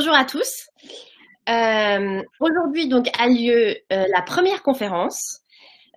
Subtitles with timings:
[0.00, 0.66] Bonjour à tous.
[1.50, 5.40] Euh, Aujourd'hui, donc, a lieu euh, la première conférence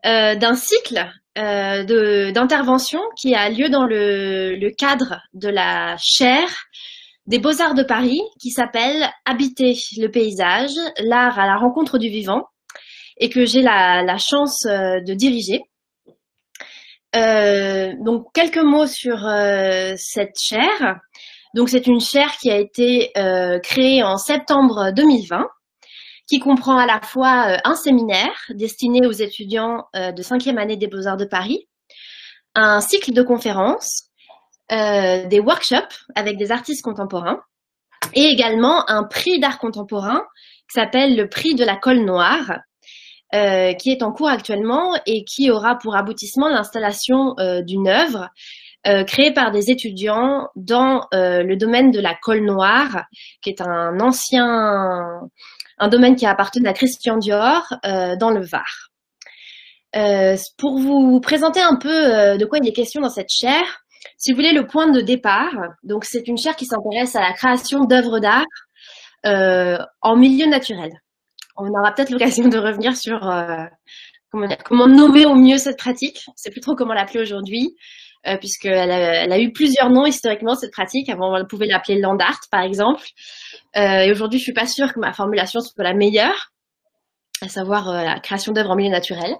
[0.06, 6.66] euh, d'un cycle d'intervention qui a lieu dans le, cadre de la chaire
[7.28, 12.44] des Beaux-Arts de Paris qui s'appelle Habiter le paysage, l'art à la rencontre du vivant
[13.16, 15.62] et que j'ai la, chance de diriger.
[17.14, 19.20] Donc, quelques mots sur
[19.96, 21.00] cette chaire.
[21.54, 25.48] Donc c'est une chaire qui a été euh, créée en septembre 2020,
[26.28, 30.78] qui comprend à la fois euh, un séminaire destiné aux étudiants euh, de cinquième année
[30.78, 31.68] des Beaux-Arts de Paris,
[32.56, 34.10] un cycle de conférences,
[34.70, 37.40] des workshops avec des artistes contemporains,
[38.16, 40.24] et également un prix d'art contemporain
[40.68, 42.60] qui s'appelle le prix de la colle noire,
[43.32, 48.30] qui est en cours actuellement et qui aura pour aboutissement l'installation d'une œuvre
[48.86, 53.06] euh, créé par des étudiants dans euh, le domaine de la colle noire,
[53.42, 55.22] qui est un ancien,
[55.78, 58.90] un domaine qui a appartenu à Christian Dior euh, dans le Var.
[59.96, 63.80] Euh, pour vous présenter un peu de quoi il est question dans cette chaire,
[64.18, 65.54] si vous voulez le point de départ,
[65.84, 68.44] donc c'est une chaire qui s'intéresse à la création d'œuvres d'art
[70.02, 70.92] en milieu naturel.
[71.56, 73.20] On aura peut-être l'occasion de revenir sur
[74.30, 76.26] comment, comment nommer au mieux cette pratique.
[76.36, 77.78] C'est plus trop comment l'appeler aujourd'hui
[78.28, 81.10] euh, puisqu'elle a, elle a eu plusieurs noms historiquement, cette pratique.
[81.10, 83.06] Avant, on pouvait l'appeler land art, par exemple.
[83.76, 86.52] Euh, et aujourd'hui, je suis pas sûre que ma formulation soit la meilleure,
[87.42, 89.36] à savoir euh, la création d'œuvres en milieu naturel.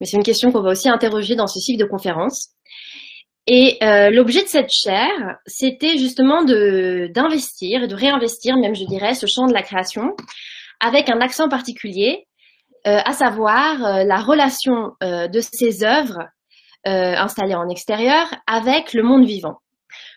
[0.00, 2.50] Mais c'est une question qu'on va aussi interroger dans ce cycle de conférences.
[3.46, 9.14] Et euh, l'objet de cette chaire, c'était justement d'investir et de réinvestir, même je dirais,
[9.14, 10.16] ce champ de la création,
[10.80, 12.26] avec un accent particulier,
[12.86, 16.28] euh, à savoir euh, la relation de ces œuvres
[16.86, 19.58] euh, en extérieur avec le monde vivant.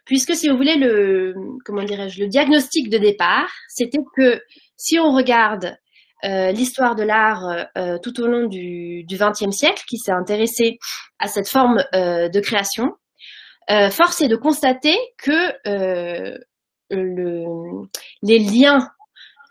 [0.06, 1.34] Puisque si vous voulez le
[1.66, 4.42] comment dirais-je le diagnostic de départ, c'était que
[4.76, 5.78] si on regarde
[6.26, 10.80] euh, l'histoire de l'art euh, tout au long du XXe siècle, qui s'est intéressé
[11.20, 12.94] à cette forme euh, de création,
[13.70, 16.38] euh, force est de constater que euh,
[16.90, 17.46] le,
[18.24, 18.90] les liens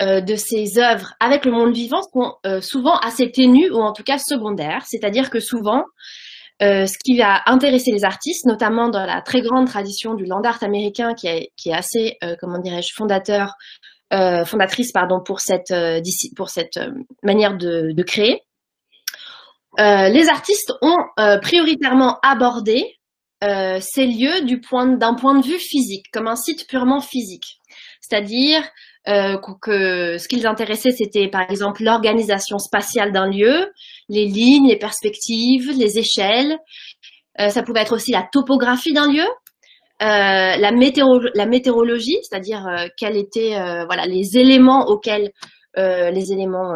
[0.02, 4.18] de ces œuvres avec le monde vivant sont souvent assez ténus ou en tout cas
[4.18, 5.84] secondaires, c'est-à-dire que souvent
[6.62, 10.40] euh, ce qui va intéresser les artistes, notamment dans la très grande tradition du land
[10.42, 13.52] art américain qui est, assez, euh, comment dirais-je, fondateur,
[14.14, 15.70] euh, fondatrice pardon, pour cette,
[17.22, 18.40] manière de, créer.
[19.78, 20.96] les artistes ont
[21.42, 22.96] prioritairement abordé
[23.42, 27.58] ces lieux du point, d'un point de vue physique, comme un site purement physique.
[28.00, 28.62] C'est-à-dire
[29.08, 33.70] euh, que ce qui les intéressait, c'était par exemple l'organisation spatiale d'un lieu,
[34.08, 36.58] les lignes, les perspectives, les échelles.
[37.40, 39.26] Euh, ça pouvait être aussi la topographie d'un lieu,
[40.02, 40.70] euh, la,
[41.34, 45.30] la météorologie, c'est-à-dire euh, quels étaient euh, voilà les éléments auxquels
[45.78, 46.74] euh, les éléments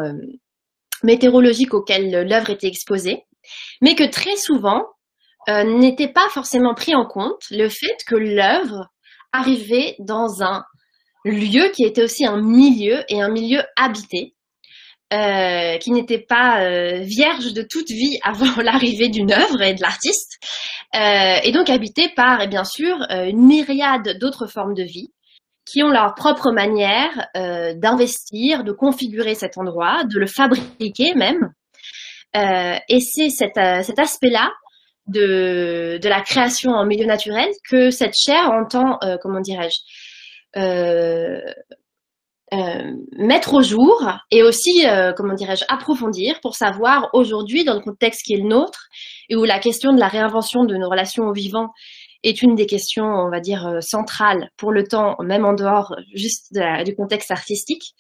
[1.03, 3.25] météorologiques auxquels l'œuvre était exposée,
[3.81, 4.85] mais que très souvent
[5.49, 8.89] n'était pas forcément pris en compte le fait que l'œuvre
[9.33, 10.65] arrivait dans un
[11.25, 14.35] lieu qui était aussi un milieu et un milieu habité,
[15.13, 19.83] euh, qui n'était pas euh, vierge de toute vie avant l'arrivée d'une œuvre et de
[19.83, 20.39] l'artiste,
[20.95, 25.13] euh, et donc habité par, et bien sûr, euh, une myriade d'autres formes de vie
[25.67, 31.53] qui ont leur propre manière euh, d'investir, de configurer cet endroit, de le fabriquer même.
[32.37, 34.51] Euh, et c'est cet, cet aspect-là
[35.07, 39.79] de, de la création en milieu naturel que cette chaire entend, comment dirais-je,
[40.57, 41.41] euh,
[42.53, 47.81] euh, mettre au jour et aussi, euh, comment dirais-je, approfondir pour savoir aujourd'hui, dans le
[47.81, 48.89] contexte qui est le nôtre,
[49.29, 51.69] et où la question de la réinvention de nos relations au vivant
[52.25, 56.53] est une des questions, on va dire, centrales pour le temps, même en dehors juste
[56.85, 57.95] du contexte artistique.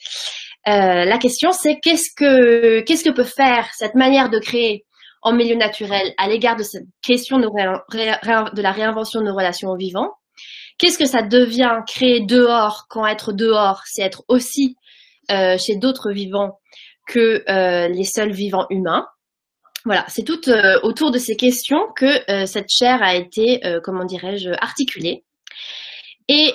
[0.68, 4.84] Euh, la question, c'est qu'est-ce que qu'est-ce que peut faire cette manière de créer
[5.22, 9.70] en milieu naturel à l'égard de cette question de, de la réinvention de nos relations
[9.70, 10.10] au vivant
[10.80, 14.76] Qu'est-ce que ça devient créer dehors quand être dehors, c'est être aussi
[15.30, 16.58] euh, chez d'autres vivants
[17.06, 19.06] que euh, les seuls vivants humains?
[19.84, 24.50] Voilà, c'est tout euh, autour de ces questions que cette chaire a été, comment dirais-je,
[24.52, 25.24] articulée.
[26.28, 26.54] Et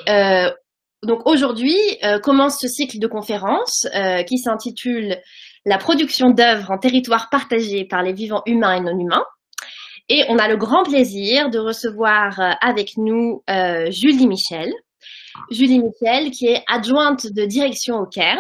[1.04, 1.78] donc aujourd'hui
[2.24, 3.88] commence ce cycle de conférences
[4.28, 5.19] qui s'intitule
[5.66, 9.25] La production d'œuvres en territoire partagé par les vivants humains et non humains.
[10.07, 14.72] Et on a le grand plaisir de recevoir euh, avec nous euh, Julie Michel.
[15.50, 18.40] Julie Michel, qui est adjointe de direction au Cairn.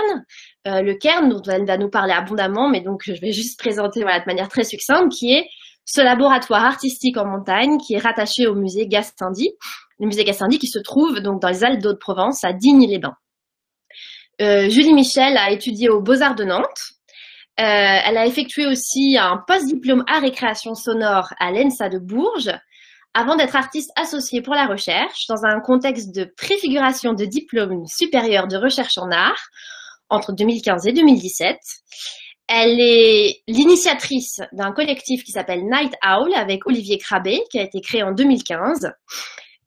[0.67, 4.01] Euh, le Cairn, dont elle va nous parler abondamment, mais donc je vais juste présenter
[4.01, 5.47] voilà, de manière très succincte, qui est
[5.85, 9.49] ce laboratoire artistique en montagne qui est rattaché au musée Gastindy,
[9.99, 13.15] le musée Gastindy qui se trouve donc dans les Alpes d'Haute-Provence à Digne-les-Bains.
[14.39, 16.94] Julie Michel a étudié aux Beaux-Arts de Nantes.
[17.57, 22.51] Elle a effectué aussi un post-diplôme art et création sonore à l'ENSA de Bourges
[23.15, 28.47] avant d'être artiste associée pour la recherche dans un contexte de préfiguration de diplôme supérieur
[28.47, 29.41] de recherche en art
[30.09, 31.57] entre 2015 et 2017.
[32.47, 37.79] Elle est l'initiatrice d'un collectif qui s'appelle Night Owl avec Olivier Crabé, qui a été
[37.81, 38.91] créé en 2015,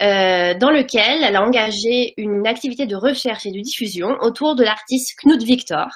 [0.02, 4.62] euh, dans lequel elle a engagé une activité de recherche et de diffusion autour de
[4.62, 5.88] l'artiste Knut Victor.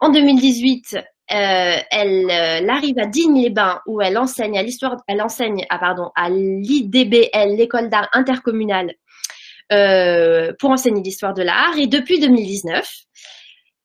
[0.00, 0.96] En 2018,
[1.32, 6.10] euh, elle, euh, arrive à Digne-les-Bains où elle enseigne à l'histoire, elle enseigne ah, pardon,
[6.14, 8.92] à l'IDBL, l'école d'art intercommunale,
[9.72, 11.78] euh, pour enseigner l'histoire de l'art.
[11.78, 12.86] Et depuis 2019,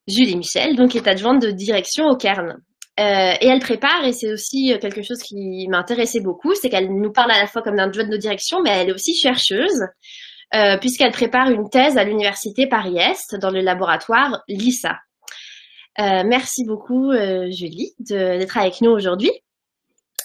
[0.08, 2.18] Julie Michel, donc est adjointe de direction au.
[2.18, 7.14] Euh, et elle prépare, et c'est aussi quelque chose qui m'intéressait beaucoup, c'est qu'elle nous
[7.14, 9.86] parle à la fois comme d'adjointe de direction, mais elle est aussi chercheuse,
[10.82, 14.98] puisqu'elle prépare une thèse à l'université Paris-Est dans le laboratoire LISA.
[16.00, 19.32] Euh, merci beaucoup, euh, Julie, d'être avec nous aujourd'hui.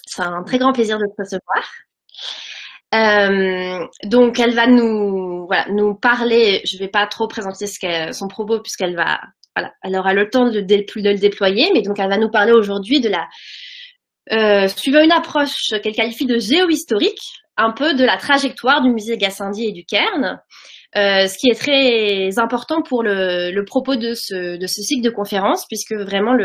[0.06, 1.69] C'est un très grand plaisir de te recevoir.
[2.94, 5.49] Euh, donc, elle va nous,
[6.00, 6.62] parler.
[6.65, 7.67] Je ne vais pas trop présenter
[8.12, 9.21] son propos puisqu'elle va,
[9.56, 11.71] voilà, elle aura le temps de, le déployer.
[11.75, 16.38] Mais donc, elle va nous parler aujourd'hui de la, suivant une approche qu'elle qualifie de
[16.38, 17.23] géohistorique,
[17.56, 20.41] un peu de la trajectoire du musée Gassendi et du Cairn,
[20.96, 25.94] euh, ce qui est très important pour le, propos de ce, cycle de conférences, puisque
[25.94, 26.37] vraiment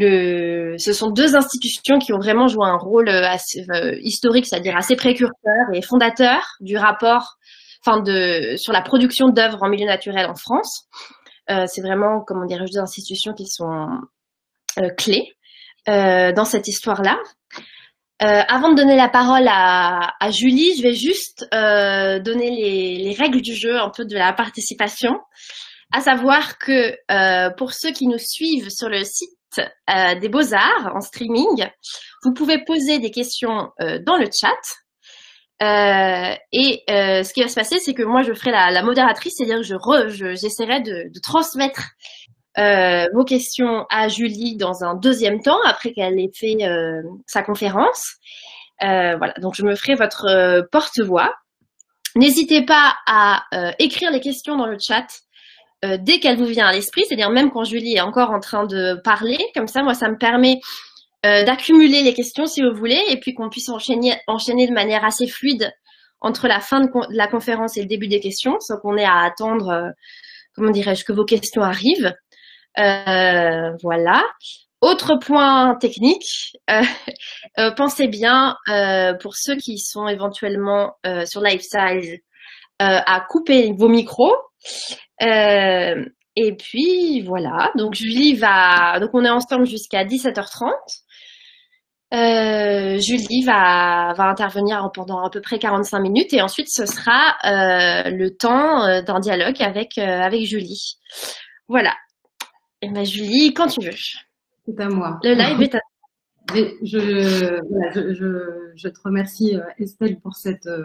[0.00, 4.96] ce sont deux institutions qui ont vraiment joué un rôle assez, euh, historique, c'est-à-dire assez
[4.96, 7.36] précurseur et fondateur du rapport,
[7.84, 8.02] enfin
[8.56, 10.86] sur la production d'œuvres en milieu naturel en France.
[11.50, 13.86] Euh, c'est vraiment, comment dirais-je, deux institutions qui sont
[14.80, 15.32] euh, clés
[15.86, 17.16] dans cette histoire-là.
[18.22, 22.96] Euh, avant de donner la parole à, à Julie, je vais juste euh, donner les,
[22.96, 25.18] les, règles du jeu, un peu de la participation.
[25.92, 29.60] À savoir que euh, pour ceux qui nous suivent sur le site
[29.90, 31.68] euh, des Beaux-Arts en streaming,
[32.24, 34.48] vous pouvez poser des questions euh, dans le chat.
[35.60, 39.60] et ce qui va se passer, c'est que moi, je ferai la, la modératrice, c'est-à-dire
[39.60, 41.82] que j'essaierai je, de, de, transmettre
[42.58, 47.42] euh, vos questions à Julie dans un deuxième temps, après qu'elle ait fait euh, sa
[47.42, 48.16] conférence.
[48.82, 51.32] Euh, voilà, donc je me ferai votre euh, porte-voix.
[52.14, 55.06] N'hésitez pas à euh, écrire les questions dans le chat
[56.00, 58.98] dès qu'elle vous vient à l'esprit, c'est-à-dire même quand Julie est encore en train de
[59.04, 59.38] parler.
[59.54, 60.58] Comme ça, moi, ça me permet
[61.22, 65.28] d'accumuler les questions si vous voulez, et puis qu'on puisse enchaîner, enchaîner de manière assez
[65.28, 65.70] fluide
[66.20, 69.18] entre la fin de, la conférence et le début des questions, sans qu'on ait à
[69.18, 69.92] attendre,
[70.56, 72.12] comment dirais-je, que vos questions arrivent.
[72.78, 74.24] Euh, voilà.
[74.82, 76.82] Autre point technique, euh,
[77.58, 78.56] euh, pensez bien,
[79.20, 82.20] pour ceux qui sont éventuellement sur Lifestyle,
[82.78, 84.34] à couper vos micros.
[85.20, 90.72] et puis voilà, donc Julie va, donc on est ensemble jusqu'à 17h30.
[92.14, 97.36] Euh, Julie va, va intervenir pendant à peu près 45 minutes et ensuite ce sera
[97.44, 100.98] le temps d'un dialogue avec, avec Julie.
[101.68, 101.94] Voilà,
[102.92, 103.92] ben, Julie, quand tu veux.
[103.92, 105.18] C'est à moi.
[105.22, 105.80] Le live est à
[106.54, 110.84] je, voilà, je, je, je, te remercie euh, Estelle pour cette, euh,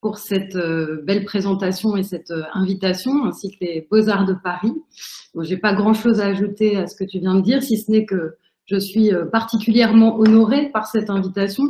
[0.00, 4.72] pour cette euh, belle présentation et cette invitation, ainsi que les Beaux-Arts de Paris.
[5.34, 7.90] Bon, J'ai pas grand-chose à ajouter à ce que tu viens de dire, si ce
[7.90, 11.64] n'est que je suis particulièrement honorée par cette invitation.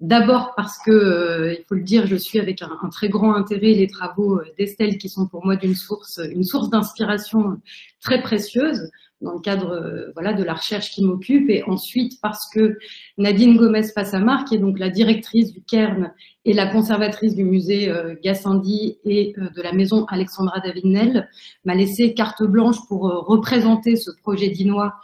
[0.00, 3.72] D'abord parce que, euh, il faut le dire, je suis avec un, très grand intérêt
[3.72, 7.58] les travaux d'Estelle qui sont pour moi d'une source, une source d'inspiration
[8.00, 11.48] très précieuse dans le cadre euh, voilà de la recherche qui m'occupe.
[11.48, 12.78] Et ensuite parce que
[13.18, 16.12] Nadine Gomez Passamar qui est donc la directrice du Cairn
[16.44, 21.28] et la conservatrice du musée euh, Gassendi et euh, de la maison Alexandra David-Nel
[21.64, 24.94] m'a laissé carte blanche pour représenter ce projet dinois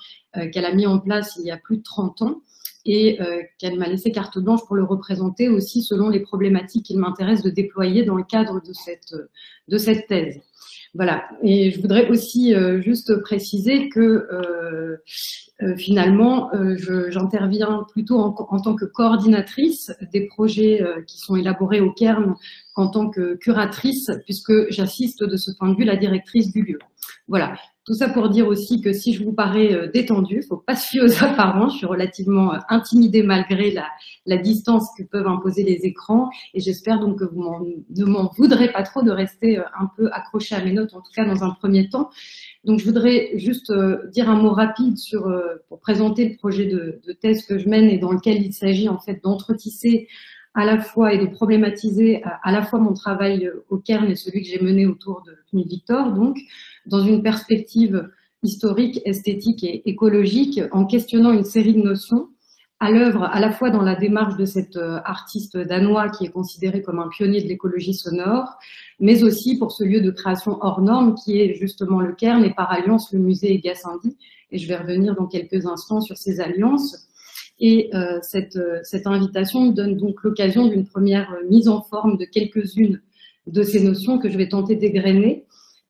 [0.51, 2.41] qu'elle a mis en place il y a plus de 30 ans
[2.85, 6.99] et euh, qu'elle m'a laissé carte blanche pour le représenter aussi selon les problématiques qu'il
[6.99, 9.15] m'intéresse de déployer dans le cadre de cette,
[9.69, 10.41] de cette thèse.
[10.95, 11.27] Voilà.
[11.43, 14.97] Et je voudrais aussi euh, juste préciser que euh,
[15.63, 16.77] euh finalement, euh,
[17.09, 22.35] j'interviens plutôt en, en, tant que coordinatrice des projets euh, qui sont élaborés au Cairn
[22.75, 26.79] qu'en tant que curatrice, puisque j'assiste de ce point de vue la directrice du lieu.
[27.27, 27.55] Voilà.
[27.85, 30.77] Tout ça pour dire aussi que si je vous parais euh, détendu, il faut pas
[30.77, 31.73] se fier aux apparences.
[31.73, 33.89] Je suis relativement euh, intimidée malgré la,
[34.25, 36.31] la, distance que peuvent imposer les écrans.
[36.55, 37.43] Et j'espère donc que vous
[37.91, 41.01] ne m'en voudrez pas trop de rester euh, un peu accroché à mes notes, en
[41.01, 42.11] tout cas dans un premier temps.
[42.65, 43.73] Donc je voudrais juste
[44.13, 45.29] dire un mot rapide sur
[45.69, 49.01] pour présenter le projet de, thèse que je mène et dans lequel il s'agit en
[49.01, 50.07] fait d'entretisser
[50.55, 54.43] à la fois et de problématiser à, la fois mon travail au Cairn et celui
[54.43, 56.39] que j'ai mené autour de Victor, donc
[56.87, 58.09] dans une perspective
[58.43, 62.29] historique, esthétique et écologique, en questionnant une série de notions
[62.83, 66.31] à l'œuvre à la fois dans la démarche de cet euh, artiste danois qui est
[66.31, 68.59] considéré comme un pionnier de l'écologie sonore,
[68.99, 72.53] mais aussi pour ce lieu de création hors norme qui est justement le Cairn et
[72.53, 74.17] par alliance le musée Gassendi.
[74.51, 77.07] Et je vais revenir dans quelques instants sur ces alliances.
[77.61, 82.25] Et euh, cette, euh, cette invitation donne donc l'occasion d'une première mise en forme de
[82.25, 83.01] quelques-unes
[83.47, 85.45] de ces notions que je vais tenter d'égrener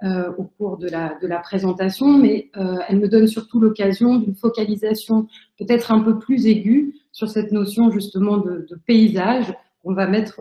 [0.04, 4.16] euh, au cours de la, de la présentation, mais euh, elle me donne surtout l'occasion
[4.16, 5.28] d'une focalisation
[5.58, 10.40] peut-être un peu plus aiguë sur cette notion justement de, de paysage qu'on va mettre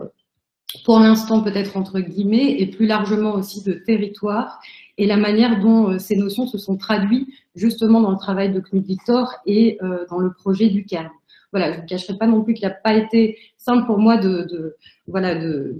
[0.84, 4.60] pour l'instant peut-être entre guillemets et plus largement aussi de territoire
[4.98, 8.60] et la manière dont euh, ces notions se sont traduites justement dans le travail de
[8.60, 11.10] Knut Victor et euh, dans le projet du Cairn
[11.50, 14.78] voilà, je ne cacherai pas non plus qu'il n'a pas été simple pour moi de,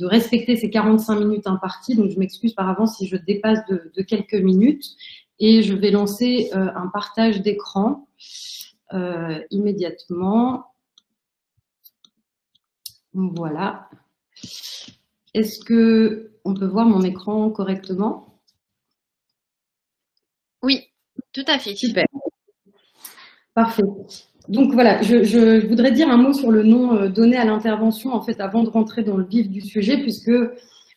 [0.02, 1.96] respecter ces 45 minutes imparties.
[1.96, 4.84] Donc, je m'excuse par avance si je dépasse de, quelques minutes.
[5.38, 8.06] Et je vais lancer euh, un partage d'écran
[9.50, 10.66] immédiatement.
[13.14, 13.88] Voilà.
[15.32, 18.31] Est-ce que on peut voir mon écran correctement?
[20.62, 20.80] Oui,
[21.32, 21.74] tout à fait.
[21.74, 22.04] Super.
[23.54, 23.82] Parfait.
[24.48, 28.22] Donc voilà, je, voudrais dire un mot sur le nom euh, donné à l'intervention, en
[28.22, 30.32] fait, avant de rentrer dans le vif du sujet, puisque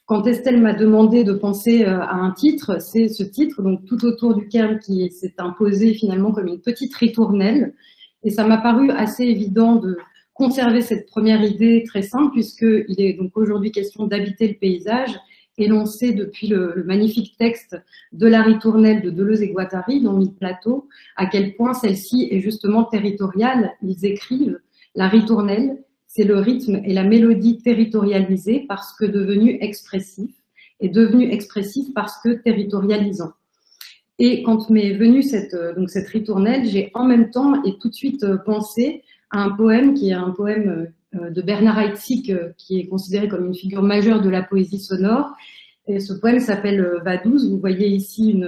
[0.06, 4.04] quand Estelle m'a demandé de penser euh, à un titre, c'est ce titre, donc tout
[4.06, 7.74] autour du Cairn, qui s'est imposé finalement comme une petite ritournelle.
[8.24, 9.98] Et ça m'a paru assez évident de
[10.34, 15.16] conserver cette première idée très simple, puisqu'il est donc aujourd'hui question d'habiter le paysage
[15.58, 17.78] énoncé depuis le, magnifique texte
[18.12, 22.40] de la ritournelle de Deleuze et Guattari dans Mille Plateau, à quel point celle-ci est
[22.40, 23.72] justement territoriale.
[23.82, 24.60] Ils écrivent
[24.96, 30.32] la ritournelle, c'est le rythme et la mélodie territorialisés parce que devenu expressif,
[30.80, 33.32] et devenu expressif parce que territorialisant.
[34.18, 37.90] Et quand m'est venue cette, euh, donc cette ritournelle, j'ai en même temps et tout
[37.90, 40.86] de suite euh, pensé à un poème qui est un poème euh,
[41.16, 45.32] de Bernard Heitzig, euh, qui est considéré comme une figure majeure de la poésie sonore.
[45.88, 47.50] Et ce poème s'appelle euh, Vadouze.
[47.50, 48.42] Vous voyez ici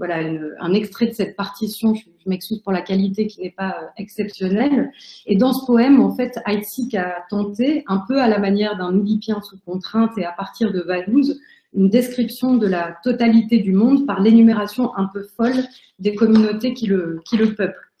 [0.00, 1.94] un extrait de cette partition.
[1.94, 4.92] Je, m'excuse pour la qualité qui n'est pas exceptionnelle.
[5.26, 8.96] Et dans ce poème, en fait, Heitzig a tenté, un peu à la manière d'un
[8.96, 11.40] Oedipien sous contrainte et à partir de Vadouze,
[11.74, 15.64] une description de la totalité du monde par l'énumération un peu folle
[15.98, 17.91] des communautés qui le, qui le peuplent.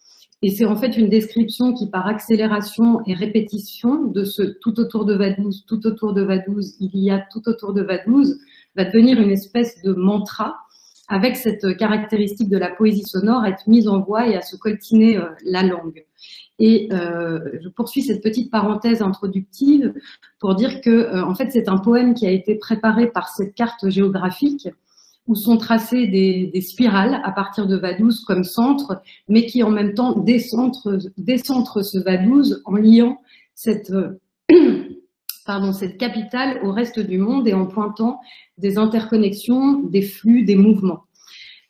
[0.42, 5.04] Et c'est en fait une description qui, par accélération et répétition de ce tout autour
[5.04, 8.40] de Vadouze, tout autour de Vadouze, il y a tout autour de Vadouze,
[8.74, 10.56] va devenir une espèce de mantra
[11.08, 14.56] avec cette caractéristique de la poésie sonore à être mise en voix et à se
[14.56, 16.04] coltiner euh, la langue.
[16.58, 19.92] Et euh, je poursuis cette petite parenthèse introductive
[20.38, 23.54] pour dire que, euh, en fait, c'est un poème qui a été préparé par cette
[23.54, 24.68] carte géographique
[25.26, 29.94] où sont tracées des, spirales à partir de Vadouze comme centre, mais qui en même
[29.94, 33.18] temps décentrent, ce Vadouze en liant
[33.54, 33.92] cette,
[35.46, 38.20] pardon, cette capitale au reste du monde et en pointant
[38.58, 41.04] des interconnexions, des flux, des mouvements.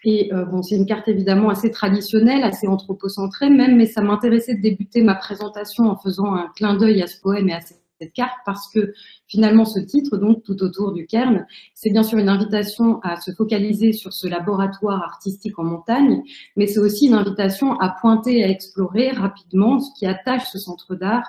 [0.04, 4.56] Et euh, bon, c'est une carte évidemment assez traditionnelle, assez anthropocentrée même, mais ça m'intéressait
[4.56, 7.82] de débuter ma présentation en faisant un clin d'œil à ce poème et à cette
[8.06, 8.92] carte parce que
[9.26, 13.32] finalement ce titre, donc tout autour du Cairn, c'est bien sûr une invitation à se
[13.32, 16.23] focaliser sur ce laboratoire artistique en montagne,
[16.56, 20.94] mais c'est aussi une invitation à pointer, à explorer rapidement ce qui attache ce centre
[20.94, 21.28] d'art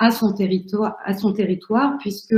[0.00, 2.34] à son territoire, à son territoire, puisque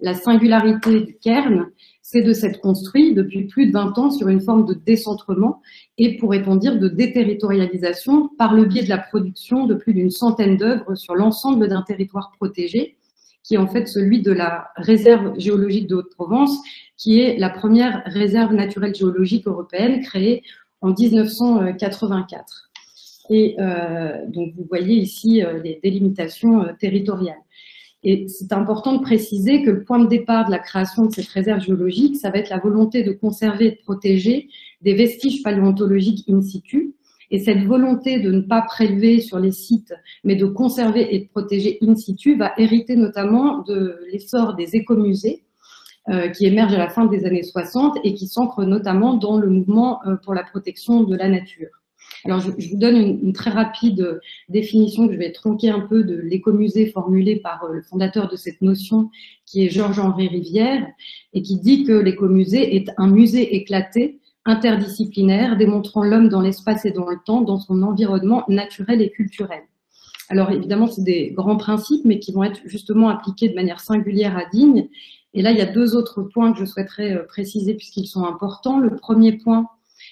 [0.00, 1.66] la singularité du Cairn,
[2.02, 5.60] c'est de s'être construit depuis plus de 20 ans sur une forme de décentrement
[5.98, 10.56] et, pourrait-on dire, de déterritorialisation par le biais de la production de plus d'une centaine
[10.56, 12.96] d'œuvres sur l'ensemble d'un territoire protégé
[13.50, 16.56] qui est en fait celui de la réserve géologique de Haute-Provence,
[16.96, 20.44] qui est la première réserve naturelle géologique européenne créée
[20.82, 22.70] en 1984.
[23.28, 27.42] Et euh, donc vous voyez ici euh, les délimitations euh, territoriales.
[28.04, 31.26] Et c'est important de préciser que le point de départ de la création de cette
[31.26, 34.48] réserve géologique, ça va être la volonté de conserver et de protéger
[34.80, 36.94] des vestiges paléontologiques in situ,
[37.30, 39.94] et cette volonté de ne pas prélever sur les sites,
[40.24, 45.44] mais de conserver et de protéger in situ, va hériter notamment de l'essor des écomusées,
[46.08, 49.48] euh, qui émergent à la fin des années 60 et qui s'ancrent notamment dans le
[49.48, 51.68] mouvement euh, pour la protection de la nature.
[52.24, 54.18] Alors, je, vous donne une, très rapide
[54.48, 58.36] définition que je vais tronquer un peu de l'écomusée formulée par euh, le fondateur de
[58.36, 59.10] cette notion,
[59.44, 60.86] qui est Georges-Henri Rivière,
[61.34, 66.92] et qui dit que l'écomusée est un musée éclaté interdisciplinaire démontrant l'homme dans l'espace et
[66.92, 69.62] dans le temps, dans son environnement naturel et culturel.
[70.30, 74.36] Alors évidemment, c'est des grands principes, mais qui vont être justement appliqués de manière singulière
[74.36, 74.88] à Digne.
[75.34, 78.24] Et là, il y a deux autres points que je souhaiterais euh, préciser puisqu'ils sont
[78.24, 78.78] importants.
[78.78, 79.66] Le premier point,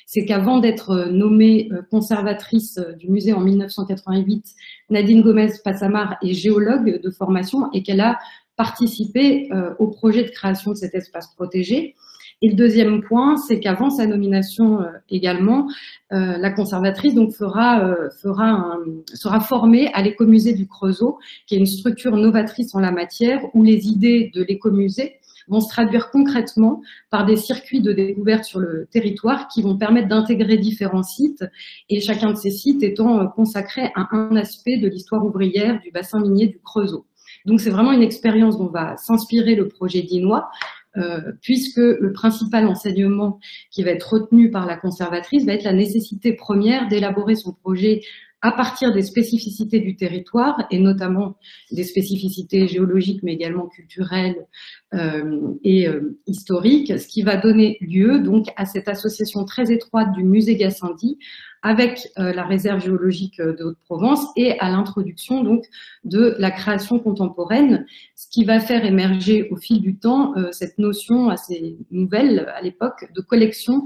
[0.06, 4.44] c'est qu'avant d'être euh, nommée euh, conservatrice du musée en 1988,
[4.90, 8.18] Nadine Gomez-Passamar est géologue de formation et qu'elle a
[8.56, 11.94] participé au projet de création de cet espace protégé.
[12.40, 15.68] Et le deuxième point, c'est qu'avant sa nomination euh, également,
[16.12, 18.76] euh, la conservatrice donc fera, euh, fera
[19.12, 23.64] sera formée à l'écomusée du Creusot, qui est une structure novatrice en la matière, où
[23.64, 25.14] les idées de l'écomusée
[25.49, 30.09] vont se traduire concrètement par des circuits de découverte sur le territoire qui vont permettre
[30.09, 31.45] d'intégrer différents sites
[31.88, 36.21] et chacun de ces sites étant consacré à un aspect de l'histoire ouvrière du bassin
[36.21, 37.07] minier du Creusot.
[37.47, 40.50] Donc c'est vraiment une expérience dont va s'inspirer le projet dinois
[40.99, 43.38] euh, puisque le principal enseignement
[43.71, 48.00] qui va être retenu par la conservatrice va être la nécessité première d'élaborer son projet
[48.40, 51.37] à partir des spécificités du territoire et notamment
[51.73, 54.47] des spécificités géologiques mais également culturelles
[54.95, 60.12] euh, et euh, historiques, ce qui va donner lieu donc à cette association très étroite
[60.12, 61.19] du musée Gassendi
[61.62, 65.65] avec euh, la réserve géologique de Haute-Provence et à l'introduction donc
[66.05, 71.29] de la création contemporaine, ce qui va faire émerger au fil du temps cette notion
[71.29, 73.85] assez nouvelle à l'époque de collection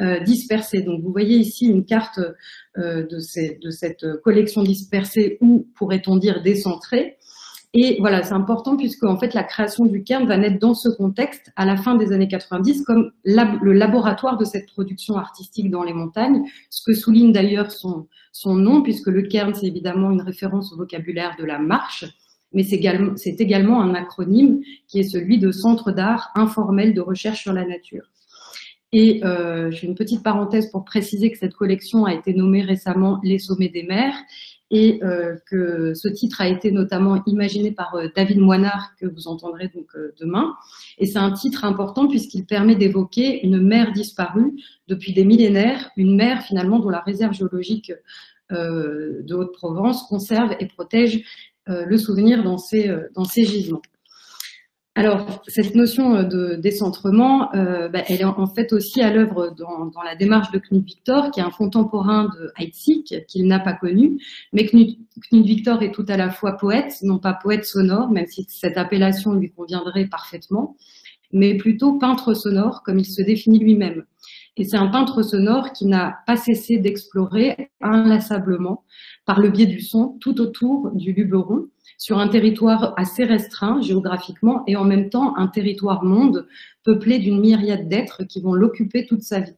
[0.00, 0.82] euh, dispersée.
[0.82, 2.18] Donc vous voyez ici une carte
[2.78, 7.16] euh, de, cette collection dispersée ou pourrait-on dire décentrée.
[7.76, 10.88] Et voilà, c'est important puisque en fait la création du Cairn va naître dans ce
[10.88, 15.82] contexte à la fin des années 90 comme le laboratoire de cette production artistique dans
[15.82, 20.22] les montagnes, ce que souligne d'ailleurs son, son nom puisque le Cairn c'est évidemment une
[20.22, 22.04] référence au vocabulaire de la marche,
[22.52, 22.76] mais c'est
[23.40, 28.04] également, un acronyme qui est celui de Centre d'art informel de recherche sur la nature.
[28.92, 33.18] Et euh, j'ai une petite parenthèse pour préciser que cette collection a été nommée récemment
[33.24, 34.14] Les Sommets des Mers
[34.74, 39.28] et euh, que ce titre a été notamment imaginé par euh, David Moinard, que vous
[39.28, 39.86] entendrez donc
[40.20, 40.56] demain.
[40.98, 44.52] Et c'est un titre important puisqu'il permet d'évoquer une mer disparue
[44.88, 47.92] depuis des millénaires, une mer finalement dont la réserve géologique
[48.50, 51.24] de Haute-Provence conserve et protège
[51.66, 53.80] le souvenir dans ces, dans ces gisements.
[54.96, 59.52] Alors, cette notion euh, de décentrement, euh, bah, elle est en fait aussi à l'œuvre
[59.56, 63.72] dans, la démarche de Knut Victor, qui est un contemporain de Heidsieck, qu'il n'a pas
[63.72, 64.20] connu.
[64.52, 64.98] Mais Knut,
[65.32, 69.32] Victor est tout à la fois poète, non pas poète sonore, même si cette appellation
[69.32, 70.76] lui conviendrait parfaitement,
[71.32, 74.04] mais plutôt peintre sonore, comme il se définit lui-même.
[74.56, 78.84] Et c'est un peintre sonore qui n'a pas cessé d'explorer inlassablement,
[79.26, 81.66] par le biais du son, tout autour du Luberon,
[81.98, 86.46] sur un territoire assez restreint géographiquement et en même temps un territoire monde
[86.84, 89.54] peuplé d'une myriade d'êtres qui vont l'occuper toute sa vie.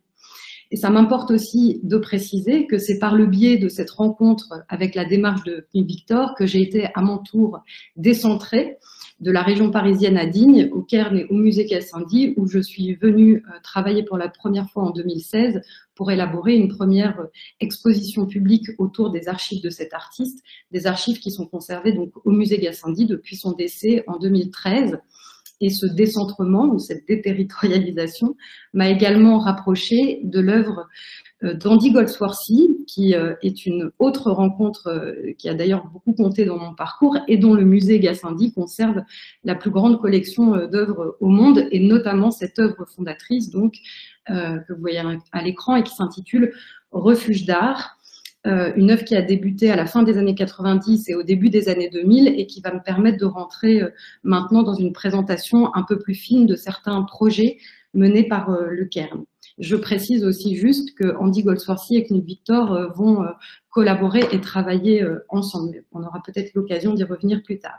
[0.73, 4.95] Et ça m'importe aussi de préciser que c'est par le biais de cette rencontre avec
[4.97, 7.61] la démarche de Victor que j'ai été à mon tour
[7.97, 8.79] décentrée
[9.21, 12.95] de la région parisienne à Digne, au Cairn et au musée Cassandi, où je suis
[12.95, 15.63] venue euh, travailler pour la première fois en 2016
[15.97, 17.27] pour élaborer une première euh,
[17.59, 22.59] exposition publique autour des archives de cet artiste, des archives qui sont conservées au musée
[22.59, 24.99] Gassendi depuis son décès en 2013.
[25.63, 28.37] Et ce décentrement ou cette déterritorialisation
[28.75, 30.87] m'a également rapproché de l'œuvre
[31.43, 36.59] d'Andy Goldsworthy, qui euh, est une autre rencontre euh, qui a d'ailleurs beaucoup compté dans
[36.59, 39.03] mon parcours et dont le musée Gassendi conserve
[39.45, 43.75] la plus grande collection d'œuvres au monde et notamment cette œuvre fondatrice donc
[44.29, 46.53] que vous voyez à l'écran et qui s'intitule
[46.91, 47.97] Refuge d'art,
[48.45, 51.69] une œuvre qui a débuté à la fin des années 90 et au début des
[51.69, 53.83] années 2000 et qui va me permettre de rentrer
[54.25, 57.59] maintenant dans une présentation un peu plus fine de certains projets
[57.95, 59.25] menés par le Cairn.
[59.59, 63.29] Je précise aussi juste que Andy Goldsworthy et Knut Victor euh, vont euh,
[63.71, 65.85] collaborer et travailler euh, ensemble.
[65.93, 67.79] On aura peut-être l'occasion d'y revenir plus tard.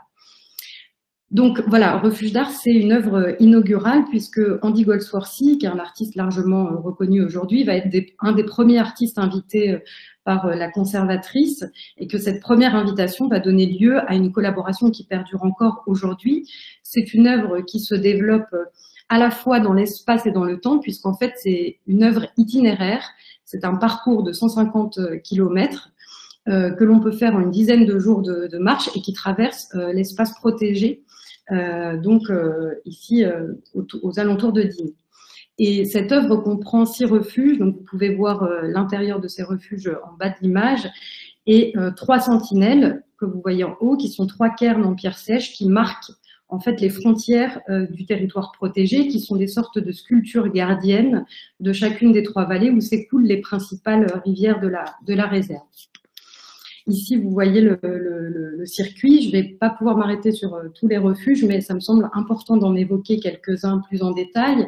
[1.30, 6.14] Donc voilà, Refuge d'art, c'est une œuvre inaugurale puisque Andy Goldsworthy, qui est un artiste
[6.14, 9.78] largement reconnu aujourd'hui, va être un des premiers artistes invités
[10.24, 11.66] par la conservatrice
[11.98, 16.48] et que cette première invitation va donner lieu à une collaboration qui perdure encore aujourd'hui.
[16.82, 18.48] C'est une œuvre qui se développe
[19.08, 23.02] à la fois dans l'espace et dans le temps, puisqu'en fait, c'est une œuvre itinéraire.
[23.44, 25.90] C'est un parcours de 150 km
[26.48, 29.68] euh, que l'on peut faire en une dizaine de jours de, marche et qui traverse
[29.74, 31.02] euh, l'espace protégé,
[31.50, 32.32] euh, donc
[32.86, 33.24] ici
[33.74, 34.92] aux, alentours de Digne.
[35.58, 40.16] Et cette œuvre comprend six refuges, donc vous pouvez voir l'intérieur de ces refuges en
[40.16, 40.88] bas de l'image,
[41.46, 45.52] et trois sentinelles que vous voyez en haut, qui sont trois cairns en pierre sèche
[45.52, 46.12] qui marquent
[46.48, 51.24] en fait les frontières euh, du territoire protégé, qui sont des sortes de sculptures gardiennes
[51.60, 55.66] de chacune des trois vallées où s'écoulent les principales rivières de la, de la réserve.
[56.86, 59.20] Ici, vous voyez le, le circuit.
[59.20, 62.56] Je ne vais pas pouvoir m'arrêter sur tous les refuges, mais ça me semble important
[62.56, 64.66] d'en évoquer quelques-uns plus en détail,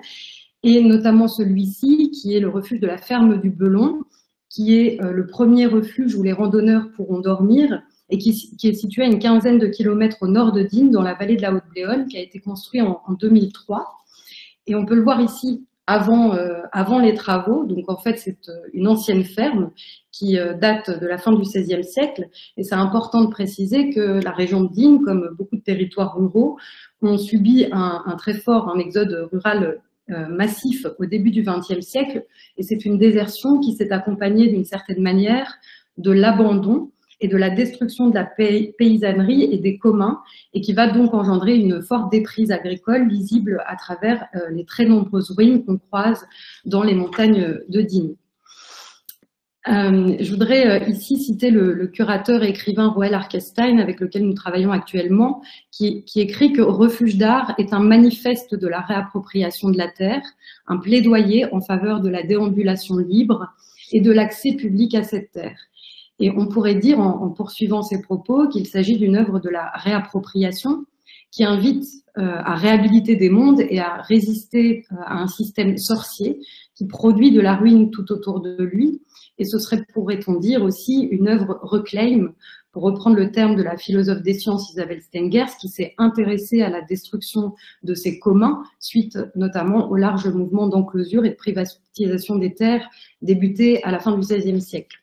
[0.62, 4.02] et notamment celui-ci, qui est le refuge de la ferme du Belon,
[4.50, 8.30] qui est le premier refuge où les randonneurs pourront dormir et qui,
[8.62, 11.42] est situé à une quinzaine de kilomètres au nord de Digne, dans la vallée de
[11.42, 13.86] la Haute-Bléone, qui a été construit en, 2003.
[14.66, 16.62] Et on peut le voir ici avant, euh,
[17.02, 17.64] les travaux.
[17.64, 19.70] Donc en fait, c'est euh, une ancienne ferme
[20.12, 22.28] qui euh, date de la fin du XVIe siècle.
[22.56, 26.58] Et c'est important de préciser que la région de Digne, comme beaucoup de territoires ruraux,
[27.02, 29.80] ont subi un, un très fort un exode rural
[30.28, 32.24] massif au début du XXe siècle.
[32.56, 35.54] Et c'est une désertion qui s'est accompagnée d'une certaine manière
[35.98, 36.90] de l'abandon
[37.20, 40.20] et de la destruction de la paysannerie et des communs,
[40.54, 44.86] et qui va donc engendrer une forte déprise agricole visible à travers euh, les très
[44.86, 46.26] nombreuses ruines qu'on croise
[46.64, 48.14] dans les montagnes de Digne.
[49.68, 54.32] Euh, je voudrais euh, ici citer le, curateur et écrivain Roel Arkestein, avec lequel nous
[54.32, 59.76] travaillons actuellement, qui, qui écrit que Refuge d'art est un manifeste de la réappropriation de
[59.76, 60.22] la terre,
[60.66, 63.48] un plaidoyer en faveur de la déambulation libre
[63.92, 65.58] et de l'accès public à cette terre.
[66.20, 70.84] Et on pourrait dire, en, poursuivant ces propos, qu'il s'agit d'une œuvre de la réappropriation
[71.30, 71.84] qui invite
[72.18, 76.38] euh, à réhabiliter des mondes et à résister euh, à un système sorcier
[76.74, 79.00] qui produit de la ruine tout autour de lui.
[79.38, 82.32] Et ce serait, pourrait-on dire, aussi une œuvre reclaim,
[82.72, 86.68] pour reprendre le terme de la philosophe des sciences Isabelle Stengers, qui s'est intéressée à
[86.68, 92.54] la destruction de ces communs, suite notamment au large mouvement d'enclosure et de privatisation des
[92.54, 92.88] terres
[93.22, 95.00] débuté à la fin du XVIe siècle.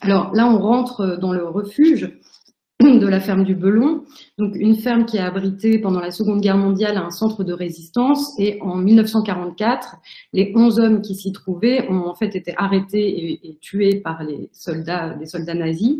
[0.00, 2.18] Alors là, on rentre dans le refuge
[2.80, 4.04] de la ferme du Belon,
[4.36, 8.38] donc une ferme qui a abrité pendant la Seconde Guerre mondiale un centre de résistance
[8.38, 9.96] et en 1944,
[10.34, 14.50] les 11 hommes qui s'y trouvaient ont en fait été arrêtés et, tués par les
[14.52, 15.96] soldats, des soldats nazis.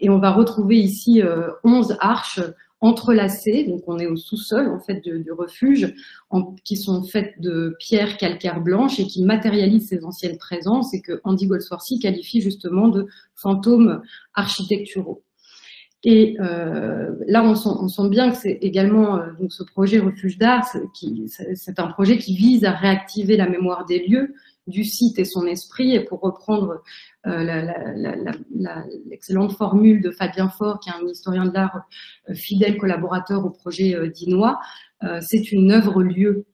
[0.00, 1.22] Et on va retrouver ici
[1.64, 2.40] 11 euh, arches
[2.82, 5.94] entrelacées, donc on est au sous-sol en fait du, refuge,
[6.64, 11.20] qui sont faites de pierres calcaires blanches et qui matérialisent ces anciennes présences et que
[11.24, 14.02] Andy Goldsworthy qualifie justement de fantômes
[14.34, 15.22] architecturaux.
[16.04, 20.68] Et euh, là, on sent, bien que c'est également euh, ce projet Refuge d'art,
[21.54, 24.34] c'est un projet qui vise à réactiver la mémoire des lieux,
[24.66, 25.94] du site et son esprit.
[25.94, 26.82] Et pour reprendre
[27.26, 27.66] euh,
[29.08, 31.82] l'excellente formule de Fabien Faure, qui est un historien de l'art
[32.28, 34.60] euh, fidèle collaborateur au projet euh, dinois,
[35.20, 36.46] c'est une œuvre-lieu.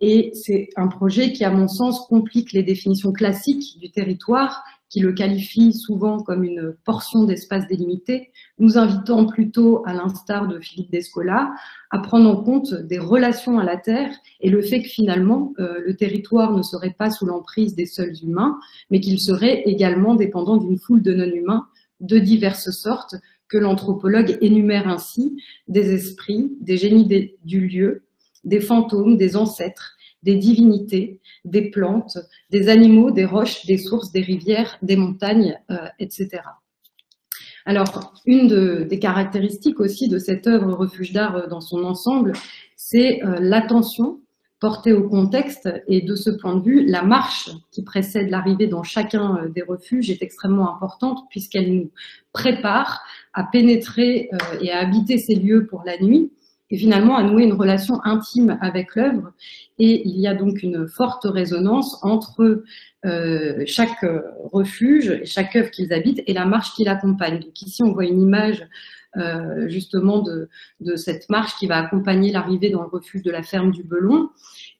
[0.00, 5.00] Et c'est un projet qui, à mon sens, complique les définitions classiques du territoire qui
[5.00, 10.90] le qualifie souvent comme une portion d'espace délimité, nous invitons plutôt, à l'instar de Philippe
[10.90, 11.50] Descola,
[11.90, 15.80] à prendre en compte des relations à la Terre et le fait que finalement, euh,
[15.82, 18.58] le territoire ne serait pas sous l'emprise des seuls humains,
[18.90, 21.66] mais qu'il serait également dépendant d'une foule de non-humains
[22.00, 23.14] de diverses sortes
[23.48, 27.08] que l'anthropologue énumère ainsi des esprits, des génies
[27.42, 28.02] du lieu,
[28.44, 32.18] des fantômes, des ancêtres, des divinités, des plantes,
[32.50, 36.42] des animaux, des roches, des sources, des rivières, des montagnes, euh, etc.
[37.64, 42.32] Alors, une des caractéristiques aussi de cette œuvre Refuge d'art euh, dans son ensemble,
[42.76, 44.20] c'est euh, l'attention
[44.60, 48.84] portée au contexte et de ce point de vue, la marche qui précède l'arrivée dans
[48.84, 51.90] chacun des refuges est extrêmement importante puisqu'elle nous
[52.32, 54.30] prépare à pénétrer
[54.60, 56.30] et à habiter ces lieux pour la nuit
[56.72, 59.32] et finalement à nouer une relation intime avec l'œuvre.
[59.78, 62.64] Et il y a donc une forte résonance entre
[63.04, 64.04] euh, chaque
[64.52, 67.40] refuge et chaque œuvre qu'ils habitent et la marche qui l'accompagne.
[67.40, 68.66] Donc ici, on voit une image
[69.18, 70.48] euh, justement de,
[70.80, 74.30] de, cette marche qui va accompagner l'arrivée dans le refuge de la ferme du Belon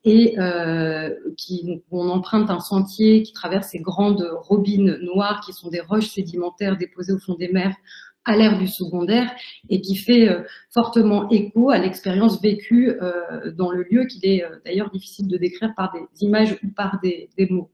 [0.05, 5.69] et euh, qui, on emprunte un sentier qui traverse ces grandes robines noires qui sont
[5.69, 7.77] des roches sédimentaires déposées au fond des mers
[8.25, 9.31] à l'ère du secondaire
[9.69, 14.45] et qui fait euh, fortement écho à l'expérience vécue euh, dans le lieu qu'il est
[14.45, 17.71] euh, d'ailleurs difficile de décrire par des images ou par des, mots.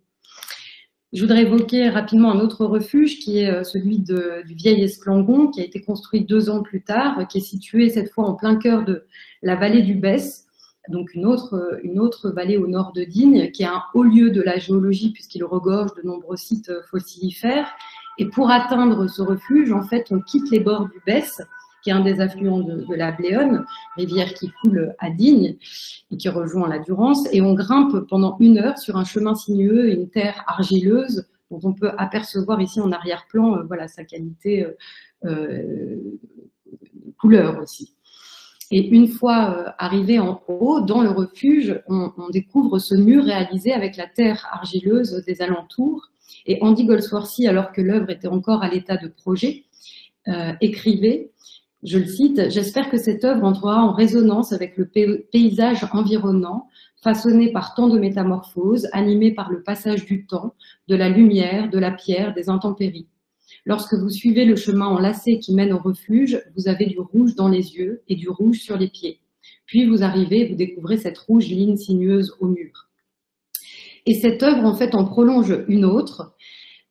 [1.12, 5.64] Je voudrais évoquer rapidement un autre refuge qui est celui du vieil Esclangon qui a
[5.64, 9.06] été construit deux ans plus tard, qui est situé cette fois en plein cœur de
[9.42, 10.46] la vallée du Besse,
[10.90, 14.58] donc une autre vallée au nord de Digne, qui est un haut lieu de la
[14.58, 17.74] géologie puisqu'il regorge de nombreux sites fossilifères
[18.18, 21.40] et pour atteindre ce refuge, en fait, on quitte les bords du Besse,
[21.83, 23.64] qui est un des affluents de, la Bléone,
[23.96, 25.57] rivière qui coule à Digne
[26.11, 29.88] et qui rejoint la Durance, et on grimpe pendant une heure sur un chemin sinueux
[29.88, 34.64] et une terre argileuse dont on peut apercevoir ici en arrière-plan euh, voilà, sa qualité
[34.64, 34.72] euh,
[35.24, 36.18] euh,
[37.18, 37.94] couleur aussi.
[38.70, 43.96] Et une fois arrivé en haut, dans le refuge, on, découvre ce mur réalisé avec
[43.96, 46.11] la terre argileuse des alentours.
[46.46, 49.64] Et Andy Goldsworthy, alors que l'œuvre était encore à l'état de projet,
[50.28, 51.30] euh, écrivait,
[51.82, 56.68] je le cite, J'espère que cette œuvre entrera en résonance avec le paysage environnant,
[57.02, 60.54] façonné par tant de métamorphoses, animé par le passage du temps,
[60.88, 63.06] de la lumière, de la pierre, des intempéries.
[63.64, 67.48] Lorsque vous suivez le chemin enlacé qui mène au refuge, vous avez du rouge dans
[67.48, 69.20] les yeux et du rouge sur les pieds.
[69.66, 72.88] Puis vous arrivez, vous découvrez cette rouge ligne sinueuse au mur.
[74.08, 76.32] Et cette œuvre, en fait, en prolonge une autre,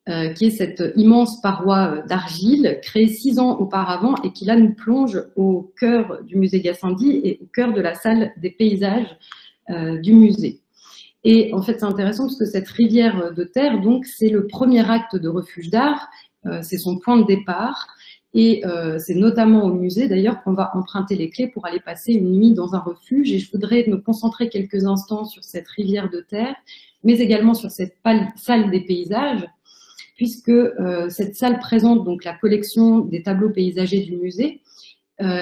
[0.08, 4.76] euh, qui est cette immense paroi d'argile créée six ans auparavant et qui là nous
[4.76, 9.18] plonge au cœur du musée Gassendi et au cœur de la salle des paysages
[9.72, 10.62] euh, du musée.
[11.24, 14.88] Et en fait, c'est intéressant parce que cette rivière de terre, donc, c'est le premier
[14.88, 16.08] acte de refuge d'art
[16.46, 17.88] euh, c'est son point de départ.
[18.34, 18.62] Et
[19.00, 22.54] c'est notamment au musée, d'ailleurs, qu'on va emprunter les clés pour aller passer une nuit
[22.54, 23.32] dans un refuge.
[23.32, 26.56] Et je voudrais me concentrer quelques instants sur cette rivière de terre,
[27.08, 27.96] mais également sur cette
[28.36, 29.48] salle des paysages,
[30.18, 34.62] puisque euh, cette salle présente donc la collection des tableaux paysagers du musée,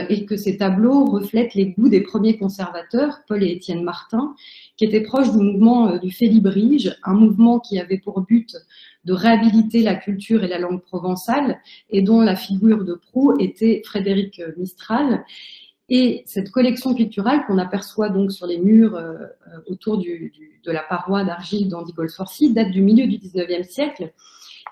[0.08, 4.34] et que ces tableaux reflètent les goûts des premiers conservateurs, Paul et Étienne Martin,
[4.78, 8.56] qui étaient proches du mouvement du Félibrige, un mouvement qui avait pour but
[9.04, 13.82] de réhabiliter la culture et la langue provençale, et dont la figure de proue était
[13.84, 15.26] Frédéric Mistral.
[15.90, 19.18] Et cette collection picturale qu'on aperçoit donc sur les murs euh,
[19.68, 24.12] autour du, de la paroi d'argile d'Andy Goldsworthy date du milieu du 19e siècle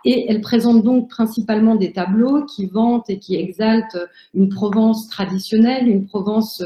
[0.05, 3.97] et elle présente donc principalement des tableaux qui vantent et qui exaltent
[4.33, 6.61] une Provence traditionnelle, une Provence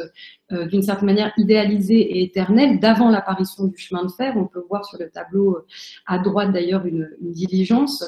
[0.51, 4.33] euh, d'une certaine manière idéalisée et éternelle d'avant l'apparition du chemin de fer.
[4.37, 5.65] On peut voir sur le tableau euh,
[6.07, 8.03] à droite d'ailleurs une, diligence.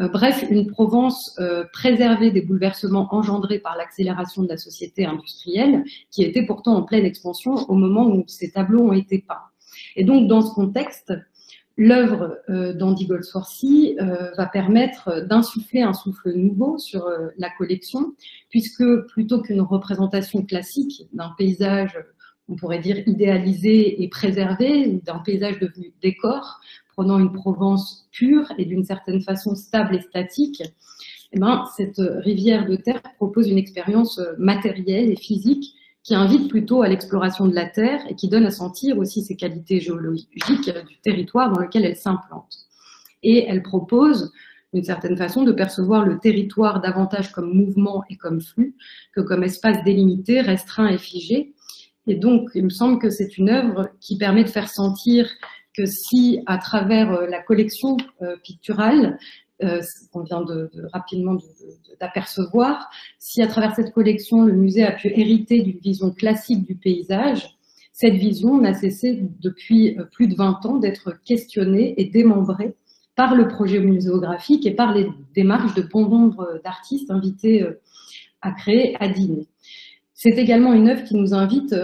[0.00, 1.38] Euh, bref, une Provence
[1.72, 7.04] préservée des bouleversements engendrés par l'accélération de la société industrielle, qui était pourtant en pleine
[7.04, 9.36] expansion au moment où ces tableaux ont été peints.
[9.96, 11.12] Et donc, dans ce contexte,
[11.80, 18.14] L'œuvre euh, d'Andy Goldsworthy euh, va permettre d'insuffler un souffle nouveau sur euh, la collection,
[18.50, 21.96] puisque plutôt qu'une représentation classique d'un paysage,
[22.48, 26.58] on pourrait dire idéalisé et préservé, d'un paysage devenu décor,
[26.98, 30.64] prenant une Provence pure et d'une certaine façon stable et statique,
[31.30, 36.82] eh ben, cette rivière de terre propose une expérience matérielle et physique qui invite plutôt
[36.82, 40.28] à l'exploration de la Terre et qui donne à sentir aussi ses qualités géologiques
[40.88, 42.66] du territoire dans lequel elle s'implante.
[43.22, 44.32] Et elle propose,
[44.74, 48.74] d'une certaine façon, de percevoir le territoire davantage comme mouvement et comme flux
[49.14, 51.54] que comme espace délimité, restreint et figé.
[52.08, 55.28] Et donc, il me semble que c'est une œuvre qui permet de faire sentir
[55.86, 59.18] si, à travers euh, la collection euh, picturale,
[59.64, 61.36] euh, qu'on vient de, rapidement
[61.98, 62.88] d'apercevoir.
[63.18, 67.58] Si à travers cette collection, le musée a pu hériter d'une vision classique du paysage,
[67.92, 72.76] cette vision n'a cessé depuis euh, plus de 20 ans d'être questionnée et démembrée
[73.16, 77.66] par le projet muséographique et par les démarches de bon nombre d'artistes invités
[78.40, 79.48] à créer à dîner.
[80.20, 81.76] C'est également une œuvre qui nous invite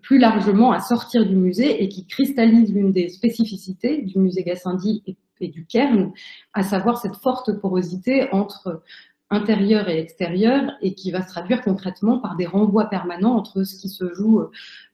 [0.00, 5.02] plus largement à sortir du musée et qui cristallise l'une des spécificités du musée Gassendi
[5.40, 6.12] et du Cairn,
[6.52, 8.80] à savoir cette forte porosité entre
[9.28, 13.76] intérieur et extérieur et qui va se traduire concrètement par des renvois permanents entre ce
[13.76, 14.44] qui se joue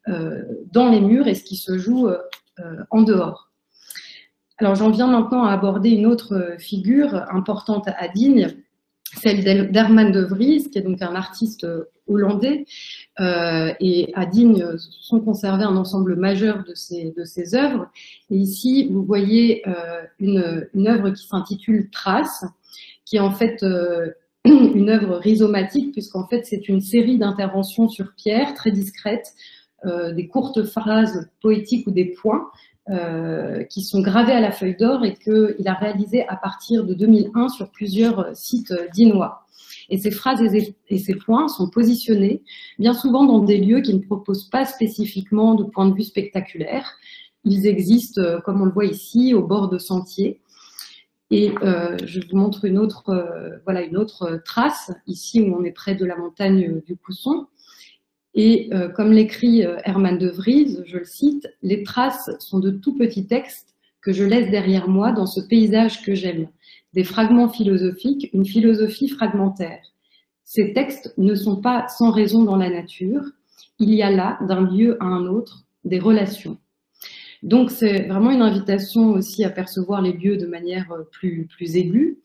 [0.08, 2.16] euh, dans les murs et ce qui se joue euh,
[2.88, 3.50] en dehors.
[4.56, 8.56] Alors j'en viens maintenant à aborder une autre figure importante à Digne,
[9.20, 11.66] celle d'Herman de Vries, qui est donc un artiste
[12.10, 12.66] hollandais,
[13.20, 17.88] euh, et à Digne sont conservés un ensemble majeur de ses œuvres.
[18.30, 22.44] Et ici, vous voyez euh, une, œuvre qui s'intitule Trace,
[23.04, 24.10] qui est en fait euh,
[24.44, 29.32] une œuvre rhizomatique, puisqu'en fait c'est une série d'interventions sur pierre très discrètes,
[30.14, 32.50] des courtes phrases poétiques ou des points,
[33.70, 37.48] qui sont gravés à la feuille d'or et qu'il a réalisé à partir de 2001
[37.48, 39.46] sur plusieurs sites dinois.
[39.90, 40.40] Et ces phrases
[40.88, 42.42] et ces points sont positionnés
[42.78, 46.96] bien souvent dans des lieux qui ne proposent pas spécifiquement de point de vue spectaculaire.
[47.44, 50.40] Ils existent, euh, comme on le voit ici, au bord de sentiers.
[51.32, 55.64] Et euh, je vous montre une autre, euh, voilà, une autre trace, ici où on
[55.64, 57.46] est près de la montagne du Cousson.
[58.32, 63.26] Et comme l'écrit Herman de Vries, je le cite, les traces sont de tout petits
[63.26, 66.48] textes que je laisse derrière moi dans ce paysage que j'aime,
[66.94, 69.82] des fragments philosophiques, une philosophie fragmentaire.
[70.44, 73.22] Ces textes ne sont pas sans raison dans la nature,
[73.78, 76.58] il y a là, d'un lieu à un autre, des relations.
[77.42, 81.76] Donc c'est vraiment une invitation aussi à percevoir les lieux de manière euh, plus, plus
[81.76, 82.18] aiguë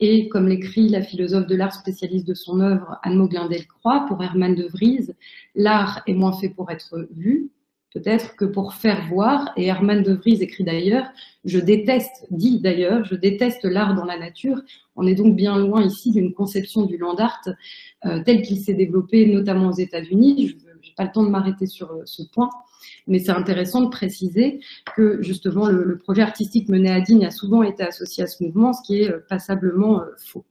[0.00, 4.54] Et comme l'écrit la philosophe de l'art spécialiste de son œuvre, Anne Delcroix, pour Hermann
[4.54, 5.10] de Vries,
[5.54, 7.50] l'art est moins fait pour être vu,
[7.94, 9.52] peut-être que pour faire voir.
[9.56, 11.06] Et Hermann de Vries écrit d'ailleurs,
[11.44, 14.60] je déteste, dit d'ailleurs, je déteste l'art dans la nature.
[14.96, 17.42] On est donc bien loin ici d'une conception du land art
[18.06, 20.48] euh, tel qu'il s'est développé notamment aux États-Unis.
[20.48, 22.50] Je n'ai pas le temps de m'arrêter sur euh, ce point,
[23.06, 24.60] mais c'est intéressant de préciser
[24.96, 28.72] que justement le, projet artistique mené à Digne a souvent été associé à ce mouvement,
[28.72, 30.44] ce qui est euh, passablement faux.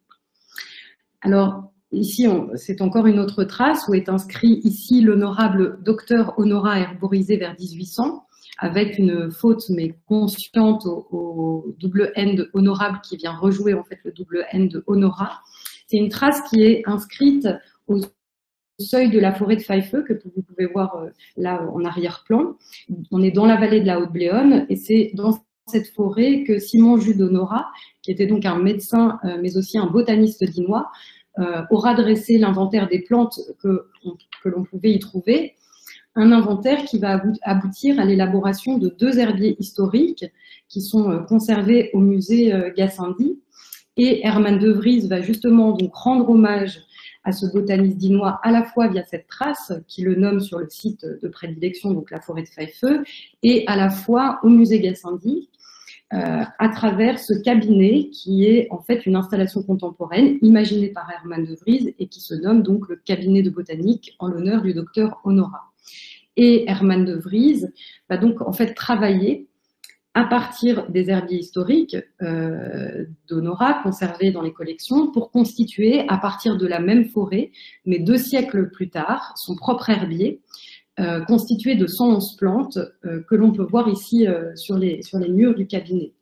[1.22, 2.26] Alors, Ici,
[2.56, 8.26] c'est encore une autre trace où est inscrit ici l'honorable docteur Honora herborisé vers 1800,
[8.58, 14.00] avec une faute mais consciente au, double N de honorable qui vient rejouer en fait
[14.06, 15.42] le double N de Honora.
[15.88, 17.48] C'est une trace qui est inscrite
[17.88, 18.00] au
[18.80, 22.56] seuil de la forêt de Pfeiffer que vous pouvez voir euh, là en arrière-plan.
[23.12, 26.98] On est dans la vallée de la Haute-Bléone et c'est dans cette forêt que Simon
[26.98, 27.68] Jude Honora,
[28.02, 30.90] qui était donc un médecin euh, mais aussi un botaniste dinois,
[31.70, 33.86] aura dressé l'inventaire des plantes que,
[34.44, 35.56] que l'on pouvait y trouver,
[36.16, 40.26] un inventaire qui va aboutir à l'élaboration de deux herbiers historiques
[40.68, 43.40] qui sont euh, conservés au musée euh, Gassendi.
[43.98, 46.82] Et Hermann de Vries va justement donc rendre hommage
[47.24, 50.68] à ce botaniste dinois à la fois via cette trace qui le nomme sur le
[50.70, 53.02] site de prédilection, donc la forêt de Pfeiffer,
[53.44, 55.50] et à la fois au musée Gassendi,
[56.14, 61.46] euh, à travers ce cabinet qui est en fait une installation contemporaine imaginée par Hermann
[61.46, 65.22] de Vries et qui se nomme donc le cabinet de botanique en l'honneur du docteur
[65.24, 65.72] Honora.
[66.36, 67.66] Et Hermann de Vries
[68.10, 69.48] va donc en fait travailler
[70.14, 76.58] à partir des herbiers historiques euh, d'Honora conservés dans les collections pour constituer à partir
[76.58, 77.52] de la même forêt,
[77.86, 80.42] mais deux siècles plus tard, son propre herbier
[81.02, 85.56] euh, constitué de 111 plantes euh, que l'on peut voir ici euh, sur, les, murs
[85.56, 86.14] du cabinet.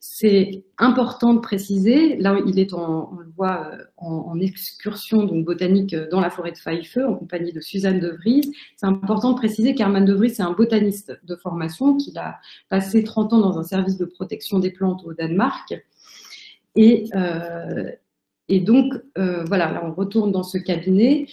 [0.00, 6.20] C'est important de préciser, là il est en, on le voit en, excursion botanique dans
[6.20, 8.52] la forêt de Pfeiffer en compagnie de Suzanne de Vries.
[8.76, 13.04] C'est important de préciser qu'Hermann de Vries est un botaniste de formation, qu'il a passé
[13.04, 15.74] 30 ans dans un service de protection des plantes au Danemark.
[16.74, 17.04] Et,
[18.48, 21.26] et donc, voilà, là on retourne dans ce cabinet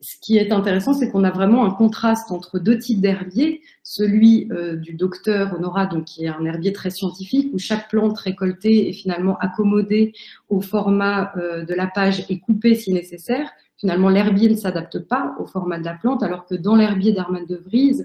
[0.00, 4.48] ce qui est intéressant, c'est qu'on a vraiment un contraste entre deux types d'herbiers, celui
[4.50, 8.92] euh, du docteur Honora, qui est un herbier très scientifique, où chaque plante récoltée est
[8.94, 10.14] finalement accommodée
[10.48, 13.50] au format euh, de la page et coupée si nécessaire.
[13.76, 17.46] Finalement, l'herbier ne s'adapte pas au format de la plante, alors que dans l'herbier d'Armand
[17.46, 18.02] de Vries,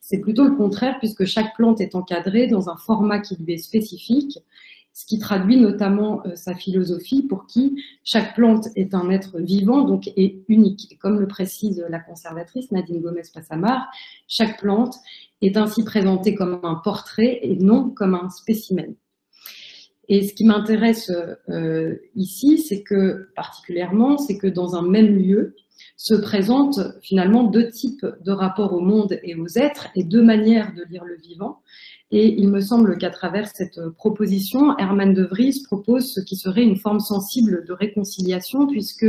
[0.00, 3.58] c'est plutôt le contraire, puisque chaque plante est encadrée dans un format qui lui est
[3.58, 4.38] spécifique
[4.98, 9.84] ce qui traduit notamment euh, sa philosophie pour qui chaque plante est un être vivant,
[9.84, 10.90] donc est unique.
[10.90, 13.86] Et comme le précise la conservatrice Nadine Gomez-Passamar,
[14.26, 14.96] chaque plante
[15.40, 18.92] est ainsi présentée comme un portrait et non comme un spécimen.
[20.08, 21.12] Et ce qui m'intéresse
[21.48, 25.54] euh, ici, c'est que particulièrement, c'est que dans un même lieu
[25.96, 30.72] se présentent finalement deux types de rapports au monde et aux êtres et deux manières
[30.74, 31.60] de lire le vivant.
[32.10, 36.62] Et il me semble qu'à travers cette proposition, Hermann de Vries propose ce qui serait
[36.62, 39.06] une forme sensible de réconciliation, puisque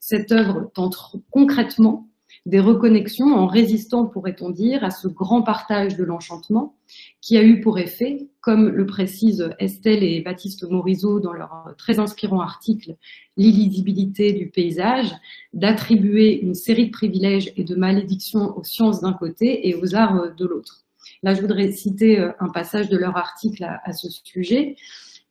[0.00, 0.96] cette œuvre tente
[1.30, 2.08] concrètement
[2.46, 6.76] des reconnexions en résistant, pourrait-on dire, à ce grand partage de l'enchantement
[7.20, 11.98] qui a eu pour effet, comme le précisent Estelle et Baptiste Morisot dans leur très
[11.98, 12.96] inspirant article
[13.36, 15.12] L'illisibilité du paysage,
[15.52, 20.34] d'attribuer une série de privilèges et de malédictions aux sciences d'un côté et aux arts
[20.34, 20.84] de l'autre.
[21.22, 24.76] Là, je voudrais citer un passage de leur article à, ce sujet,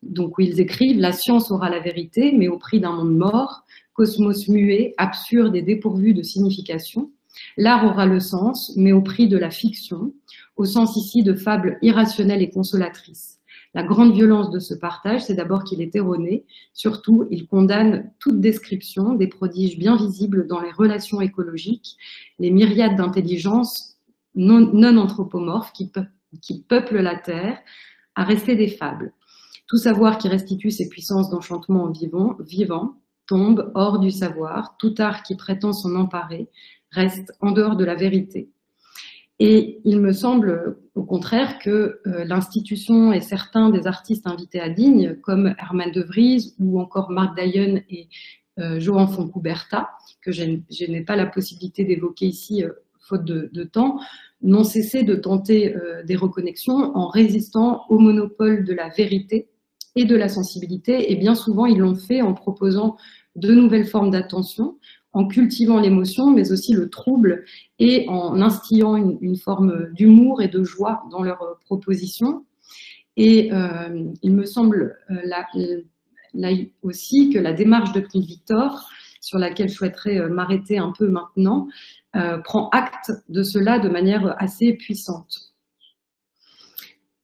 [0.02, 3.64] donc où ils écrivent La science aura la vérité, mais au prix d'un monde mort,
[3.94, 7.10] cosmos muet, absurde et dépourvu de signification.
[7.56, 10.12] L'art aura le sens, mais au prix de la fiction,
[10.56, 13.36] au sens ici de fable irrationnelle et consolatrice.
[13.74, 16.46] La grande violence de ce partage, c'est d'abord qu'il est erroné.
[16.72, 21.96] Surtout, il condamne toute description des prodiges bien visibles dans les relations écologiques,
[22.38, 23.98] les myriades d'intelligences
[24.34, 27.58] non, anthropomorphes qui, peuplent la Terre,
[28.14, 29.12] à rester des fables.
[29.66, 32.94] Tout savoir qui restitue ses puissances d'enchantement vivant, vivant
[33.26, 34.76] tombe hors du savoir.
[34.78, 36.48] Tout art qui prétend s'en emparer
[36.90, 38.50] reste en dehors de la vérité.
[39.38, 44.70] Et il me semble au contraire que euh, l'institution et certains des artistes invités à
[44.70, 48.08] Digne, comme Herman de Vries ou encore Marc Dayen et
[48.58, 49.90] euh, Johan Foncouberta,
[50.22, 50.44] que je,
[50.88, 54.00] n'ai pas la possibilité d'évoquer ici euh, faute de, temps,
[54.42, 59.48] n'ont cessé de tenter euh, des reconnexions en résistant au monopole de la vérité
[59.96, 61.10] et de la sensibilité.
[61.10, 62.96] Et bien souvent, ils l'ont fait en proposant
[63.34, 64.78] de nouvelles formes d'attention,
[65.12, 67.44] en cultivant l'émotion, mais aussi le trouble,
[67.78, 72.44] et en instillant une, forme d'humour et de joie dans leurs propositions.
[73.16, 75.82] Et euh, il me semble, euh,
[76.82, 78.88] aussi, que la démarche de Knut Victor,
[79.22, 81.66] sur laquelle je souhaiterais m'arrêter un peu maintenant,
[82.44, 85.55] prend acte de cela de manière assez puissante.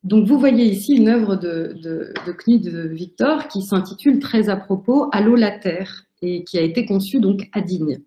[0.05, 5.09] Donc vous voyez ici une œuvre de, de, de Victor qui s'intitule très à propos
[5.13, 8.01] Allô la Terre et qui a été conçue donc à Digne.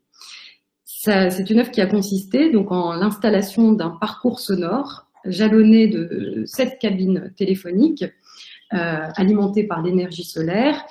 [0.83, 6.79] C'est une œuvre qui a consisté donc en l'installation d'un parcours sonore jalonné de sept
[6.79, 8.05] cabines téléphoniques
[8.73, 10.83] euh, alimentées par l'énergie solaire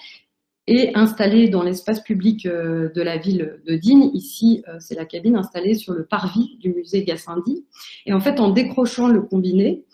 [0.67, 4.11] et installée dans l'espace public euh, de la ville de Digne.
[4.15, 7.67] Ici, euh, c'est la cabine installée sur le parvis du musée Gassendi.
[8.07, 9.85] Et en fait, en décrochant le combiné,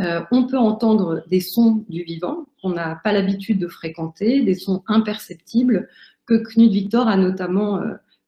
[0.00, 4.54] euh, on peut entendre des sons du vivant qu'on n'a pas l'habitude de fréquenter, des
[4.54, 5.88] sons imperceptibles
[6.26, 7.80] que Knut Victor a notamment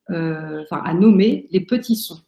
[0.09, 2.20] enfin, a nommé les petits sons.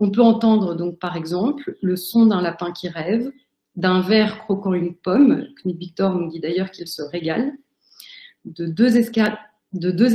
[0.00, 3.30] On peut entendre donc par exemple le son d'un lapin qui rêve,
[3.76, 7.52] d'un ver croquant une pomme, Knut Victor nous dit d'ailleurs qu'il se régale,
[8.44, 8.96] de deux,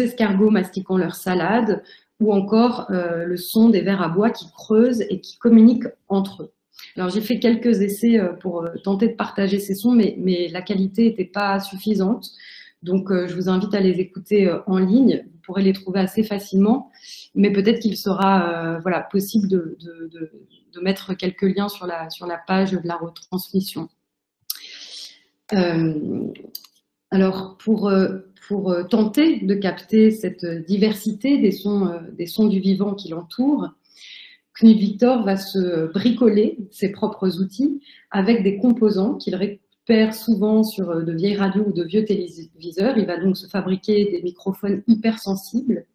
[0.01, 1.84] escargots mastiquant leur salade,
[2.19, 6.43] ou encore euh, le son des vers à bois qui creusent et qui communiquent entre
[6.43, 6.53] eux.
[6.95, 10.61] Alors j'ai fait quelques essais euh, pour euh, tenter de partager ces sons, mais, la
[10.61, 12.30] qualité n'était pas suffisante.
[12.82, 15.25] Donc je vous invite à les écouter en ligne.
[15.25, 16.89] Vous pourrez les trouver assez facilement,
[17.36, 19.77] mais peut-être qu'il sera voilà, possible de,
[20.82, 23.89] mettre quelques liens sur la, sur la page de la retransmission.
[27.12, 28.20] Alors, pour, euh,
[28.51, 33.70] euh, tenter de capter cette diversité des sons, euh, du vivant qui l'entourent,
[34.53, 37.82] Knut Victor va se bricoler ses propres outils
[38.12, 42.97] avec des composants qu'il récupère souvent sur de vieilles radios ou de vieux téléviseurs.
[42.97, 45.86] Il va donc se fabriquer des microphones hypersensibles,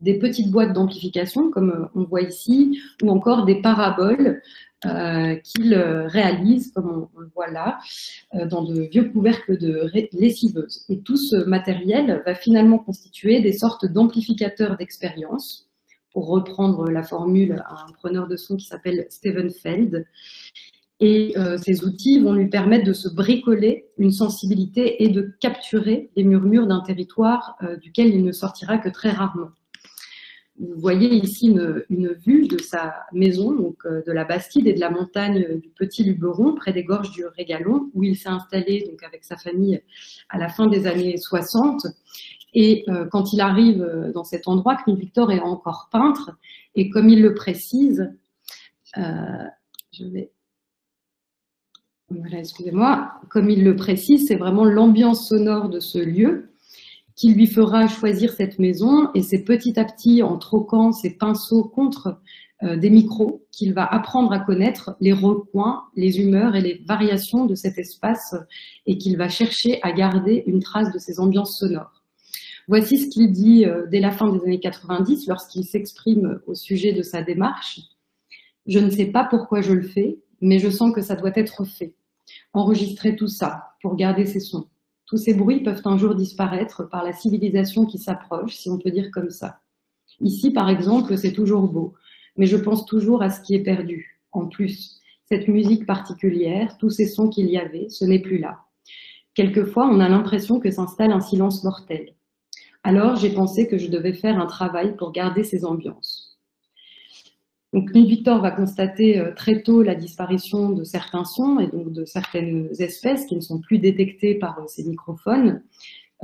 [0.00, 4.42] des petites boîtes d'amplification, comme on voit ici, ou encore des paraboles
[4.86, 7.80] euh, qu'il euh, réalise, comme on, le voit là,
[8.34, 10.84] euh, dans de vieux couvercles de lessiveuses.
[10.88, 15.68] Et tout ce matériel va finalement constituer des sortes d'amplificateurs d'expérience,
[16.12, 20.06] pour reprendre la formule à un preneur de son qui s'appelle Steven Feld.
[21.00, 26.24] Et ces outils vont lui permettre de se bricoler une sensibilité et de capturer les
[26.24, 29.50] murmures d'un territoire duquel il ne sortira que très rarement.
[30.60, 34.80] Vous voyez ici une, vue de sa maison, donc euh, de la Bastide et de
[34.80, 39.02] la montagne du Petit Luberon, près des gorges du Régalon, où il s'est installé donc
[39.04, 39.80] avec sa famille
[40.28, 41.86] à la fin des années 60.
[42.54, 46.32] Et euh, quand il arrive euh, dans cet endroit, Knut Victor est encore peintre,
[46.74, 48.12] et comme il le précise,
[48.96, 50.32] je vais
[52.10, 56.47] voilà, excusez-moi, comme il le précise, c'est vraiment l'ambiance sonore de ce lieu
[57.18, 61.64] qui lui fera choisir cette maison et c'est petit à petit, en troquant ses pinceaux
[61.64, 62.20] contre
[62.62, 67.44] euh, des micros, qu'il va apprendre à connaître les recoins, les humeurs et les variations
[67.44, 68.36] de cet espace
[68.86, 72.04] et qu'il va chercher à garder une trace de ses ambiances sonores.
[72.68, 76.92] Voici ce qu'il dit euh, dès la fin des années 90 lorsqu'il s'exprime au sujet
[76.92, 77.80] de sa démarche.
[78.66, 81.64] Je ne sais pas pourquoi je le fais, mais je sens que ça doit être
[81.64, 81.94] fait.
[82.52, 84.68] Enregistrer tout ça pour garder ces sons.
[85.08, 88.90] Tous ces bruits peuvent un jour disparaître par la civilisation qui s'approche, si on peut
[88.90, 89.60] dire comme ça.
[90.20, 91.94] Ici, par exemple, c'est toujours beau,
[92.36, 94.20] mais je pense toujours à ce qui est perdu.
[94.32, 98.64] En plus, cette musique particulière, tous ces sons qu'il y avait, ce n'est plus là.
[99.32, 102.14] Quelquefois, on a l'impression que s'installe un silence mortel.
[102.82, 106.27] Alors, j'ai pensé que je devais faire un travail pour garder ces ambiances.
[107.74, 112.04] Donc, Victor va constater euh, très tôt la disparition de certains sons et donc de
[112.06, 115.62] certaines espèces qui ne sont plus détectées par euh, ces microphones.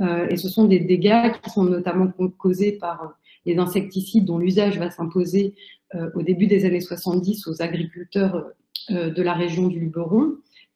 [0.01, 4.79] Euh, et ce sont des dégâts qui sont notamment causés par les insecticides dont l'usage
[4.79, 5.53] va s'imposer
[6.15, 8.43] au début des années 70 aux agriculteurs
[8.89, 10.33] de la région du Luberon,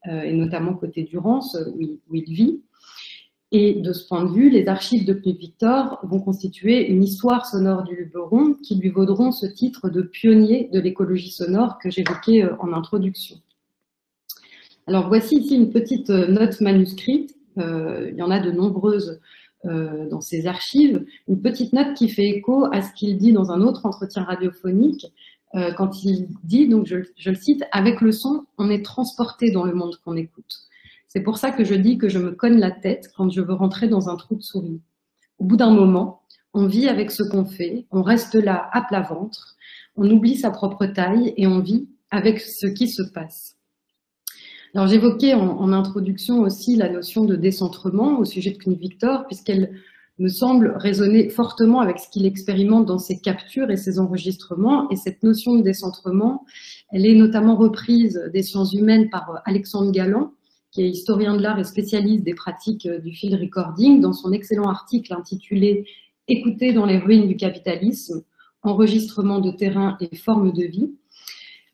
[0.07, 2.61] et notamment côté Durance, où il vit.
[3.51, 7.47] Et de ce point de vue, les archives de Knut Victor vont constituer une histoire
[7.47, 12.43] sonore du Luberon qui lui vaudront ce titre de pionnier de l'écologie sonore que j'évoquais
[12.43, 13.37] euh, en introduction.
[14.85, 19.19] Alors voici ici une petite euh, note manuscrite, euh, il y en a de nombreuses
[19.65, 23.59] dans ces archives, une petite note qui fait écho à ce qu'il dit dans un
[23.59, 25.07] autre entretien radiophonique,
[25.75, 29.65] quand il dit, donc je, je le cite, avec le son, on est transporté dans
[29.65, 30.68] le monde qu'on écoute.
[31.09, 33.53] C'est pour ça que je dis que je me cogne la tête quand je veux
[33.53, 34.79] rentrer dans un trou de souris.
[35.39, 36.21] Au bout d'un moment,
[36.53, 39.55] on vit avec ce qu'on fait, on reste là à plat ventre,
[39.95, 43.57] on oublie sa propre taille et on vit avec ce qui se passe.
[44.75, 49.71] Alors j'évoquais en, introduction aussi la notion de décentrement au sujet de Knut Victor, puisqu'elle
[50.19, 54.87] me semble résonner fortement avec ce qu'il expérimente dans ses captures et ses enregistrements.
[54.91, 56.45] Et cette notion de décentrement,
[56.91, 60.33] elle est notamment reprise des sciences humaines par Alexandre Galland,
[60.71, 64.69] qui est historien de l'art et spécialiste des pratiques du field recording, dans son excellent
[64.69, 65.85] article intitulé
[66.31, 68.23] Écouter dans les ruines du capitalisme,
[68.61, 70.91] enregistrement de terrain et forme de vie.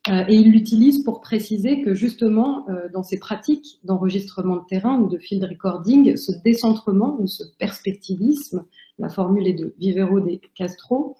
[0.08, 4.98] Euh, et il l'utilise pour préciser que justement, euh, dans ces pratiques d'enregistrement de terrain
[5.00, 8.66] ou de field recording, ce décentrement ou ce perspectivisme,
[8.98, 11.18] la formule est de Vivero de Castro,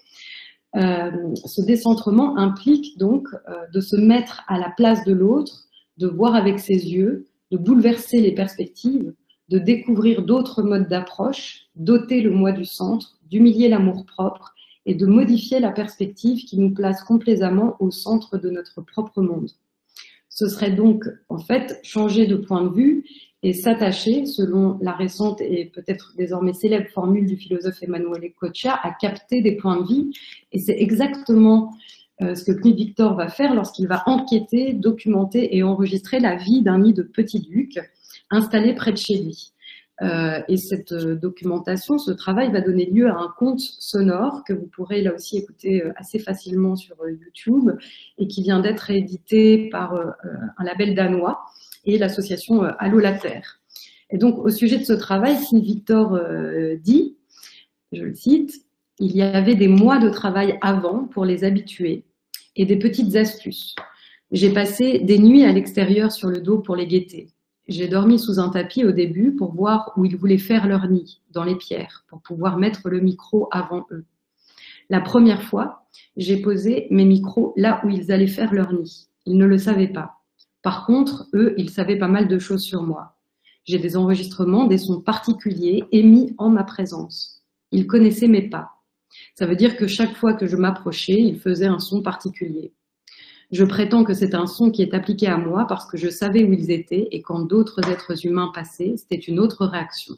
[0.78, 1.12] euh,
[1.46, 3.28] ce décentrement implique donc
[3.74, 5.66] de se mettre à la place de l'autre,
[5.98, 9.14] de voir avec ses yeux, de bouleverser les perspectives,
[9.50, 14.54] de découvrir d'autres modes d'approche, d'ôter le moi du centre, d'humilier l'amour propre
[14.86, 19.50] et de modifier la perspective qui nous place complaisamment au centre de notre propre monde.
[20.30, 23.06] Ce serait donc en fait changer de point de vue
[23.42, 28.92] et s'attacher, selon la récente et peut-être désormais célèbre formule du philosophe Emmanuel Cocha, à
[28.92, 30.10] capter des points de vie.
[30.52, 31.72] Et c'est exactement
[32.20, 36.80] ce que Knut Victor va faire lorsqu'il va enquêter, documenter et enregistrer la vie d'un
[36.80, 37.78] nid de petit duc
[38.30, 39.54] installé près de chez lui.
[40.02, 44.52] Euh, et cette euh, documentation, ce travail va donner lieu à un conte sonore que
[44.52, 47.72] vous pourrez là aussi écouter euh, assez facilement sur YouTube
[48.18, 51.46] et qui vient d'être édité par un label danois
[51.86, 53.62] et l'association Allo la Terre.
[54.10, 56.20] Et donc au sujet de ce travail, Sylvie Victor
[56.82, 57.16] dit,
[57.92, 58.65] je le cite,
[59.00, 62.06] il y avait des mois de travail avant pour les habituer
[62.56, 63.76] et des petites astuces.
[64.32, 67.28] J'ai passé des nuits à l'extérieur sur le dos pour les guetter.
[67.68, 71.22] J'ai dormi sous un tapis au début pour voir où ils voulaient faire leur nid,
[71.32, 74.06] dans les pierres, pour pouvoir mettre le micro avant eux.
[74.90, 79.08] La première fois, j'ai posé mes micros là où ils allaient faire leur nid.
[79.26, 80.22] Ils ne le savaient pas.
[80.62, 83.18] Par contre, eux, ils savaient pas mal de choses sur moi.
[83.66, 87.44] J'ai des enregistrements, des sons particuliers émis en ma présence.
[87.72, 88.75] Ils connaissaient mes pas.
[89.36, 92.74] Ça veut dire que chaque fois que je m'approchais, ils faisaient un son particulier.
[93.52, 96.44] Je prétends que c'est un son qui est appliqué à moi parce que je savais
[96.44, 100.16] où ils étaient et quand d'autres êtres humains passaient, c'était une autre réaction.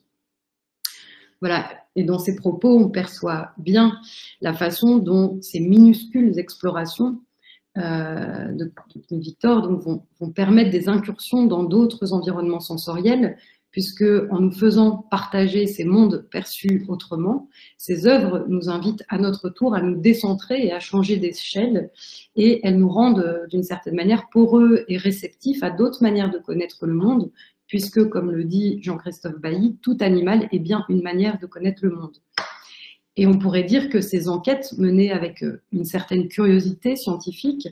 [1.42, 4.00] Voilà, et dans ces propos, on perçoit bien
[4.42, 7.22] la façon dont ces minuscules explorations
[7.78, 8.72] euh, de,
[9.12, 13.38] Victor vont, permettre des incursions dans d'autres environnements sensoriels
[13.72, 19.50] puisque en nous faisant partager ces mondes perçus autrement, ces œuvres nous invitent à notre
[19.50, 21.92] tour à nous décentrer et à changer d'échelle,
[22.36, 26.86] et elles nous rendent d'une certaine manière poreux et réceptifs à d'autres manières de connaître
[26.86, 27.32] le monde,
[27.68, 31.92] puisque, comme le dit Jean-Christophe Bailly, tout animal est bien une manière de connaître le
[31.92, 32.18] monde.
[33.18, 37.72] Et on pourrait dire que ces enquêtes menées avec une certaine curiosité scientifique euh,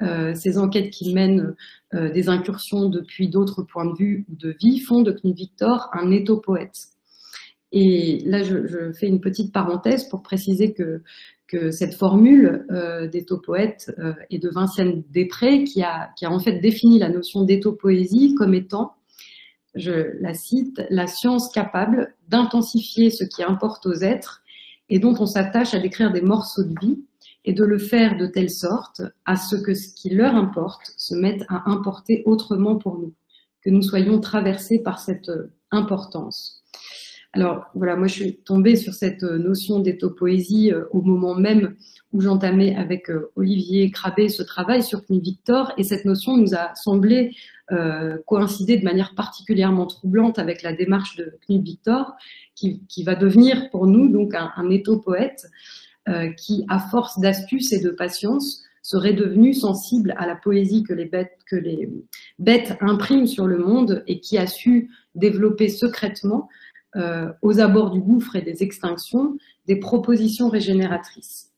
[0.00, 1.54] ces enquêtes qui mènent
[1.94, 6.10] euh, des incursions depuis d'autres points de vue de vie font de Knut Victor un
[6.10, 6.88] étau-poète.
[7.70, 11.02] Et là, je, fais une petite parenthèse pour préciser que,
[11.70, 17.08] cette formule euh, d'étau-poète euh, est de Vinciane Després, qui a, en fait défini la
[17.08, 18.94] notion d'étau-poésie comme étant,
[19.76, 24.42] je la cite, la science capable d'intensifier ce qui importe aux êtres
[24.88, 26.98] et dont on s'attache à décrire des morceaux de vie
[27.46, 31.14] et de le faire de telle sorte à ce que ce qui leur importe se
[31.14, 33.14] mette à importer autrement pour nous,
[33.62, 36.64] que nous soyons traversés par cette euh, importance.
[37.32, 41.76] Alors voilà, moi je suis tombée sur cette euh, notion d'éthopoésie euh, au moment même
[42.12, 46.74] où j'entamais avec Olivier Crabé ce travail sur Knut Victor, et cette notion nous a
[46.74, 47.36] semblé
[48.26, 52.14] coïncider de manière particulièrement troublante avec la démarche de Knut Victor,
[52.54, 55.46] qui, va devenir pour nous donc un, un éthopoète,
[56.08, 60.94] euh, qui, à force d'astuce et de patience, serait devenu sensible à la poésie que
[60.94, 61.10] les,
[62.38, 66.48] bêtes, impriment sur le monde et qui a su développer secrètement,
[66.94, 69.36] euh, aux abords du gouffre et des extinctions,
[69.66, 71.50] des propositions régénératrices.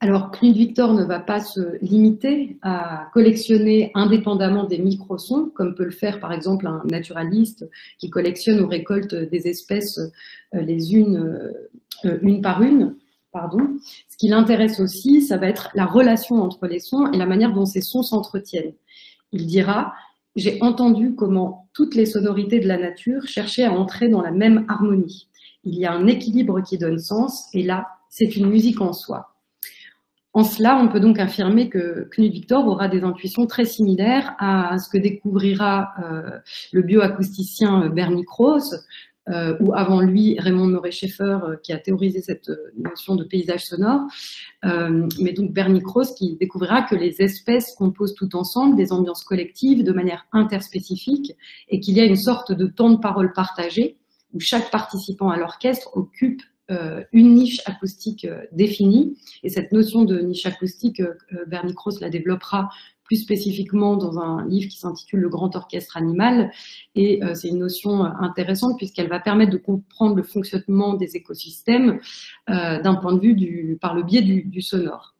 [0.00, 5.84] Alors, Knut Victor ne va pas se limiter à collectionner indépendamment des microsons, comme peut
[5.84, 7.68] le faire par exemple un naturaliste
[7.98, 11.52] qui collectionne ou récolte des espèces euh, les unes,
[12.22, 12.96] une par une.
[13.34, 13.78] Pardon.
[14.08, 17.52] Ce qui l'intéresse aussi, ça va être la relation entre les sons et la manière
[17.52, 18.74] dont ces sons s'entretiennent.
[19.32, 19.92] Il dira
[20.36, 24.64] J'ai entendu comment toutes les sonorités de la nature cherchaient à entrer dans la même
[24.68, 25.28] harmonie.
[25.64, 29.34] Il y a un équilibre qui donne sens, et là, c'est une musique en soi.
[30.32, 34.78] En cela, on peut donc affirmer que Knut Victor aura des intuitions très similaires à
[34.78, 36.38] ce que découvrira euh,
[36.72, 38.86] le bioacousticien Bernie Krause
[39.30, 43.24] euh, ou avant lui Raymond Murray Schaeffer euh, qui a théorisé cette euh, notion de
[43.24, 44.02] paysage sonore,
[44.62, 49.82] mais donc Bernie Krause qui découvrira que les espèces composent tout ensemble des ambiances collectives
[49.82, 51.32] de manière interspécifique
[51.68, 53.96] et qu'il y a une sorte de temps de parole partagé
[54.34, 56.42] où chaque participant à l'orchestre occupe
[57.12, 59.18] une niche acoustique définie.
[59.42, 61.02] Et cette notion de niche acoustique,
[61.46, 62.70] Bernie Krause la développera
[63.04, 66.50] plus spécifiquement dans un livre qui s'intitule Le Grand Orchestre Animal.
[66.94, 72.00] Et c'est une notion intéressante puisqu'elle va permettre de comprendre le fonctionnement des écosystèmes
[72.48, 75.14] d'un point de vue par le biais du, sonore.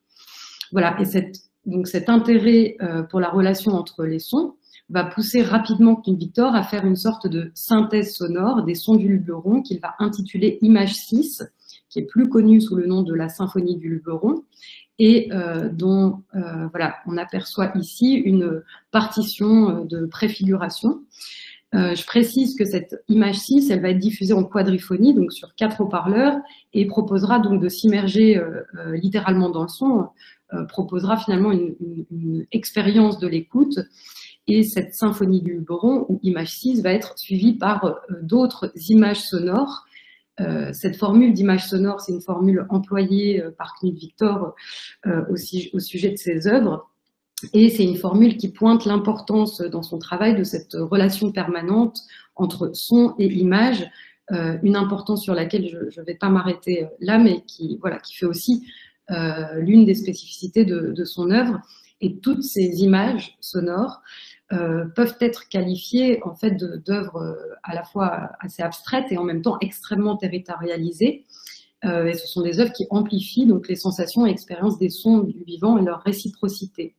[0.72, 1.32] Voilà, et
[1.66, 2.76] donc cet intérêt
[3.10, 4.54] pour la relation entre les sons,
[4.90, 9.08] va pousser rapidement Knut Victor à faire une sorte de synthèse sonore des sons du
[9.08, 11.42] Luberon qu'il va intituler Image 6,
[11.88, 14.44] qui est plus connue sous le nom de la symphonie du Luberon,
[14.98, 21.00] et euh, dont euh, voilà, on aperçoit ici une partition euh, de préfiguration.
[21.72, 25.80] je précise que cette image 6, elle va être diffusée en quadriphonie, donc sur quatre
[25.80, 26.36] haut-parleurs,
[26.72, 28.40] et proposera donc de s'immerger
[28.92, 30.06] littéralement dans le son,
[30.68, 31.74] proposera finalement une,
[32.12, 33.80] une expérience de l'écoute
[34.46, 39.20] et cette symphonie du Boron, ou image 6, va être suivie par euh, d'autres images
[39.20, 39.84] sonores.
[40.40, 44.54] Euh, cette formule d'image sonore, c'est une formule employée euh, par Knut Victor
[45.06, 46.90] au, au, sujet de ses œuvres.
[47.52, 51.98] Et c'est une formule qui pointe l'importance dans son travail de cette relation permanente
[52.36, 53.86] entre son et image,
[54.30, 58.24] une importance sur laquelle je ne vais pas m'arrêter là, mais qui, voilà, qui fait
[58.24, 58.66] aussi
[59.10, 61.60] l'une des spécificités de, de, son œuvre.
[62.00, 64.00] Et toutes ces images sonores
[64.52, 69.24] euh, peuvent être qualifiées en fait d'œuvres euh, à la fois assez abstraites et en
[69.24, 71.24] même temps extrêmement territorialisées.
[71.86, 75.20] Euh, et ce sont des œuvres qui amplifient donc les sensations et expériences des sons
[75.20, 76.94] du vivant et leur réciprocité.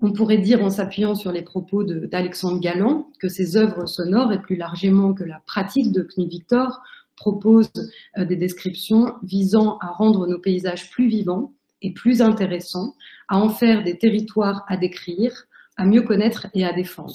[0.00, 4.40] On pourrait dire, en s'appuyant sur les propos d'Alexandre Galland, que ces œuvres sonores, et
[4.40, 6.82] plus largement que la pratique de Knut Victor,
[7.16, 7.70] proposent
[8.18, 12.96] des descriptions visant à rendre nos paysages plus vivants et plus intéressants,
[13.28, 15.46] à en faire des territoires à décrire,
[15.76, 17.14] à mieux connaître et à défendre.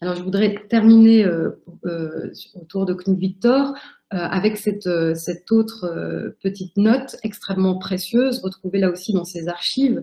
[0.00, 3.74] Alors, je voudrais terminer euh, euh, autour de Knut Victor
[4.12, 10.02] euh, avec cette, cette autre petite note extrêmement précieuse, retrouvée là aussi dans ses archives,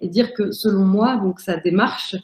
[0.00, 2.16] et dire que selon moi, donc sa démarche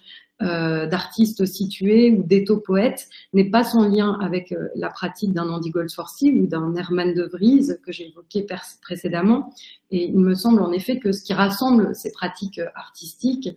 [0.42, 6.46] d'artiste situé ou d'éto-poète n'est pas sans lien avec la pratique d'un Andy Goldsworthy ou
[6.46, 8.46] d'un Herman de Vries que j'ai évoqué
[8.80, 9.53] précédemment.
[9.90, 13.51] Et il me semble en effet que ce qui rassemble ces pratiques artistiques,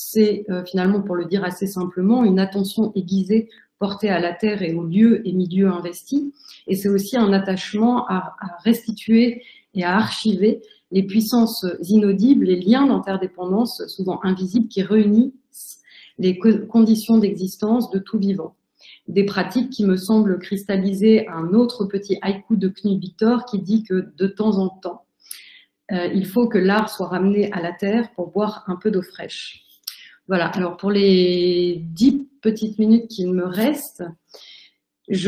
[0.00, 3.48] c'est euh, finalement, pour le dire assez simplement, une attention aiguisée
[3.80, 6.22] portée à la terre et aux lieux et milieux investis.
[6.68, 9.42] Et c'est aussi un attachement à, restituer
[9.74, 15.80] et à archiver les puissances inaudibles, les liens d'interdépendance souvent invisibles qui réunissent
[16.16, 18.54] les conditions d'existence de tout vivant.
[19.08, 23.82] Des pratiques qui me semblent cristalliser un autre petit haïku de Knut Victor qui dit
[23.82, 25.06] que de temps en temps,
[25.90, 29.02] euh, il faut que l'art soit ramené à la terre pour boire un peu d'eau
[29.02, 29.64] fraîche.
[30.28, 33.46] Voilà, alors pour les dix petites minutes qu'il me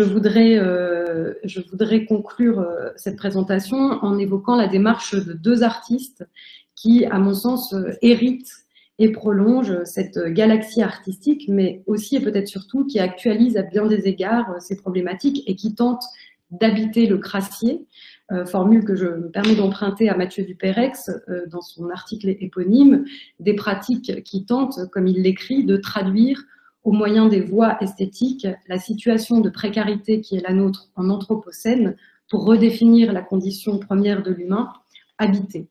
[0.02, 6.28] voudrais, euh, je voudrais conclure euh, cette présentation en évoquant la démarche de deux artistes
[6.74, 8.52] qui, à mon sens, euh, héritent
[8.98, 14.06] et prolongent cette galaxie artistique, mais aussi et peut-être surtout qui actualisent à bien des
[14.06, 16.04] égards ces problématiques et qui tentent
[16.50, 17.86] d'habiter le crassier,
[18.32, 23.04] euh, formule que je me permets d'emprunter à Mathieu Dupérex euh, dans son article éponyme,
[23.40, 26.42] des pratiques qui tentent, comme il l'écrit, de traduire
[26.84, 31.96] au moyen des voies esthétiques la situation de précarité qui est la nôtre en Anthropocène
[32.28, 34.72] pour redéfinir la condition première de l'humain,
[35.18, 35.68] habité.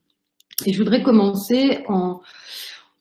[0.65, 2.19] Et je voudrais commencer en,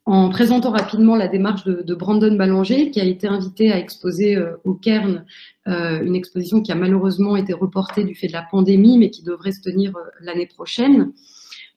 [0.09, 4.57] en présentant rapidement la démarche de, Brandon Ballanger, qui a été invité à exposer euh,
[4.65, 5.27] au Cairn
[5.67, 9.23] euh, une exposition qui a malheureusement été reportée du fait de la pandémie, mais qui
[9.23, 11.13] devrait se tenir euh, l'année prochaine.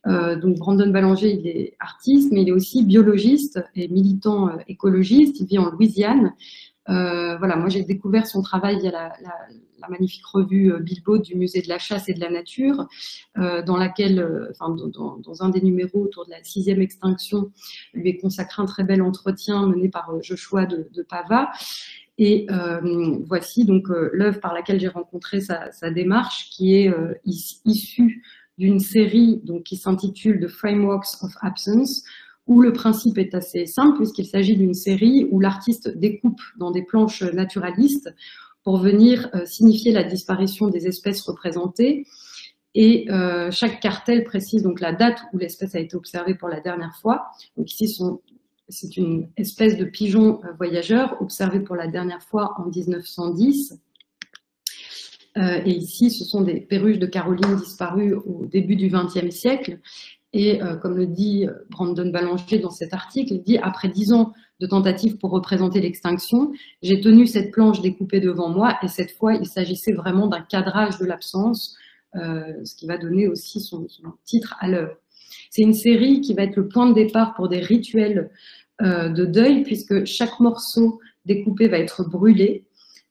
[0.06, 5.42] donc Brandon Ballanger, il est artiste, mais il est aussi biologiste et militant écologiste.
[5.42, 6.34] Il vit en Louisiane.
[6.88, 9.14] Voilà, moi j'ai découvert son travail via la,
[9.90, 12.88] magnifique revue euh, Bilbo du musée de la chasse et de la nature,
[13.38, 17.52] euh, dans laquelle, euh, enfin, dans, un des numéros autour de la sixième extinction,
[17.94, 21.52] lui est consacré un très bel entretien mené par Joshua de, Pava.
[22.18, 22.46] Et
[23.26, 26.94] voici donc l'œuvre par laquelle j'ai rencontré sa, démarche, qui est
[27.26, 28.22] issue
[28.60, 32.04] d'une série donc, qui s'intitule The Frameworks of Absence,
[32.52, 36.84] où le principe est assez simple, puisqu'il s'agit d'une série où l'artiste découpe dans des
[36.84, 38.14] planches naturalistes
[38.64, 42.06] pour venir euh, signifier la disparition des espèces représentées.
[42.76, 46.60] Et euh, chaque cartel précise donc la date où l'espèce a été observée pour la
[46.60, 47.32] dernière fois.
[47.56, 47.98] Donc ici,
[48.68, 53.80] c'est une espèce de pigeon euh, voyageur observé pour la dernière fois en 1910.
[55.38, 59.80] et ici, ce sont des perruches de Caroline disparues au début du XXe siècle.
[60.34, 64.66] Et comme le dit Brandon Ballanger dans cet article, il dit après dix ans de
[64.68, 66.54] tentatives pour représenter l'extinction.
[66.82, 70.98] J'ai tenu cette planche découpée devant moi et cette fois, il s'agissait vraiment d'un cadrage
[71.00, 71.76] de l'absence,
[72.16, 73.88] euh, ce qui va donner aussi son,
[74.24, 74.96] titre à l'œuvre.
[75.50, 78.32] C'est une série qui va être le point de départ pour des rituels
[78.80, 82.66] de deuil, puisque chaque morceau découpé va être brûlé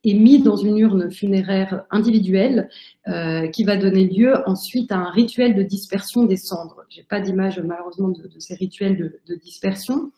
[0.05, 2.69] et mis dans une urne funéraire individuelle
[3.09, 6.85] euh, qui va donner lieu ensuite à un rituel de dispersion des cendres.
[6.89, 10.11] J'ai pas d'image malheureusement de, ces rituels de, dispersion,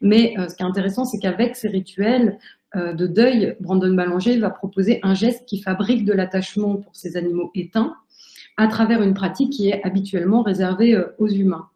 [0.00, 2.38] mais euh, ce qui est intéressant, c'est qu'avec ces rituels
[2.76, 7.16] euh, de deuil, Brandon Ballanger va proposer un geste qui fabrique de l'attachement pour ces
[7.16, 7.94] animaux éteints
[8.56, 11.68] à travers une pratique qui est habituellement réservée aux humains.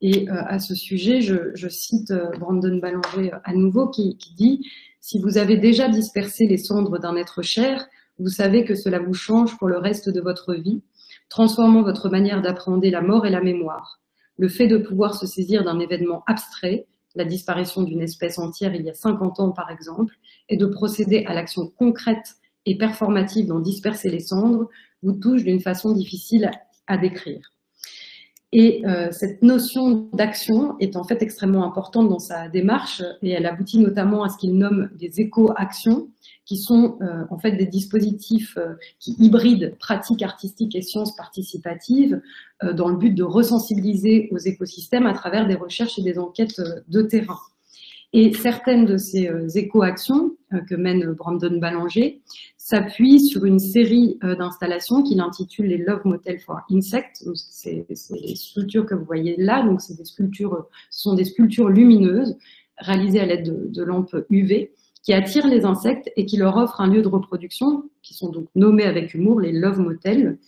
[0.00, 4.64] Et à ce sujet, je, cite Brandon Ballanger à nouveau qui dit
[5.02, 7.88] si vous avez déjà dispersé les cendres d'un être cher,
[8.20, 10.80] vous savez que cela vous change pour le reste de votre vie,
[11.28, 14.00] transformant votre manière d'appréhender la mort et la mémoire.
[14.38, 16.86] Le fait de pouvoir se saisir d'un événement abstrait,
[17.16, 20.14] la disparition d'une espèce entière il y a 50 ans par exemple,
[20.48, 24.68] et de procéder à l'action concrète et performative d'en disperser les cendres,
[25.02, 26.48] vous touche d'une façon difficile
[26.86, 27.51] à décrire.
[28.52, 33.46] Et euh, cette notion d'action est en fait extrêmement importante dans sa démarche et elle
[33.46, 36.08] aboutit notamment à ce qu'il nomme des éco-actions,
[36.44, 42.20] qui sont euh, en fait des dispositifs euh, qui hybrident pratiques artistiques et sciences participatives
[42.74, 47.02] dans le but de resensibiliser aux écosystèmes à travers des recherches et des enquêtes de
[47.02, 47.38] terrain.
[48.12, 49.28] Et certaines de ces
[49.58, 50.36] éco-actions
[50.68, 52.20] que mène Brandon Ballanger
[52.64, 57.24] s'appuient sur une série euh, d'installations qu'il intitule les Love Motel for Insects.
[57.34, 59.64] C'est les sculptures que vous voyez là.
[59.64, 62.36] Donc, sculptures, ce sont des sculptures lumineuses
[62.78, 64.70] réalisées à l'aide de, lampes UV
[65.02, 68.46] qui attirent les insectes et qui leur offrent un lieu de reproduction, qui sont donc
[68.54, 70.38] nommés avec humour les Love Motels.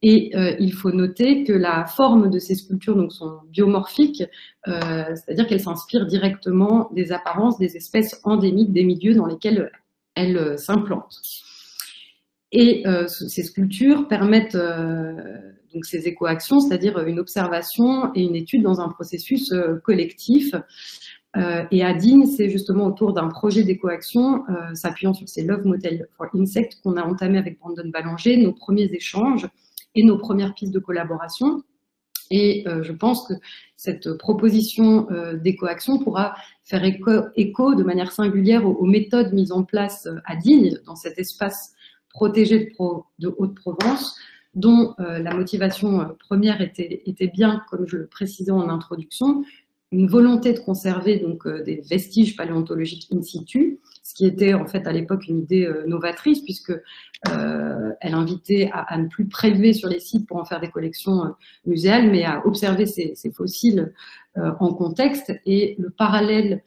[0.00, 4.24] Et euh, il faut noter que la forme de ces sculptures donc, sont biomorphiques,
[4.68, 9.70] euh, c'est-à-dire qu'elles s'inspirent directement des apparences des espèces endémiques des milieux dans lesquels
[10.16, 11.20] elles euh, s'implantent.
[12.52, 14.56] Et ces sculptures permettent
[15.74, 19.52] donc ces écoactions, c'est-à-dire une observation et une étude dans un processus
[19.84, 20.54] collectif.
[21.34, 24.44] et à Digne, c'est justement autour d'un projet d'écoaction,
[24.74, 28.90] s'appuyant sur ces Love Motel for Insects qu'on a entamé avec Brandon Ballanger, nos premiers
[28.92, 29.48] échanges
[29.96, 31.62] et nos premières pistes de collaboration.
[32.30, 33.34] Et euh, je pense que
[33.76, 40.06] cette proposition euh, d'écoaction pourra faire écho, de manière singulière aux, méthodes mises en place
[40.06, 41.72] euh, à Digne, dans cet espace
[42.08, 42.72] protégé
[43.18, 44.16] de, Haute-Provence,
[44.54, 49.44] dont la motivation première était, était, bien, comme je le précisais en introduction,
[49.92, 54.86] une volonté de conserver donc des vestiges paléontologiques in situ, ce qui était en fait
[54.86, 56.72] à l'époque une idée novatrice puisque
[57.28, 61.24] euh, elle invitait à, ne plus prélever sur les sites pour en faire des collections
[61.24, 61.28] euh,
[61.64, 63.92] muséales, mais à observer ces, fossiles
[64.36, 65.32] euh, en contexte.
[65.46, 66.62] Et le parallèle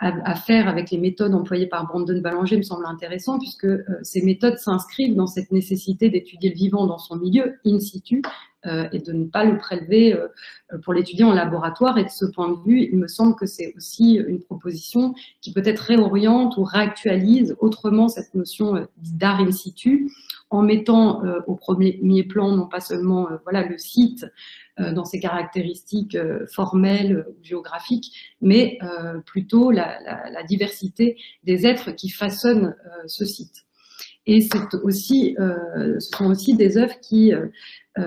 [0.00, 3.66] à, faire avec les méthodes employées par Brandon Ballanger me semble intéressant, puisque
[4.02, 8.22] ces méthodes s'inscrivent dans cette nécessité d'étudier le vivant dans son milieu, in situ,
[8.64, 10.16] et de ne pas le prélever
[10.84, 11.98] pour l'étudier en laboratoire.
[11.98, 15.52] Et de ce point de vue, il me semble que c'est aussi une proposition qui
[15.52, 20.10] peut-être réoriente ou réactualise autrement cette notion d'art in situ
[20.50, 24.26] en mettant euh, au premier plan non pas seulement euh, voilà le site
[24.80, 26.16] euh, dans ses caractéristiques
[26.50, 28.78] formelles ou géographiques, mais
[29.26, 29.98] plutôt la,
[30.48, 32.76] diversité des êtres qui façonnent
[33.06, 33.66] ce site.
[34.26, 37.32] Et c'est aussi, ce sont aussi des œuvres qui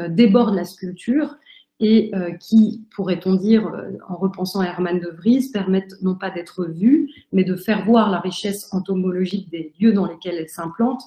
[0.10, 1.36] débordent la sculpture
[1.82, 3.70] et qui, pourrait-on dire,
[4.08, 8.12] en repensant à Hermann de Vries, permettent non pas d'être vues, mais de faire voir
[8.12, 11.04] la richesse entomologique des lieux dans lesquels elles s'implantent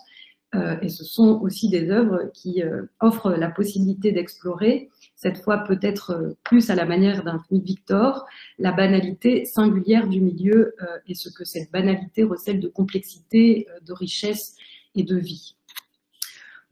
[0.54, 5.58] euh, et ce sont aussi des œuvres qui euh, offrent la possibilité d'explorer, cette fois
[5.58, 8.24] peut-être euh, plus à la manière d'un Victor,
[8.58, 10.74] la banalité singulière du milieu
[11.06, 14.56] et ce que cette banalité recèle de complexité, de richesse
[14.94, 15.56] et de vie.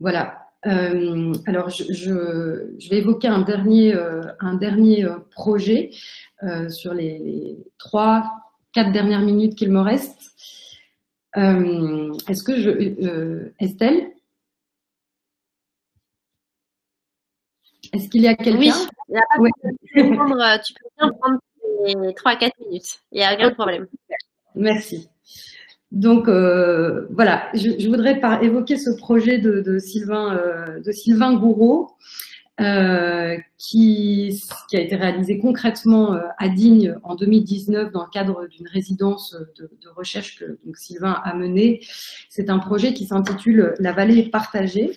[0.00, 0.51] Voilà.
[0.64, 3.94] Alors, je, vais évoquer un dernier,
[4.40, 5.90] un dernier projet
[6.68, 8.30] sur les, les trois,
[8.72, 10.32] quatre dernières minutes qu'il me reste.
[11.36, 12.70] Euh, est-ce que je...
[12.70, 14.12] Euh, Estelle?
[17.92, 18.74] Est-ce qu'il y a quelqu'un?
[19.38, 21.38] Oui, il tu, peux prendre, tu peux bien prendre
[21.84, 23.00] les 3-4 minutes.
[23.12, 23.86] Il n'y a aucun problème.
[24.54, 25.08] Merci.
[25.92, 30.40] Donc euh, voilà, je, voudrais par, évoquer ce projet de, Sylvain,
[30.82, 31.96] de Sylvain Gouraud,
[32.60, 34.38] euh, qui,
[34.74, 39.88] a été réalisé concrètement euh, à Digne en 2019 dans le cadre d'une résidence de,
[39.96, 41.80] recherche que Sylvain a menée.
[42.28, 44.92] C'est un projet qui s'intitule La vallée partagée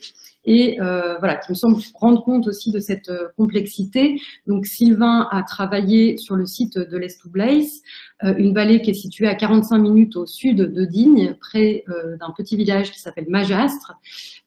[0.45, 4.21] et euh, voilà, qui me semble rendre compte aussi de cette euh, complexité.
[4.45, 7.81] Donc Sylvain a travaillé sur le site de l'Estoublaise,
[8.23, 11.83] euh, une vallée qui est située à 45 minutes au sud de Digne, près
[12.19, 13.93] d'un petit village qui s'appelle Majastre.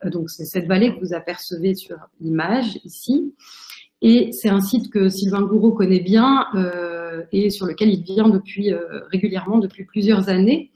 [0.05, 3.35] donc c'est cette vallée que vous apercevez sur l'image ici.
[4.01, 6.47] Et c'est un site que Sylvain Gouraud connaît bien
[7.33, 8.73] et sur lequel il vient depuis
[9.11, 10.71] régulièrement depuis plusieurs années.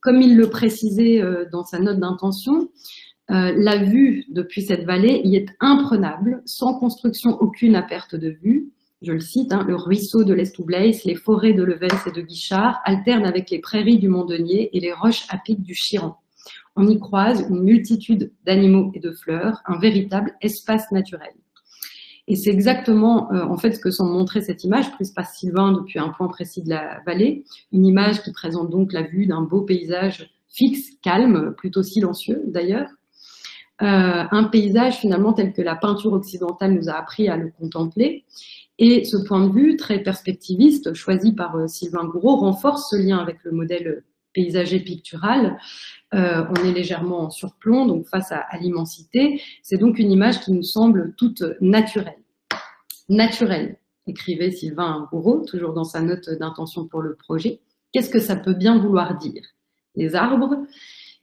[0.00, 2.68] Comme il le précisait dans sa note d'intention,
[3.28, 8.72] la vue depuis cette vallée y est imprenable, sans construction aucune à perte de vue
[9.00, 12.80] je le cite, hein, le ruisseau de l'Estoublaise, les forêts de Levens et de Guichard
[12.84, 16.16] alternent avec les prairies du Mont-Denier et les roches à pic du Chiran.
[16.74, 21.30] On y croise une multitude d'animaux et de fleurs, un véritable espace naturel.
[22.26, 25.72] Et c'est exactement euh, en fait ce que semble montrer cette image prise par Sylvain
[25.72, 29.42] depuis un point précis de la vallée, une image qui présente donc la vue d'un
[29.42, 32.97] beau paysage fixe, calme, plutôt silencieux d'ailleurs, euh,
[33.80, 38.24] un paysage finalement tel que la peinture occidentale nous a appris à le contempler
[38.78, 43.18] et ce point de vue très perspectiviste, choisi par euh, Sylvain Gouraud, renforce ce lien
[43.18, 45.58] avec le modèle paysager pictural.
[46.14, 49.42] Euh, on est légèrement en surplomb, donc face à, l'immensité.
[49.62, 52.18] C'est donc une image qui nous semble toute naturelle.
[53.08, 57.60] Naturelle, écrivait Sylvain Gouraud, toujours dans sa note d'intention pour le projet.
[57.92, 59.42] Qu'est-ce que ça peut bien vouloir dire?
[59.96, 60.56] Les arbres,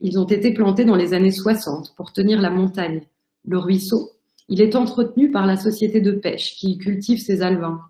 [0.01, 3.01] ils ont été plantés dans les années 60 pour tenir la montagne.
[3.45, 4.11] Le ruisseau,
[4.49, 7.81] il est entretenu par la société de pêche qui cultive ses alevins.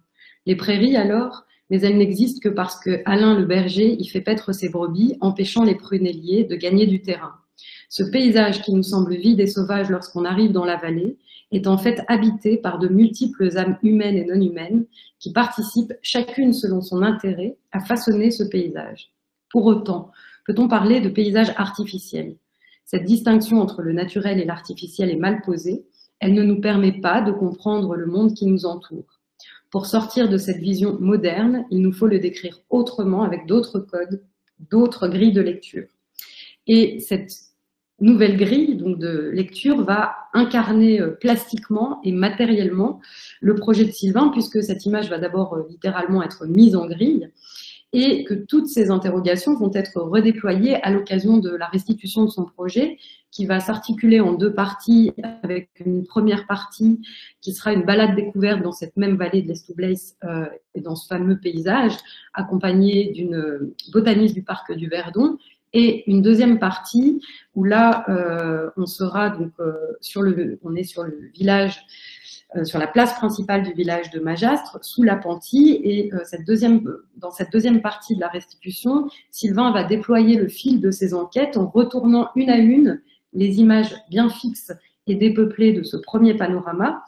[0.45, 4.53] Les prairies alors, mais elles n'existent que parce que Alain le berger y fait paître
[4.53, 7.33] ses brebis, empêchant les prunelliers de gagner du terrain.
[7.89, 11.17] Ce paysage qui nous semble vide et sauvage lorsqu'on arrive dans la vallée
[11.51, 14.85] est en fait habité par de multiples âmes humaines et non humaines
[15.19, 19.11] qui participent chacune selon son intérêt à façonner ce paysage.
[19.49, 20.11] Pour autant,
[20.45, 22.37] peut-on parler de paysage artificiel?
[22.85, 25.85] Cette distinction entre le naturel et l'artificiel est mal posée
[26.19, 29.19] elle ne nous permet pas de comprendre le monde qui nous entoure.
[29.69, 34.23] Pour sortir de cette vision moderne, il nous faut le décrire autrement avec d'autres codes,
[34.71, 35.87] d'autres grilles de lecture.
[36.67, 37.31] Et cette
[37.99, 42.99] nouvelle grille donc de lecture va incarner euh, plastiquement et matériellement
[43.39, 47.29] le projet de Sylvain, puisque cette image va d'abord euh, littéralement être mise en grille,
[47.95, 52.43] et que toutes ces interrogations vont être redéployées à l'occasion de la restitution de son
[52.43, 52.97] projet,
[53.31, 56.99] qui va s'articuler en deux parties, avec une première partie
[57.39, 61.07] qui sera une balade découverte dans cette même vallée de l'Estoublaise euh, et dans ce
[61.07, 61.93] fameux paysage,
[62.33, 65.37] accompagnée d'une botaniste du parc du Verdon,
[65.71, 67.21] et une deuxième partie
[67.53, 71.81] où là, euh, on sera donc euh, sur le, on est sur le village
[72.63, 75.79] sur la place principale du village de Majastre, sous la Pantie.
[75.83, 76.81] Et euh, cette deuxième,
[77.17, 81.57] dans cette deuxième partie de la restitution, Sylvain va déployer le fil de ses enquêtes
[81.57, 83.01] en retournant une à une
[83.33, 84.71] les images bien fixes
[85.07, 87.03] et dépeuplées de ce premier panorama,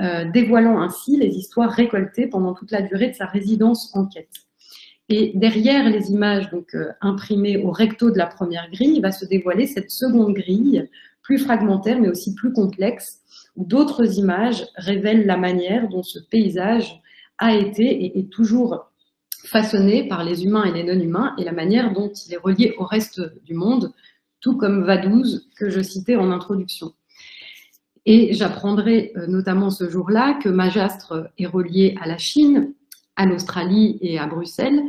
[0.00, 4.34] euh, dévoilant ainsi les histoires récoltées pendant toute la durée de sa résidence en quête.
[5.08, 6.50] Et derrière les images
[7.00, 10.88] imprimées au recto de la première grille, va se dévoiler cette seconde grille,
[11.22, 13.19] plus fragmentaire mais aussi plus complexe,
[13.56, 17.00] d'autres images révèlent la manière dont ce paysage
[17.38, 18.90] a été et est toujours
[19.44, 22.84] façonné par les humains et les non-humains et la manière dont il est relié au
[22.84, 23.92] reste du monde,
[24.40, 26.92] tout comme Vadouze que je citais en introduction.
[28.06, 32.72] Et j'apprendrai euh, notamment ce jour-là que Majastre est relié à la Chine,
[33.16, 34.82] à l'Australie et à Bruxelles,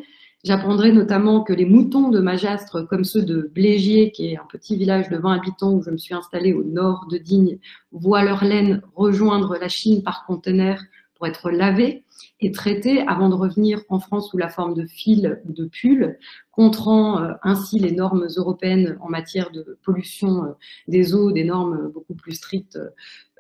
[0.44, 4.76] J'apprendrai notamment que les moutons de Majastre, comme ceux de Blégier, qui est un petit
[4.76, 7.60] village de 20 habitants où je me suis installée au nord de Digne,
[7.92, 10.80] voient leur laine rejoindre la Chine par conteneur
[11.16, 12.04] pour être lavée
[12.40, 16.18] et traitée avant de revenir en France sous la forme de fils ou de pulls,
[16.50, 20.48] contrant euh, ainsi les normes européennes en matière de pollution euh,
[20.88, 22.80] des eaux, des normes beaucoup plus strictes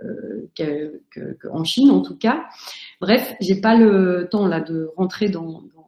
[0.03, 0.99] euh,
[1.41, 2.45] qu'en Chine en tout cas.
[2.99, 5.80] Bref, j'ai pas le temps là de rentrer dans dans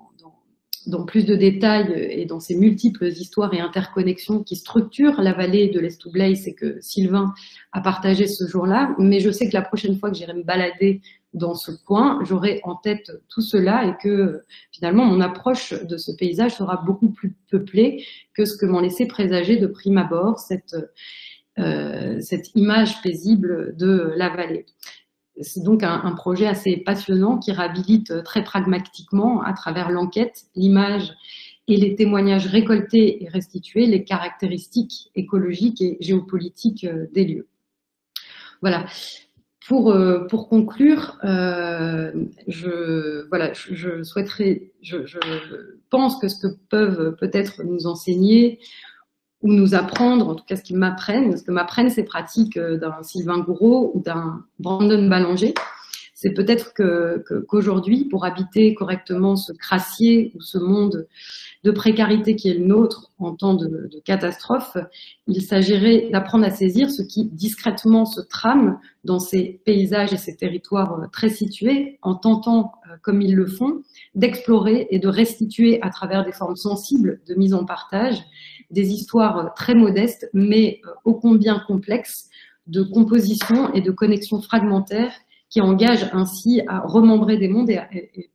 [1.07, 5.79] plus de détails et dans ces multiples histoires et interconnexions qui structurent la vallée de
[5.79, 7.33] l'Estoublaise et que Sylvain
[7.71, 8.95] a partagé ce jour-là.
[8.99, 11.01] Mais je sais que la prochaine fois que j'irai me balader
[11.33, 16.11] dans ce coin, j'aurai en tête tout cela et que finalement mon approche de ce
[16.11, 20.75] paysage sera beaucoup plus peuplée que ce que m'en laissait présager de prime abord cette,
[21.59, 24.65] euh, cette image paisible de la vallée.
[25.41, 31.11] C'est donc un, projet assez passionnant qui réhabilite euh, très pragmatiquement, à travers l'enquête, l'image
[31.67, 37.47] et les témoignages récoltés et restitués, les caractéristiques écologiques et géopolitiques euh, des lieux.
[38.61, 38.85] Voilà.
[39.67, 41.17] Pour, euh, conclure,
[42.47, 43.23] je,
[44.03, 44.97] souhaiterais, je,
[45.89, 48.59] pense que ce que peuvent peut-être nous enseigner
[49.43, 52.77] ou nous apprendre, en tout cas ce qu'ils m'apprennent, ce que m'apprennent ces pratiques euh,
[52.77, 55.53] d'un Sylvain Gouraud ou d'un Brandon Ballanger,
[56.23, 56.73] c'est peut-être
[57.49, 61.05] qu'aujourd'hui, pour habiter correctement ce crassier ou ce monde
[61.65, 64.77] de précarité qui est le nôtre en temps de, catastrophe,
[65.27, 70.37] il s'agirait d'apprendre à saisir ce qui discrètement se trame dans ces paysages et ces
[70.37, 73.81] territoires euh, très situés, en tentant, euh, comme ils le font,
[74.15, 78.23] d'explorer et de restituer à travers des formes sensibles de mise en partage
[78.71, 82.29] des histoires euh, très modestes, mais ô combien complexes,
[82.67, 85.13] de composition et de connexions fragmentaires
[85.53, 87.77] qui engagent ainsi à remembrer des mondes et,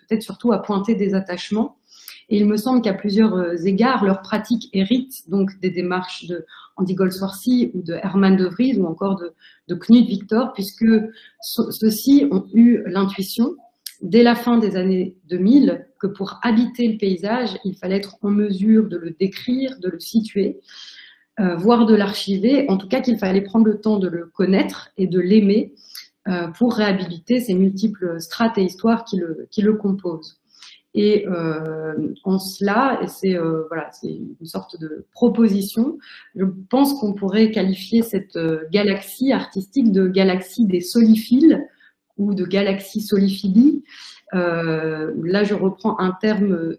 [0.07, 1.77] peut-être surtout à pointer des attachements.
[2.29, 6.47] Et il me semble qu'à plusieurs euh, égards, leur pratique hérite donc des démarches de
[6.77, 10.87] Andy Goldsworthy ou de Herman de Vries ou encore de, Knut Victor, puisque
[11.41, 13.57] ceux-ci ont eu l'intuition
[14.01, 18.31] dès la fin des années 2000 que pour habiter le paysage, il fallait être en
[18.31, 20.61] mesure de le décrire, de le situer,
[21.41, 24.91] euh, voire de l'archiver, en tout cas qu'il fallait prendre le temps de le connaître
[24.97, 25.75] et de l'aimer
[26.57, 30.39] pour réhabiliter ces multiples strates et histoires qui le, qui le composent.
[30.95, 35.99] Et euh, en cela, c'est euh, voilà, une sorte de proposition.
[36.35, 41.67] Je pense qu'on pourrait qualifier cette euh, galaxie artistique de galaxie des soliphiles
[42.17, 43.85] ou de galaxie soliphilie.
[44.33, 46.75] là, je reprends un terme,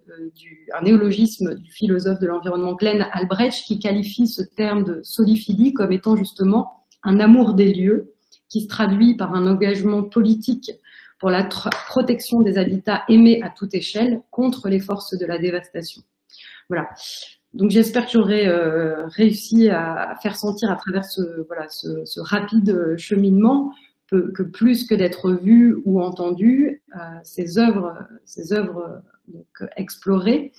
[0.78, 5.94] un néologisme du philosophe de l'environnement Glenn Albrecht qui qualifie ce terme de soliphilie comme
[5.94, 8.14] étant justement un amour des lieux
[8.50, 10.72] qui se traduit par un engagement politique
[11.20, 16.02] pour la protection des habitats aimés à toute échelle contre les forces de la dévastation.
[16.70, 16.90] Voilà.
[17.54, 22.96] Donc j'espère que j'aurai euh, réussi à faire sentir à travers ce, voilà, ce, rapide
[22.98, 23.72] cheminement
[24.12, 27.96] que plus que d'être vu ou entendu, euh, ces œuvres,
[28.26, 29.04] ces œuvres
[29.76, 30.52] explorées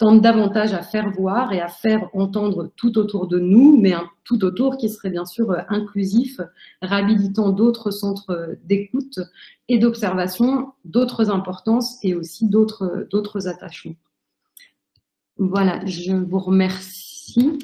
[0.00, 4.08] tente davantage à faire voir et à faire entendre tout autour de nous, mais un
[4.24, 6.40] tout autour qui serait bien sûr euh, inclusif,
[6.80, 9.20] réhabilitant d'autres centres d'écoute
[9.68, 13.94] et d'observation, d'autres importances et aussi d'autres attachements.
[15.36, 17.58] Voilà, je vous remercie.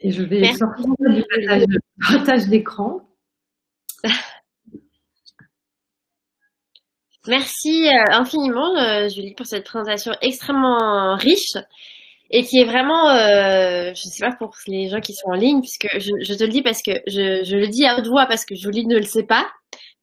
[0.00, 1.24] Et je vais sortir du
[2.00, 3.08] partage d'écran.
[7.28, 11.56] Merci euh, infiniment, euh, Julie, pour cette présentation extrêmement riche
[12.30, 15.34] et qui est vraiment, euh, je ne sais pas pour les gens qui sont en
[15.34, 18.44] ligne, puisque je, te le dis parce que je, le dis à haute voix parce
[18.44, 19.46] que Julie ne le sait pas,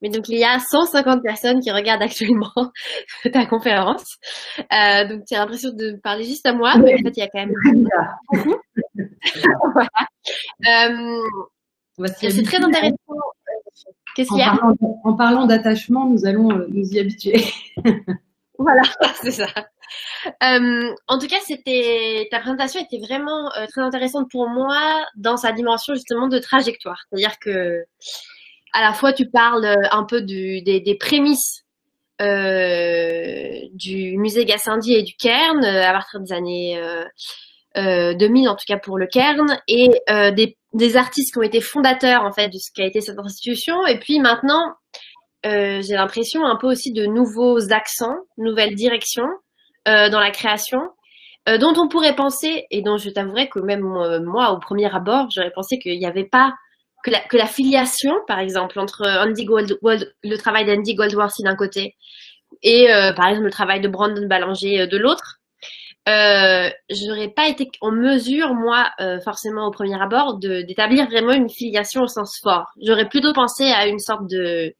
[0.00, 2.52] mais donc il y a 150 personnes qui regardent actuellement
[3.32, 4.16] ta conférence.
[4.58, 7.28] donc tu as l'impression de parler juste à moi, mais en fait il y a
[7.28, 7.52] quand même
[8.32, 8.56] beaucoup.
[12.16, 12.96] c'est très intéressant
[14.14, 14.56] Qu'est-ce qu'il y a
[15.04, 17.44] En parlant d'attachement, nous allons euh, nous y habituer.
[18.58, 18.82] voilà,
[19.22, 19.46] c'est ça.
[20.42, 25.36] Euh, en tout cas, c'était ta présentation était vraiment euh, très intéressante pour moi dans
[25.36, 27.04] sa dimension justement de trajectoire.
[27.10, 27.84] C'est-à-dire que
[28.72, 31.64] à la fois tu parles un peu des, prémices
[32.20, 36.80] du musée Gassendi et du Cairn à partir des années
[37.76, 42.24] 2000 en tout cas pour le Cairn et des des artistes qui ont été fondateurs
[42.24, 43.86] en fait de ce qu'a été cette institution.
[43.86, 44.74] Et puis maintenant,
[45.46, 49.28] euh, j'ai l'impression un peu aussi de nouveaux accents, nouvelles directions
[49.88, 50.80] euh, dans la création,
[51.48, 53.82] euh, dont on pourrait penser et dont je t'avouerais que même
[54.24, 56.52] moi, au premier abord, j'aurais pensé qu'il n'y avait pas
[57.04, 61.54] que la, que la, filiation, par exemple, entre Andy Gold, le travail d'Andy Goldworthy d'un
[61.54, 61.96] côté
[62.62, 65.40] et par exemple le travail de Brandon Ballanger de l'autre,
[66.08, 71.32] euh, je n'aurais pas été en mesure, moi, euh, forcément au premier abord, d'établir vraiment
[71.32, 72.66] une filiation au sens fort.
[72.82, 74.74] J'aurais plutôt pensé à une sorte de,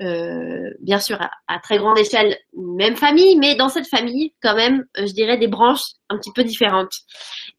[0.00, 4.84] euh, bien sûr, à, très grande échelle, même famille, mais dans cette famille, quand même,
[4.96, 6.92] je dirais des branches un petit peu différentes.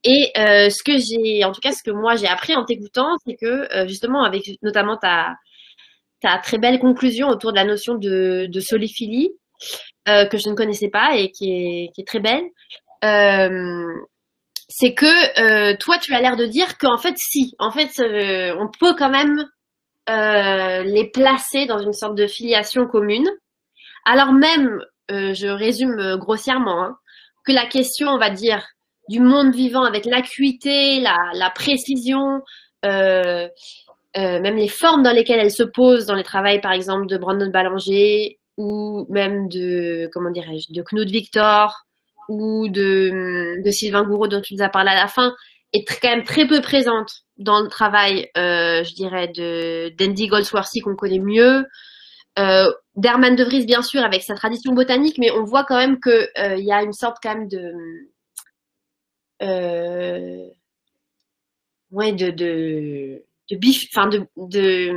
[0.03, 3.35] Et ce que j'ai, en tout cas, ce que moi j'ai appris en t'écoutant, c'est
[3.35, 5.35] que justement, avec notamment ta,
[6.21, 9.31] ta très belle conclusion autour de la notion de, de soliphilie,
[10.07, 12.49] euh, que je ne connaissais pas et qui est, qui est très belle, euh,
[13.01, 17.99] c'est que euh, toi, tu as l'air de dire qu'en fait, si, en fait,
[18.57, 19.45] on peut quand même
[20.07, 23.29] les placer dans une sorte de filiation commune.
[24.05, 24.79] Alors même,
[25.09, 26.97] je résume grossièrement, hein,
[27.45, 28.65] que la question, on va dire,
[29.07, 32.41] du monde vivant avec l'acuité, la, la, précision,
[34.17, 37.17] euh, même les formes dans lesquelles elle se pose dans les travaux, par exemple, de
[37.17, 41.85] Brandon Ballanger ou même de, comment dirais-je, de Knut Victor
[42.29, 45.35] ou de, de Sylvain Gouraud dont tu nous as parlé à la fin,
[45.73, 50.79] est quand même très peu présente dans le travail, euh, je dirais, de d'Andy Goldsworthy
[50.79, 51.65] qu'on connaît mieux.
[52.37, 55.99] Euh, D'Herman de Vries, bien sûr, avec sa tradition botanique, mais on voit quand même
[55.99, 57.73] qu'il euh, y a une sorte quand même de...
[59.41, 60.47] Euh,
[61.91, 62.29] ouais, de...
[62.31, 64.93] de, de bif, enfin de, de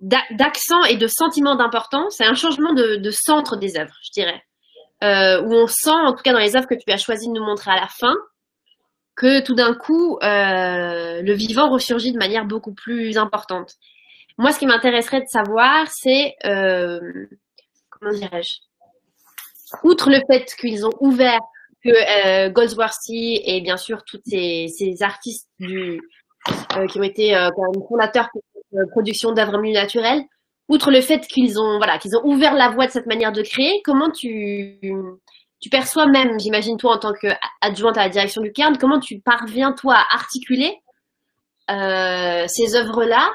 [0.00, 4.42] d'accent et de sentiment d'importance, c'est un changement de, centre des œuvres, je dirais.
[5.02, 7.32] Euh, où on sent, en tout cas dans les œuvres que tu as choisi de
[7.32, 8.14] nous montrer à la fin,
[9.16, 13.74] que tout d'un coup, euh, le vivant ressurgit de manière beaucoup plus importante.
[14.38, 17.00] Moi, ce qui m'intéresserait de savoir, c'est, euh,
[17.90, 18.58] comment dirais-je,
[19.82, 21.40] outre le fait qu'ils ont ouvert
[21.84, 27.34] que Goldsworthy et bien sûr tous ces, artistes qui ont été
[27.88, 28.42] fondateurs pour
[28.72, 30.22] la production d'œuvres naturelles,
[30.72, 33.42] outre le fait qu'ils ont voilà qu'ils ont ouvert la voie de cette manière de
[33.42, 34.78] créer, comment tu
[35.60, 39.20] tu perçois même, j'imagine toi en tant qu'adjointe à la direction du Cairn, comment tu
[39.20, 40.74] parviens toi à articuler
[41.70, 43.30] euh, ces œuvres-là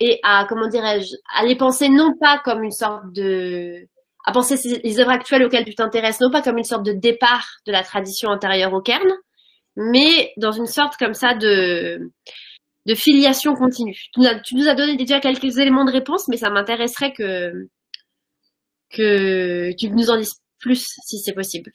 [0.00, 3.86] et à comment dirais-je à les penser non pas comme une sorte de
[4.26, 7.46] à penser les œuvres actuelles auxquelles tu t'intéresses non pas comme une sorte de départ
[7.66, 9.08] de la tradition antérieure au Cairn,
[9.76, 12.10] mais dans une sorte comme ça de
[12.86, 13.96] de filiation continue.
[14.14, 14.20] Tu
[14.54, 17.68] nous, as, donné déjà quelques éléments de réponse, mais ça m'intéresserait que,
[18.90, 21.70] que tu nous en dises plus si c'est possible.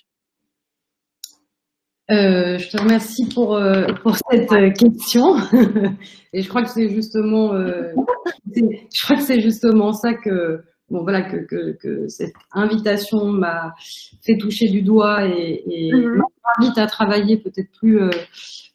[2.09, 5.35] Euh, je te remercie pour, euh, pour cette euh, question.
[6.33, 11.23] Et je crois que c'est justement, je crois que c'est justement ça que, bon voilà,
[11.23, 13.73] que, que, que cette invitation m'a
[14.21, 16.21] fait toucher du doigt et, et mm-hmm.
[16.59, 17.99] m'invite à travailler peut-être plus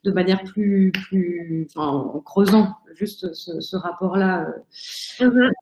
[0.05, 4.49] de manière plus, plus en creusant juste ce, rapport-là
[5.21, 5.53] mm-hmm.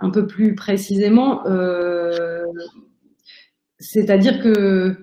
[0.00, 1.42] un peu plus précisément.
[3.78, 4.96] C'est-à-dire que,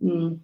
[0.00, 0.34] hmm,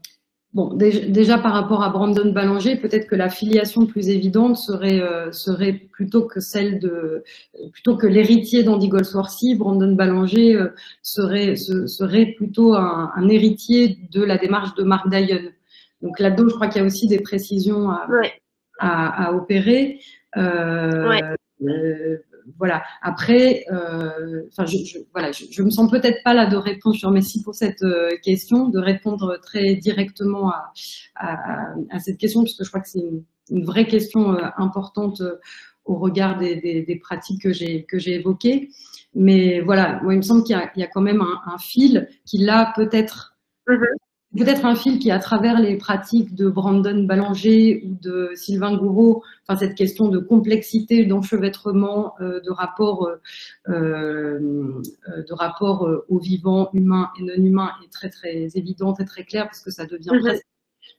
[0.53, 5.33] bon, déjà, par rapport à Brandon Ballanger, peut-être que la filiation plus évidente serait, euh,
[5.33, 7.25] serait plutôt que celle de,
[7.73, 10.69] plutôt que l'héritier d'Andy Goldsworthy, Brandon Ballanger euh,
[11.03, 15.51] serait, serait plutôt un, héritier de la démarche de Mark Dyon.
[16.03, 18.07] Donc là-dedans, je crois qu'il y a aussi des précisions à,
[18.79, 20.01] à, opérer.
[20.37, 21.21] Euh,
[21.63, 22.19] euh
[22.57, 22.83] voilà.
[23.03, 26.97] Après, euh, enfin, je, je, voilà, je, me sens peut-être pas là de répondre.
[26.97, 30.73] Je remercie pour cette euh, question, de répondre très directement à,
[31.17, 35.23] à, à, cette question, puisque je crois que c'est une, une, vraie question euh, importante
[35.85, 38.71] au regard des, des, des pratiques que j'ai que j'ai évoquées.
[39.15, 42.09] Mais voilà, moi, il me semble qu'il y, y, a quand même un, un fil
[42.25, 43.37] qui là peut-être
[43.67, 48.77] mm-hmm peut-être un fil qui, à travers les pratiques de Brandon Ballanger ou de Sylvain
[48.77, 53.21] Gouraud, enfin cette question de complexité, d'enchevêtrement, euh, de rapport, euh,
[53.69, 59.25] euh, de rapport au vivant, humain et non humain, est très très évidente et très
[59.25, 60.21] claire parce que ça devient mhm.
[60.21, 60.47] presque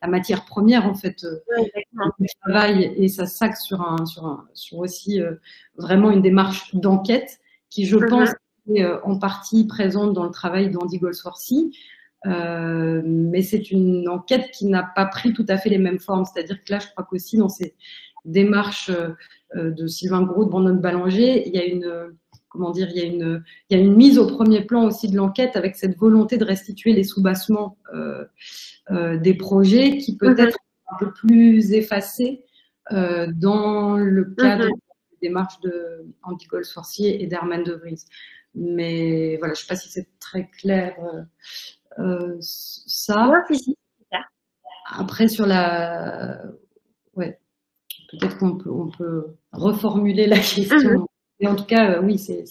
[0.02, 1.26] la matière première en fait
[2.20, 5.20] du travail et ça s'axe sur un, sur un, sur aussi
[5.78, 8.08] vraiment une démarche d'enquête qui, je mhm.
[8.08, 8.30] pense,
[8.74, 11.72] est en partie présente dans le travail d'Andy Goldsworthy.
[12.26, 16.26] Euh, mais c'est une enquête qui n'a pas pris tout à fait les mêmes formes.
[16.26, 17.76] C'est-à-dire que là, je crois qu'aussi dans ces
[18.26, 18.92] démarches
[19.56, 22.14] euh, de Sylvain Gros, de Brandon Ballanger, il y a une
[22.50, 25.08] comment dire, il y a une, il y a une mise au premier plan aussi
[25.08, 28.26] de l'enquête avec cette volonté de restituer les soubassements euh,
[28.90, 30.96] euh, des projets qui peut-être mm-hmm.
[30.96, 32.44] un peu plus effacés
[32.92, 35.12] dans le cadre mm-hmm.
[35.22, 38.04] des démarches de Andy Sorcier et d'Herman de Vries.
[38.56, 40.96] Mais voilà, je ne sais pas si c'est très clair
[42.00, 43.30] euh, ça.
[44.92, 46.42] Après, sur la.
[47.16, 47.40] Ouais.
[48.12, 50.78] Peut-être qu'on peut, on peut reformuler la question.
[50.78, 51.06] Mhm.
[51.40, 52.44] Mais en tout cas, euh, oui, c'est.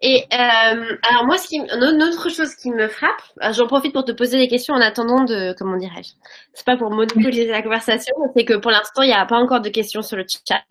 [0.00, 3.20] Et euh, alors moi, ce qui, une autre chose qui me frappe,
[3.52, 6.10] j'en profite pour te poser des questions en attendant de, comment dirais-je,
[6.54, 9.60] c'est pas pour monopoliser la conversation, c'est que pour l'instant, il n'y a pas encore
[9.60, 10.62] de questions sur le chat.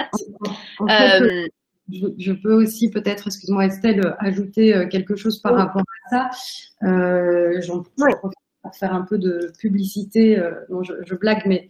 [0.89, 1.47] euh,
[1.89, 6.29] je, peux aussi peut-être, excuse-moi Estelle, ajouter euh, quelque chose par rapport à ça.
[6.83, 10.37] Euh, J'en profite pour faire un peu de publicité.
[10.37, 10.51] Euh,
[10.83, 11.67] je, je, blague, mais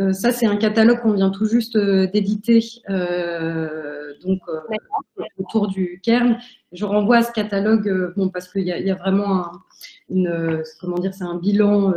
[0.00, 2.60] euh, ça, c'est un catalogue qu'on vient tout juste d'éditer,
[4.24, 4.40] donc
[5.38, 6.38] autour du Kern.
[6.72, 9.52] Je renvoie à ce catalogue, bon, parce qu'il y, y, a vraiment un,
[10.08, 11.92] une, comment dire, c'est un bilan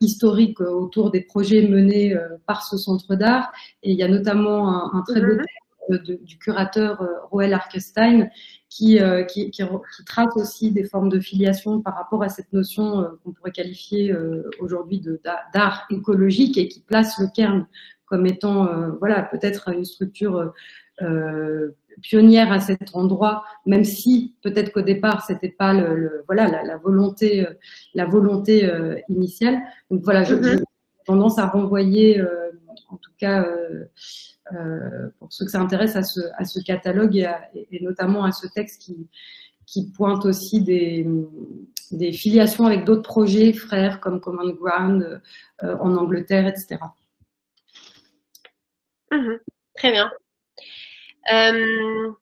[0.00, 2.16] historique autour des projets menés
[2.46, 3.52] par ce centre d'art,
[3.82, 5.36] et il y a notamment un, un très beau
[5.88, 8.28] mm-hmm du curateur euh, Roel Arkestein,
[8.68, 12.52] qui, euh, qui, qui, qui, trace aussi des formes de filiation par rapport à cette
[12.52, 14.14] notion euh, qu'on pourrait qualifier
[14.58, 15.02] aujourd'hui
[15.52, 17.66] d'art écologique et qui place le Cairn
[18.06, 20.52] comme étant voilà, peut-être une structure
[22.02, 27.46] pionnière à cet endroit, même si peut-être qu'au départ c'était pas le, voilà la, volonté
[27.94, 28.70] la volonté
[29.08, 29.62] initiale.
[29.90, 30.62] Donc voilà, j'ai mm-hmm.
[31.04, 32.20] Tendance à renvoyer
[32.88, 33.44] en tout cas
[34.52, 38.46] euh, pour ceux que ça intéresse à ce, à ce catalogue et, notamment à ce
[38.46, 41.06] texte qui, pointe aussi des,
[42.12, 45.22] filiations avec d'autres projets frères comme Common Ground
[45.62, 46.78] euh, en Angleterre, etc.
[49.10, 49.38] Mhm.
[49.76, 50.10] Très bien.
[51.32, 52.12] Euh,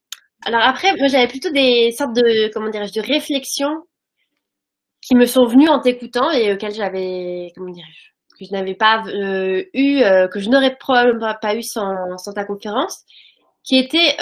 [0.44, 3.82] alors après, moi j'avais plutôt des sortes de, comment dirais-je, de réflexions
[5.00, 8.11] qui me sont venues en t'écoutant et auxquelles j'avais, comment dirais-je,
[8.42, 12.44] que je n'avais pas euh, eu, euh, que je n'aurais probablement pas eu sans, ta
[12.44, 13.02] conférence,
[13.64, 14.16] qui était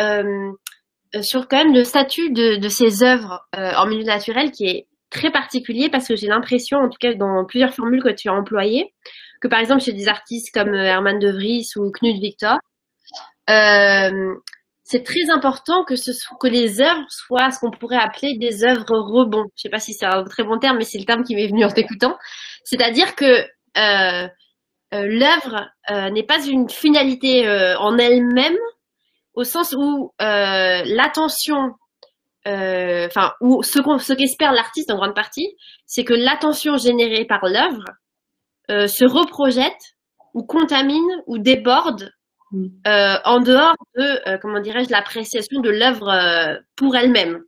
[1.23, 5.89] sur quand même le statut de, ces œuvres en milieu naturel qui est très particulier
[5.89, 8.93] parce que j'ai l'impression, en tout cas dans plusieurs formules que tu as employées,
[9.41, 12.59] que par exemple chez des artistes comme Herman de Vries ou Knut Victor,
[13.51, 14.35] euh,
[14.85, 16.11] c'est très important que, ce,
[16.41, 19.47] que les œuvres soient ce qu'on pourrait appeler des œuvres rebonds.
[19.57, 21.47] Je sais pas si c'est un très bon terme, mais c'est le terme qui m'est
[21.47, 22.17] venu en t'écoutant.
[22.65, 28.59] C'est-à-dire que euh, euh, l'œuvre euh, n'est pas une finalité euh, en elle-même,
[29.35, 31.75] au sens où euh, l'attention,
[32.47, 35.57] enfin, ou ce qu'espère l'artiste en grande partie,
[35.87, 37.85] c'est que l'attention générée par l'œuvre
[38.69, 39.97] se reprojette
[40.35, 42.11] ou contamine ou déborde
[42.53, 42.67] Mm.
[42.87, 47.41] euh, en dehors de, euh, comment dirais-je, l'appréciation de l'œuvre euh, pour elle-même.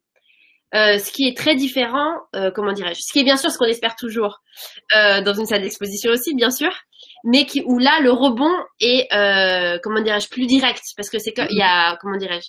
[0.75, 2.17] Euh, ce qui est très différent,
[2.55, 4.41] comment dirais-je, ce qui est bien sûr ce qu'on espère toujours
[4.93, 6.73] dans une salle d'exposition aussi, bien sûr,
[7.25, 9.09] mais qui où là le rebond est,
[9.83, 12.49] comment dirais-je, plus direct, parce que c'est qu'il y a, comment dirais-je,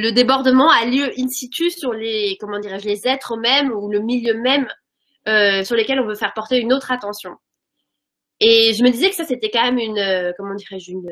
[0.00, 4.00] le, débordement a lieu in situ sur les, comment dirais-je, les êtres mêmes ou le
[4.00, 4.66] milieu même
[5.64, 7.32] sur lesquels on veut faire porter une autre attention.
[8.40, 11.10] Et je me disais que ça c'était quand même une, comment dirais-je, une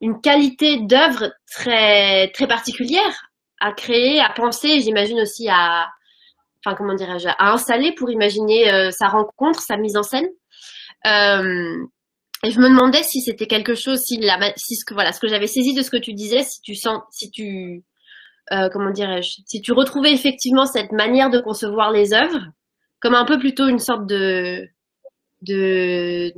[0.00, 3.30] une qualité d'œuvre très très particulière
[3.64, 5.88] à créer, à penser, j'imagine aussi à,
[6.60, 10.28] enfin comment dirais-je, à installer pour imaginer euh, sa rencontre, sa mise en scène.
[11.06, 11.76] Euh,
[12.44, 15.20] et je me demandais si c'était quelque chose, si, la, si ce que voilà, ce
[15.20, 17.84] que j'avais saisi de ce que tu disais, si tu sens, si tu,
[18.52, 22.44] euh, comment dirais-je, si tu retrouvais effectivement cette manière de concevoir les œuvres
[23.00, 24.68] comme un peu plutôt une sorte de
[25.40, 26.32] de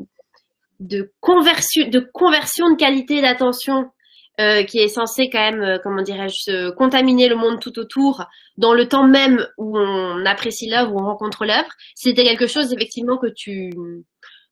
[0.78, 3.90] de conversion, de conversion de qualité d'attention
[4.38, 8.26] euh, qui est censé quand même, euh, comment dirais-je, contaminer le monde tout autour
[8.58, 11.70] dans le temps même où on apprécie l'œuvre, où on rencontre l'œuvre.
[11.94, 13.70] C'était quelque chose effectivement que tu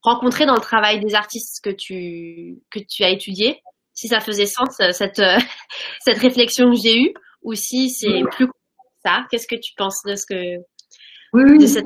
[0.01, 3.61] rencontrais dans le travail des artistes que tu que tu as étudié.
[3.93, 5.20] Si ça faisait sens euh, cette
[6.01, 8.48] cette réflexion que j'ai eue, ou si c'est plus
[9.05, 9.27] ça.
[9.31, 10.56] Qu'est-ce que tu penses de ce que
[11.35, 11.59] oui, oui.
[11.59, 11.85] de cette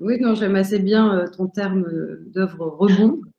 [0.00, 3.20] oui, non, j'aime assez bien euh, ton terme euh, d'œuvre rebond.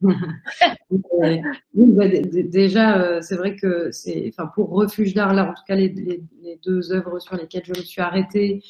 [0.90, 5.74] bah, déjà, euh, c'est vrai que c'est, enfin, pour Refuge d'art, là, en tout cas,
[5.74, 6.22] les, les,
[6.64, 8.62] deux œuvres sur lesquelles je me suis arrêtée,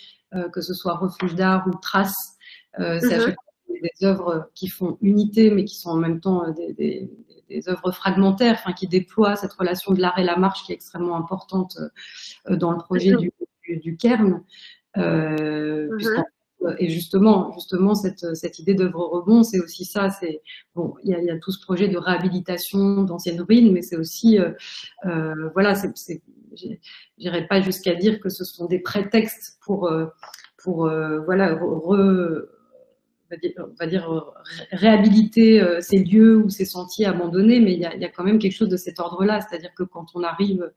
[0.52, 2.36] que ce soit Refuge d'art ou Trace,
[2.76, 6.50] c'est à chaque fois des œuvres qui font unité, mais qui sont en même temps
[6.52, 7.10] des, des,
[7.48, 10.74] des œuvres fragmentaires, enfin, qui déploient cette relation de l'art et la marche qui est
[10.74, 11.78] extrêmement importante
[12.48, 13.32] dans le projet du,
[13.68, 14.42] du, Cairn.
[14.96, 16.24] Mm-hmm.
[16.78, 20.10] Et justement, justement cette, cette idée d'œuvre rebond, c'est aussi ça.
[20.10, 20.40] C'est
[20.74, 24.50] bon, il y a, tout ce projet de réhabilitation d'anciennes ruines, mais c'est aussi, euh,
[25.04, 25.74] euh, voilà,
[27.18, 30.06] j'irai pas jusqu'à dire que ce sont des prétextes pour, euh,
[31.24, 31.58] voilà,
[33.78, 34.32] va dire,
[34.72, 38.68] réhabiliter ces lieux ou ces sentiers abandonnés, mais il y a, quand même quelque chose
[38.68, 40.72] de cet ordre-là, c'est-à-dire que quand on arrive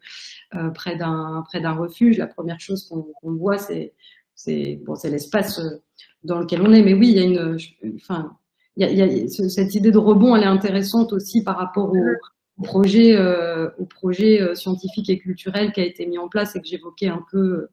[0.75, 3.93] près d'un refuge, la première chose qu'on qu voit, c'est
[4.39, 5.81] c'est bon, c'est l'espace euh,
[6.23, 6.81] dans lequel on est.
[6.81, 7.57] Mais oui, il y a une,
[7.95, 8.37] enfin,
[8.77, 11.57] il y a, il y a cette idée de rebond, elle est intéressante aussi par
[11.57, 16.29] rapport au, projet, euh, au projet euh, scientifique et culturel qui a été mis en
[16.29, 17.67] place et que j'évoquais un peu,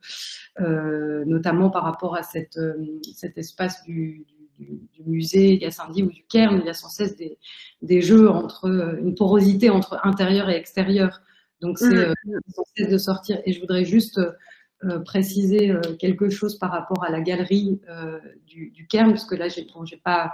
[0.61, 2.75] euh, notamment par rapport à cette, euh,
[3.15, 4.27] cet espace du,
[4.59, 6.59] du, du musée Gassendi ou du Cairn.
[6.61, 7.39] Il y a sans cesse des,
[7.83, 11.21] des jeux entre une porosité entre intérieur et extérieur.
[11.61, 12.41] Donc c'est mmh.
[12.55, 13.41] sans cesse de sortir.
[13.45, 14.21] Et je voudrais juste
[14.89, 19.25] euh, préciser euh, quelque chose par rapport à la galerie euh, du, du Cairn, parce
[19.25, 20.33] que là, j'ai, bon, j'ai pas,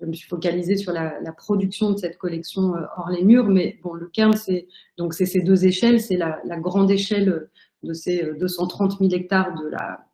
[0.00, 3.78] je me suis focalisée sur la, la production de cette collection hors les murs, mais
[3.82, 4.66] bon, le Cairn, c'est
[4.98, 7.48] donc c'est ces deux échelles, c'est la, la, grande échelle
[7.82, 10.04] de ces 230 000 hectares de la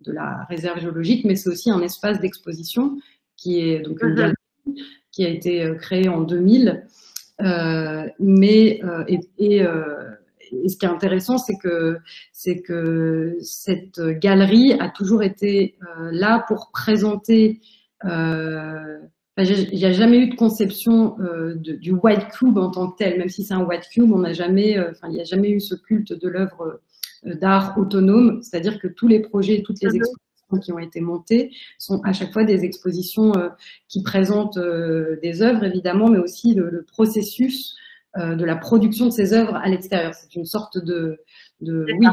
[0.00, 2.98] de la réserve géologique, mais c'est aussi un espace d'exposition
[3.36, 4.16] qui est donc une mhm.
[4.16, 6.86] galerie qui a été créée en 2000,
[7.42, 9.66] euh, mais et, et
[10.52, 11.98] et ce qui est intéressant, c'est que,
[12.32, 17.60] c'est que cette galerie a toujours été euh, là pour présenter.
[18.04, 18.98] Euh,
[19.38, 22.96] il n'y a jamais eu de conception euh, de, du white cube en tant que
[22.96, 25.24] tel, même si c'est un white cube, on n'a jamais, euh, enfin, il n'y a
[25.24, 26.80] jamais eu ce culte de l'œuvre
[27.24, 29.96] d'art autonome, c'est-à-dire que tous les projets, toutes les mhm.
[29.96, 33.32] expositions qui ont été montées sont à chaque fois des expositions
[33.88, 37.74] qui présentent des œuvres évidemment, mais aussi le, le processus
[38.16, 40.14] de la production de ces œuvres à l'extérieur.
[40.14, 41.20] C'est une sorte de,
[41.60, 42.06] de, oui,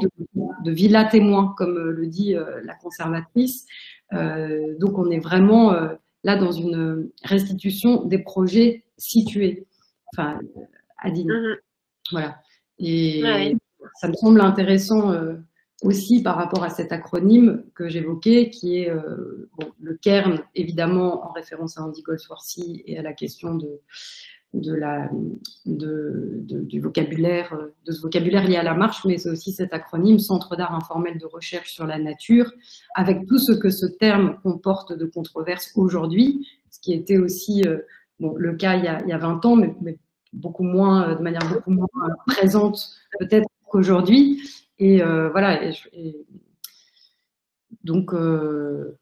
[0.66, 3.66] de, villa témoin, comme euh, le dit euh, la conservatrice.
[4.12, 5.74] donc on est vraiment
[6.24, 9.66] là dans une restitution des projets situés,
[10.14, 10.40] enfin,
[11.00, 11.32] à Digne.
[11.32, 11.56] Mhm.
[12.12, 12.38] voilà.
[12.80, 13.24] Et
[13.96, 15.14] ça me semble intéressant
[15.84, 18.92] aussi par rapport à cet acronyme que j'évoquais, qui est
[19.80, 23.82] le cairn, évidemment en référence à Andy Goldsworthy et à la question de,
[24.54, 25.10] de la,
[25.66, 30.56] du vocabulaire, de ce vocabulaire lié à la marche, mais c'est aussi cet acronyme Centre
[30.56, 32.52] d'art informel de recherche sur la nature,
[32.96, 37.80] avec tout ce que ce terme comporte de controverses aujourd'hui, ce qui était aussi euh,
[38.20, 39.98] bon, le cas il y, a, il y, a, 20 ans, mais,
[40.34, 41.88] beaucoup moins, euh, de manière beaucoup moins
[42.28, 42.90] présente
[43.20, 44.42] peut-être qu'aujourd'hui.
[44.80, 45.72] Et euh, voilà.
[47.84, 48.98] Donc, euh,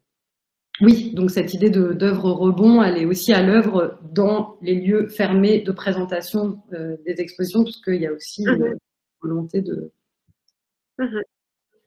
[0.82, 5.60] oui, donc cette idée d'œuvre rebond, elle est aussi à l'œuvre dans les lieux fermés
[5.60, 8.78] de présentation euh, des expositions, puisqu'il y a aussi une mhm.
[9.20, 11.22] volonté mhm.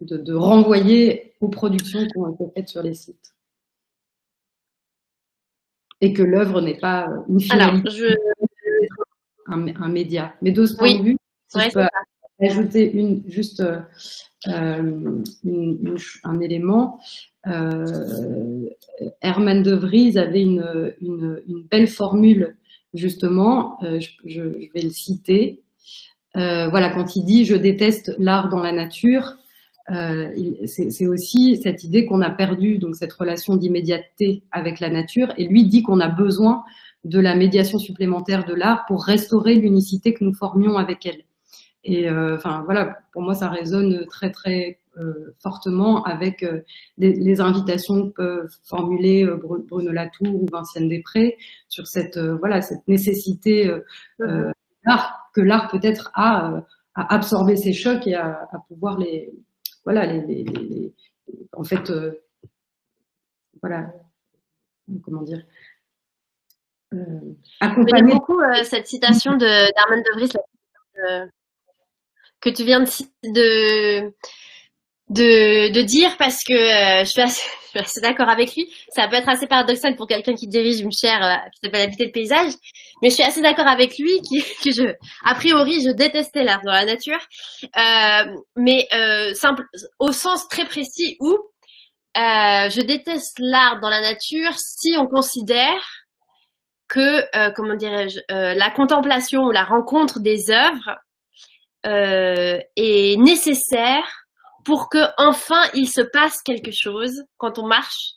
[0.02, 3.36] de, de, renvoyer aux productions qui ont été faites sur les sites.
[6.02, 8.16] Et que l'œuvre n'est pas une finalité,
[9.48, 10.36] un, média.
[10.42, 11.18] Mais de ce point de vue,
[11.48, 11.88] si je peux
[12.48, 13.64] ajouter une, juste
[14.48, 15.22] euh,
[16.24, 17.00] un élément,
[17.48, 18.66] euh,
[19.22, 22.56] Herman de Vries avait une, belle formule,
[22.94, 25.64] justement, euh, je, vais le citer.
[26.38, 29.36] Euh, voilà, quand il dit je déteste l'art dans la nature,
[29.92, 30.32] euh,
[30.66, 35.48] c'est aussi cette idée qu'on a perdu, donc cette relation d'immédiateté avec la nature, et
[35.48, 36.64] lui dit qu'on a besoin
[37.04, 41.24] de la médiation supplémentaire de l'art pour restaurer l'unicité que nous formions avec elle.
[41.86, 46.62] Et euh, enfin voilà, pour moi ça résonne très très euh, fortement avec euh,
[46.98, 51.38] les, invitations que peuvent formuler euh, Bruno Latour ou Vinciane Després
[51.68, 53.70] sur cette voilà cette nécessité
[54.20, 56.64] que l'art peut-être a
[56.94, 59.34] à absorber ces chocs et à, pouvoir les
[59.84, 60.94] voilà les,
[61.52, 61.92] en fait
[63.62, 63.92] voilà
[65.04, 65.44] comment dire
[67.60, 70.32] accompagner beaucoup cette citation de d'Armand de Vries
[72.46, 74.14] que tu viens de,
[75.10, 78.72] de, de dire parce que euh, je, suis assez, d'accord avec lui.
[78.90, 82.06] Ça peut être assez paradoxal pour quelqu'un qui dirige une chaire euh, qui s'appelle Habiter
[82.06, 82.54] le paysage,
[83.02, 84.22] mais je suis assez d'accord avec lui
[84.64, 84.94] que je,
[85.26, 87.20] a priori, je détestais l'art dans la nature,
[87.64, 89.64] euh, mais euh, simple,
[90.00, 91.36] au sens très précis où
[92.18, 95.84] je déteste l'art dans la nature si on considère
[96.88, 100.96] que, comment dirais-je, la contemplation ou la rencontre des œuvres
[101.86, 104.26] est nécessaire
[104.66, 108.16] pour que enfin il se passe quelque chose quand on marche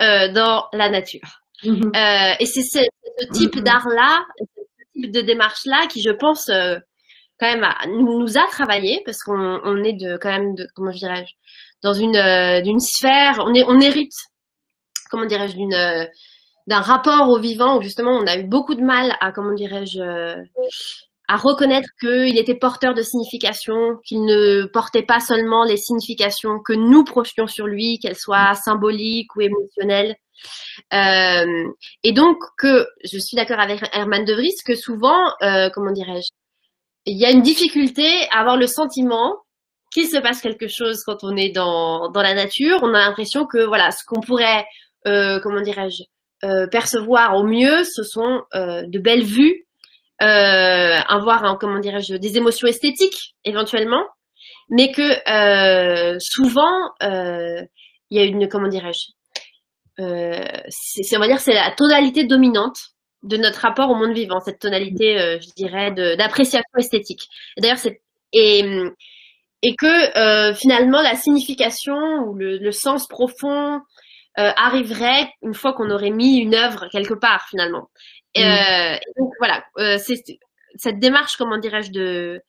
[0.00, 1.42] euh, dans la nature.
[1.64, 1.92] Mhm.
[1.94, 2.80] Euh, et c'est ce,
[3.32, 3.62] type mhm.
[3.62, 6.76] d'art-là, ce type de démarche-là qui, je pense, euh,
[7.38, 11.32] quand même, nous, a travaillé parce qu'on on est de, quand même, de, comment dirais-je,
[11.82, 14.16] dans une, euh, d'une sphère, on, est, on hérite,
[15.10, 16.08] comment dirais-je, d'une,
[16.66, 20.00] d'un rapport au vivant où justement on a eu beaucoup de mal à, comment dirais-je,
[21.28, 26.72] à reconnaître qu'il était porteur de signification, qu'il ne portait pas seulement les significations que
[26.72, 30.16] nous projetions sur lui, qu'elles soient symboliques ou émotionnelles.
[30.92, 31.68] Euh,
[32.02, 36.30] et donc que je suis d'accord avec Herman de Vries que souvent, euh, comment dirais-je,
[37.06, 39.36] il y a une difficulté à avoir le sentiment
[39.92, 42.78] qu'il se passe quelque chose quand on est dans, dans la nature.
[42.82, 44.64] On a l'impression que voilà, ce qu'on pourrait,
[45.06, 46.02] euh, comment dirais-je,
[46.44, 49.66] euh, percevoir au mieux, ce sont euh, de belles vues
[50.20, 54.04] euh, avoir, comment dirais-je, des émotions esthétiques éventuellement,
[54.68, 57.62] mais que euh, souvent euh,
[58.10, 59.06] il y a une, comment dirais-je,
[59.98, 62.78] on va dire, c'est la tonalité dominante
[63.22, 67.22] de notre rapport au monde vivant, cette tonalité, je dirais, d'appréciation esthétique.
[67.58, 67.78] d'ailleurs,
[68.32, 68.64] et
[69.64, 73.80] et que finalement la signification ou le sens profond
[74.36, 77.88] arriverait une fois qu'on aurait mis une œuvre quelque part finalement.
[78.36, 78.40] Mm.
[78.40, 80.22] Euh, donc voilà, euh, c'est
[80.76, 82.42] cette démarche, comment dirais-je, de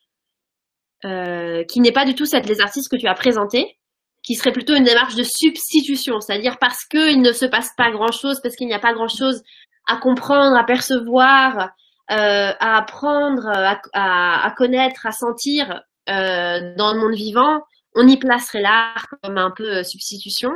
[1.06, 3.78] euh, qui n'est pas du tout cette les artistes que tu as présentés,
[4.24, 8.40] qui serait plutôt une démarche de substitution, c'est-à-dire parce qu'il ne se passe pas grand-chose,
[8.42, 9.44] parce qu'il n'y a pas grand-chose
[9.88, 11.72] à comprendre, à percevoir,
[12.12, 17.62] euh, à apprendre, à, à, à, connaître, à sentir euh, dans le monde vivant,
[17.96, 20.52] on y placerait l'art comme un peu euh, substitution.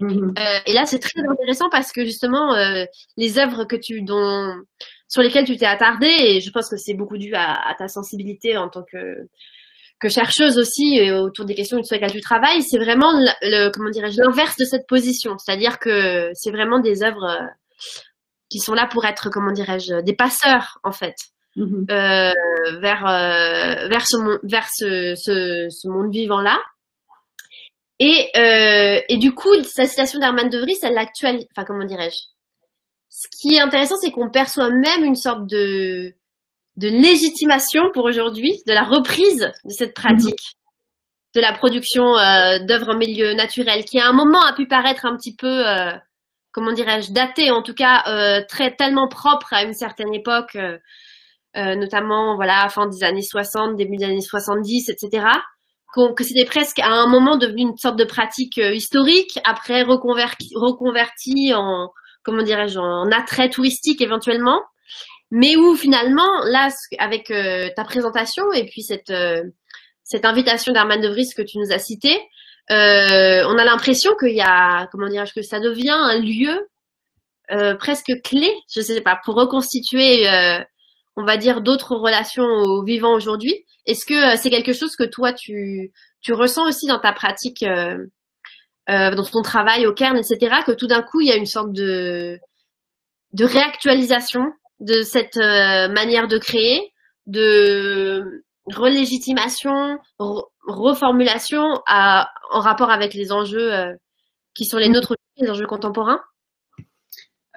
[0.00, 0.34] Mhm.
[0.38, 2.84] Euh, et là, c'est très intéressant parce que justement, euh,
[3.16, 4.54] les œuvres que tu, dont,
[5.08, 8.56] sur lesquelles tu t'es attardée, et je pense que c'est beaucoup dû à, ta sensibilité
[8.56, 9.28] en tant que,
[10.00, 13.90] que chercheuse aussi et autour des questions sur lesquelles tu travailles, c'est vraiment le, comment
[13.90, 17.38] dirais-je l'inverse de cette position, c'est-à-dire que c'est vraiment des œuvres
[18.50, 21.14] qui sont là pour être comment dirais-je des passeurs en fait.
[21.56, 22.32] Euh,
[22.80, 26.58] vers vers ce vers ce, ce, ce monde vivant là
[28.04, 31.46] et, euh, et du coup, sa citation d'Herman de Vries, elle l'actualise.
[31.54, 32.18] Enfin, comment dirais-je?
[33.08, 36.12] Ce qui est intéressant, c'est qu'on perçoit même une sorte de
[36.76, 40.56] légitimation pour aujourd'hui, de la reprise de cette pratique
[41.34, 45.06] de la production euh, d'œuvres en milieu naturel, qui à un moment a pu paraître
[45.06, 45.92] un petit peu, euh,
[46.50, 48.02] comment dirais-je, daté, en tout cas
[48.48, 50.58] très tellement propre à une certaine époque,
[51.54, 55.24] notamment voilà fin des années 60, début des années 70, etc.
[56.16, 61.90] que c'était presque à un moment devenu une sorte de pratique historique, après reconverti, en
[62.22, 64.62] comment dirais-je en attrait touristique éventuellement,
[65.30, 67.32] mais où finalement là avec
[67.76, 69.12] ta présentation et puis cette
[70.04, 72.18] cette invitation d'Armand de Vries que tu nous as citée,
[72.70, 76.68] euh, on a l'impression qu'il y a, comment dirais-je, que ça devient un lieu
[77.50, 80.60] euh, presque clé, je sais pas, pour reconstituer, euh,
[81.16, 83.64] on va dire, d'autres relations aux vivants aujourd'hui.
[83.86, 87.64] Est-ce que c'est quelque chose que toi tu, tu ressens aussi dans ta pratique,
[88.88, 91.72] dans ton travail au Cairn, etc., que tout d'un coup il y a une sorte
[91.72, 92.38] de,
[93.32, 96.92] de réactualisation de cette manière de créer,
[97.26, 99.98] de relégitimation,
[100.66, 102.24] reformulation en
[102.60, 103.92] rapport avec les enjeux euh,
[104.54, 106.20] qui sont les nôtres, les enjeux contemporains?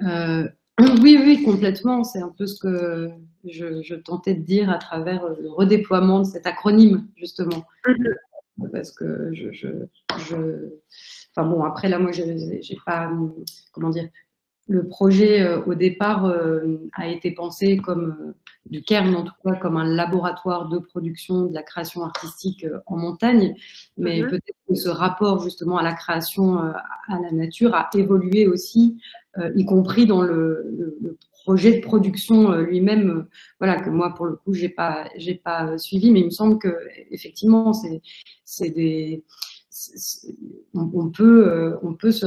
[0.01, 0.47] Euh,
[0.79, 2.03] Oui, oui, complètement.
[2.03, 3.09] C'est un peu ce que
[3.45, 7.65] je, tentais de dire à travers le redéploiement de cet acronyme, justement.
[7.85, 8.71] Mm-hmm.
[8.71, 9.67] Parce que je, je,
[11.35, 13.11] Enfin bon, après là, moi, j'ai pas,
[13.73, 14.07] comment dire,
[14.67, 16.25] le projet euh, au départ
[16.93, 18.33] a été pensé comme
[18.69, 22.79] du Cairn, en tout cas, comme un laboratoire de production de la création artistique euh,
[22.87, 23.55] en montagne.
[23.97, 24.29] Mais mhm.
[24.29, 26.71] peut-être que ce rapport justement à la création euh,
[27.07, 29.24] à la nature a évolué aussi, euh,
[29.55, 33.27] y compris dans le, projet de production lui-même.
[33.59, 36.57] voilà, que moi, pour le coup, j'ai pas, j'ai pas suivi, mais il me semble
[36.57, 36.75] que
[37.11, 38.01] effectivement, c'est,
[38.43, 39.23] c'est des,
[40.73, 42.25] on, peut, on peut se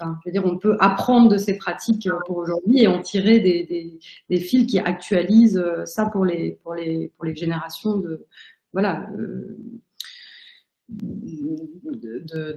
[0.00, 3.00] enfin, je veux dire, on peut apprendre de ces pratiques euh, pour aujourd'hui et en
[3.00, 3.98] tirer des,
[4.28, 8.26] des, fils qui actualisent euh, ça pour les, pour les, pour les générations de,
[8.72, 9.56] voilà, euh,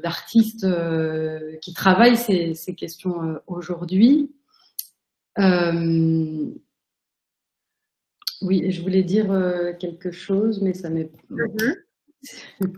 [0.02, 0.66] d'artistes
[1.62, 4.32] qui travaillent ces, ces questions aujourd'hui.
[8.41, 9.28] oui, je voulais dire
[9.80, 11.12] quelque chose, mais ça m'est.
[11.30, 11.76] Mm-hmm.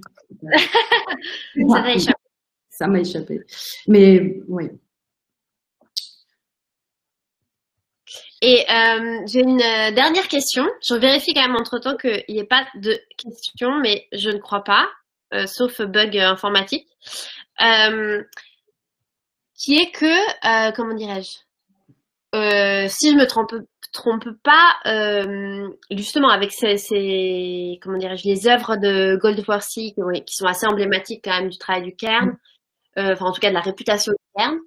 [1.69, 2.23] ça va échapper
[2.73, 3.39] ça m'a échappé.
[3.87, 4.65] Mais oui.
[8.41, 10.65] Et euh, j'ai une euh, dernière question.
[10.85, 14.63] Je vérifie quand même entre-temps qu'il n'y ait pas de questions, mais je ne crois
[14.63, 15.02] pas, euh,
[15.47, 16.87] sauf bug informatique.
[19.57, 21.37] qui est que, comment dirais-je
[22.89, 23.53] Si je me trompe,
[24.43, 24.79] pas,
[25.91, 31.39] justement avec ces, comment dirais-je, les œuvres de Goldworthy qui, qui, sont assez emblématiques quand
[31.39, 32.37] même du travail du Cairn,
[32.97, 34.59] euh, enfin en tout cas de la réputation interne,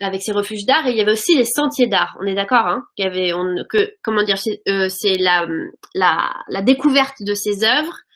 [0.00, 0.86] avec ses refuges d'art.
[0.86, 2.16] Et il y avait aussi les sentiers d'art.
[2.20, 4.88] On est d'accord, hein, qu'il y avait, on, que comment dire, c'est euh,
[5.94, 8.11] la, découverte de ces œuvres euh,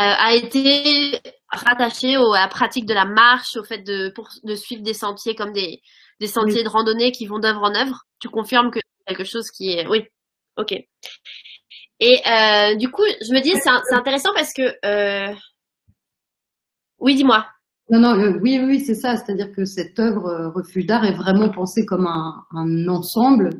[0.00, 1.20] a été
[1.50, 4.94] rattachée au, à la pratique de la marche, au fait de, pour, de suivre des
[4.94, 5.80] sentiers comme des,
[6.20, 8.04] des sentiers de randonnée qui vont d'œuvre en œuvre.
[8.20, 10.04] Tu confirmes que c'est quelque chose qui est, oui,
[10.56, 10.72] ok.
[12.00, 15.34] Et euh, du coup, je me dis, c'est intéressant parce que, euh...
[17.00, 17.46] oui, dis-moi.
[17.90, 19.16] Non, non, oui, oui, c'est ça.
[19.16, 23.50] C'est-à-dire que cette œuvre euh, Refuge d'art est vraiment pensée comme un, un ensemble,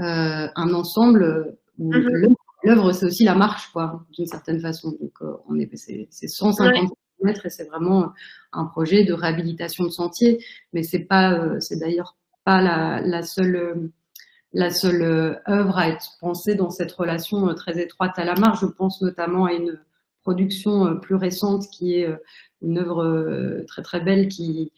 [0.00, 2.34] euh, un ensemble où mhm.
[2.62, 4.92] L'œuvre, c'est aussi la marche, quoi, d'une certaine façon.
[5.00, 8.12] Donc, euh, on est, c'est, 150 km et c'est vraiment
[8.52, 10.44] un projet de réhabilitation de sentiers.
[10.72, 13.90] Mais c'est pas, euh, c'est d'ailleurs pas la, la seule
[14.52, 18.62] la seule œuvre à être pensée dans cette relation très étroite à la marche.
[18.62, 19.78] Je pense notamment à une
[20.22, 22.08] production plus récente qui est
[22.62, 24.72] une œuvre euh, très très belle qui,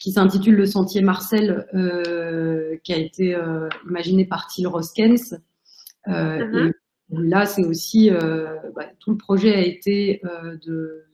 [0.00, 5.36] qui s'intitule Le Sentier Marcel, euh, qui a été euh, imaginé par Thiel Roskens.
[6.06, 6.72] Mm-hmm.
[7.18, 10.20] Là, c'est aussi, bah, tout le projet a été
[10.66, 11.04] de,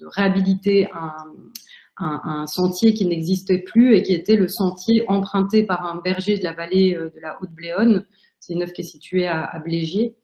[0.00, 6.00] de, réhabiliter un, sentier qui n'existait plus et qui était le sentier emprunté par un
[6.00, 8.04] berger de la vallée de la Haute-Bléone.
[8.40, 10.16] C'est une œuvre qui est située à, Blégier.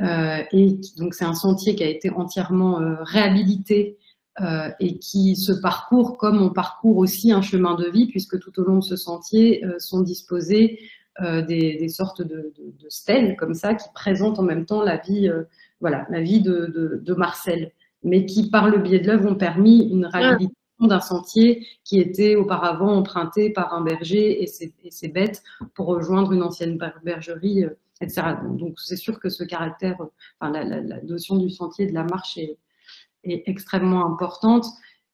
[0.00, 3.98] et donc, c'est un sentier qui a été entièrement réhabilité
[4.40, 8.58] euh, et qui se parcourt comme on parcourt aussi un chemin de vie, puisque tout
[8.58, 10.78] au long de ce sentier euh, sont disposées
[11.20, 14.82] euh, des, des, sortes de, de, de, stèles comme ça qui présentent en même temps
[14.82, 15.30] la vie,
[15.80, 17.72] voilà, la vie de, de, Marcel,
[18.02, 22.36] mais qui par le biais de l'œuvre ont permis une réhabilitation d'un sentier qui était
[22.36, 25.42] auparavant emprunté par un berger et ses, et ses bêtes
[25.74, 27.64] pour rejoindre une ancienne bergerie,
[28.00, 28.36] etc.
[28.56, 29.96] Donc c'est sûr que ce caractère,
[30.40, 32.56] enfin, la, la, la, notion du sentier de la marche est,
[33.24, 34.66] est extrêmement importante.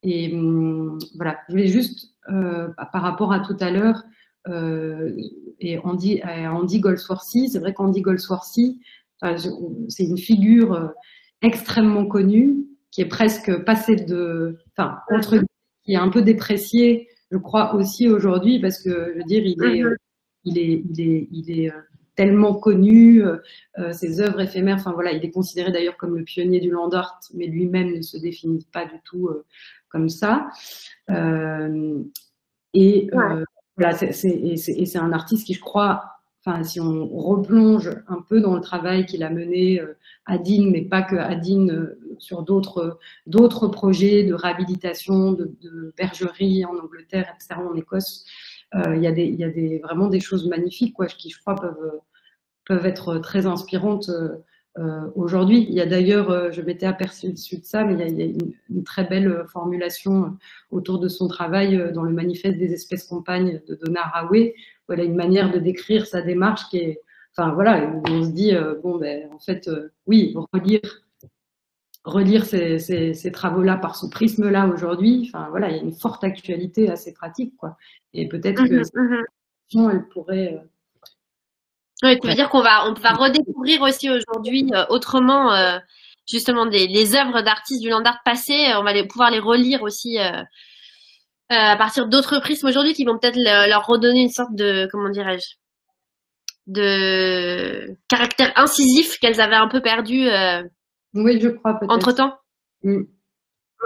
[0.03, 4.03] Et hum, voilà, je voulais juste, euh, par rapport à tout à l'heure,
[4.47, 5.15] euh,
[5.59, 8.79] et Andy, Andy Goldsworthy, c'est vrai qu'Andy Goldsworthy,
[9.21, 10.93] c'est une figure
[11.41, 15.43] extrêmement connue qui est presque passée de, enfin, entre
[15.83, 19.63] qui est un peu dépréciée, je crois aussi aujourd'hui, parce que je veux dire, il
[19.63, 19.95] est, mhm.
[20.43, 21.71] il est, il est, il est
[22.15, 23.23] tellement connu,
[23.91, 24.77] ses œuvres éphémères.
[24.77, 28.01] Enfin voilà, il est considéré d'ailleurs comme le pionnier du land art, mais lui-même ne
[28.01, 29.29] se définit pas du tout
[29.89, 30.47] comme ça.
[32.73, 33.09] et
[33.77, 38.61] voilà, c'est un artiste qui, je crois, enfin, si on replonge un peu dans le
[38.61, 43.67] travail qu'il a mené euh, à Dean, mais pas que à euh, sur d'autres d'autres
[43.67, 48.25] projets de réhabilitation, de, de, bergerie en Angleterre, etc., en Écosse,
[48.75, 51.39] euh, il y a des y a des vraiment des choses magnifiques, quoi, qui je
[51.39, 52.01] crois peuvent
[52.65, 54.09] peuvent être très inspirantes
[54.77, 55.65] euh, aujourd'hui.
[55.69, 58.25] Il y a d'ailleurs, euh, je m'étais aperçue de ça, mais il y a,
[58.69, 60.37] une, très belle euh, formulation
[60.69, 64.53] autour de son travail dans le manifeste des espèces compagnes de Donna Haraway.
[64.87, 67.01] Voilà une manière de décrire sa démarche qui est,
[67.35, 69.69] enfin voilà, on se dit bon ben en fait
[70.05, 70.81] oui, relire
[72.03, 76.23] relire ces, ces, travaux-là par ce prisme-là aujourd'hui, enfin voilà, il y a une forte
[76.23, 77.77] actualité assez pratique quoi.
[78.13, 79.23] Et peut-être que mmh
[79.73, 80.63] mmh elle pourrait
[82.03, 85.79] oui, tu veux dire qu'on va, on va redécouvrir aussi aujourd'hui euh, autrement euh,
[86.29, 88.53] justement des, les œuvres d'artistes du land art passé.
[88.75, 90.43] On va les, pouvoir les relire aussi euh,
[91.49, 95.55] à partir d'autres prismes aujourd'hui qui vont peut-être leur redonner une sorte de, comment dirais-je,
[96.67, 100.27] de caractère incisif qu'elles avaient un peu perdu.
[101.13, 101.79] oui, je crois.
[101.87, 102.37] Entre temps.
[102.83, 103.03] Mm.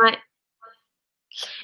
[0.04, 0.18] Ouais.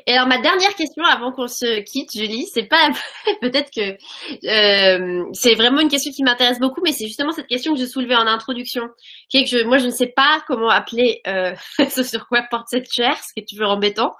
[0.05, 2.89] Et alors ma dernière question avant qu'on se quitte, Julie, c'est pas
[3.41, 3.97] peut-être que
[4.47, 7.85] euh, c'est vraiment une question qui m'intéresse beaucoup, mais c'est justement cette question que je
[7.85, 8.83] soulevais en introduction,
[9.29, 11.53] qui est que je, moi je ne sais pas comment appeler euh,
[11.89, 14.13] ce sur quoi porte cette chair, ce qui est toujours embêtant,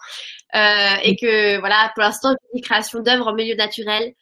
[0.56, 4.14] euh, et que voilà pour l'instant une création d'œuvres en milieu naturel,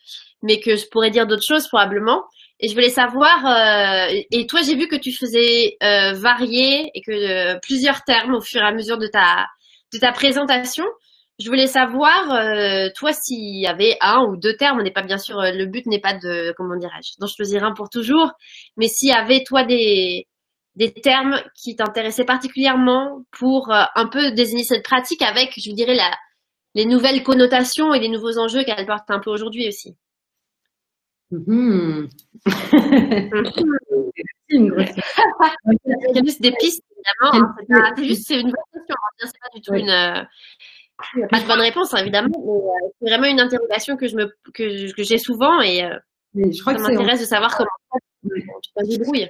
[0.41, 2.23] mais que je pourrais dire d'autres choses probablement.
[2.61, 7.01] Et je voulais savoir, euh, et toi j'ai vu que tu faisais euh, varier et
[7.01, 9.45] que euh, plusieurs termes au fur et à mesure de ta
[9.93, 10.85] de ta présentation.
[11.37, 15.03] Je voulais savoir, euh, toi, s'il y avait un ou deux termes, on n'est pas
[15.03, 18.31] bien sûr, euh, le but n'est pas de, comment dirais-je, d'en choisir un pour toujours,
[18.77, 20.27] mais s'il y avait, toi, des,
[20.75, 25.95] des termes qui t'intéressaient particulièrement pour euh, un peu désigner cette pratique avec, je dirais,
[25.95, 26.09] la,
[26.73, 29.97] les nouvelles connotations et les nouveaux enjeux qu'elle porte un peu aujourd'hui aussi.
[31.31, 32.07] Mmh.
[34.47, 34.71] Il
[36.13, 37.55] y a juste des pistes, évidemment.
[37.69, 38.95] Hein, c'est juste une vraie question.
[39.19, 40.27] C'est pas du tout une
[41.13, 43.97] il n'y a pas de bonne réponse, hein, évidemment, mais euh, c'est vraiment une interrogation
[43.97, 45.97] que je me que, que j'ai souvent et euh,
[46.35, 47.69] je crois ça m'intéresse de savoir comment
[48.23, 49.29] tu te débrouilles.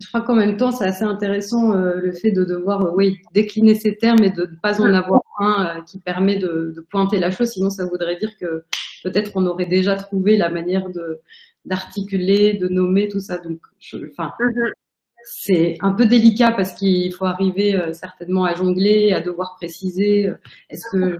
[0.00, 3.74] Je crois qu'en même temps, c'est assez intéressant euh, le fait de devoir oui, décliner
[3.74, 7.30] ces termes et de ne pas en avoir un qui permet de, de, pointer la
[7.30, 7.50] chose.
[7.50, 8.64] Sinon, ça voudrait dire que
[9.04, 11.20] peut-être on aurait déjà trouvé la manière de
[11.66, 13.36] d'articuler, de nommer tout ça.
[13.36, 14.72] Donc, je, enfin, mm-hmm
[15.24, 20.28] c'est un peu délicat parce qu'il faut arriver euh, certainement à jongler, à devoir préciser.
[20.28, 20.34] Euh,
[20.68, 21.18] est-ce que,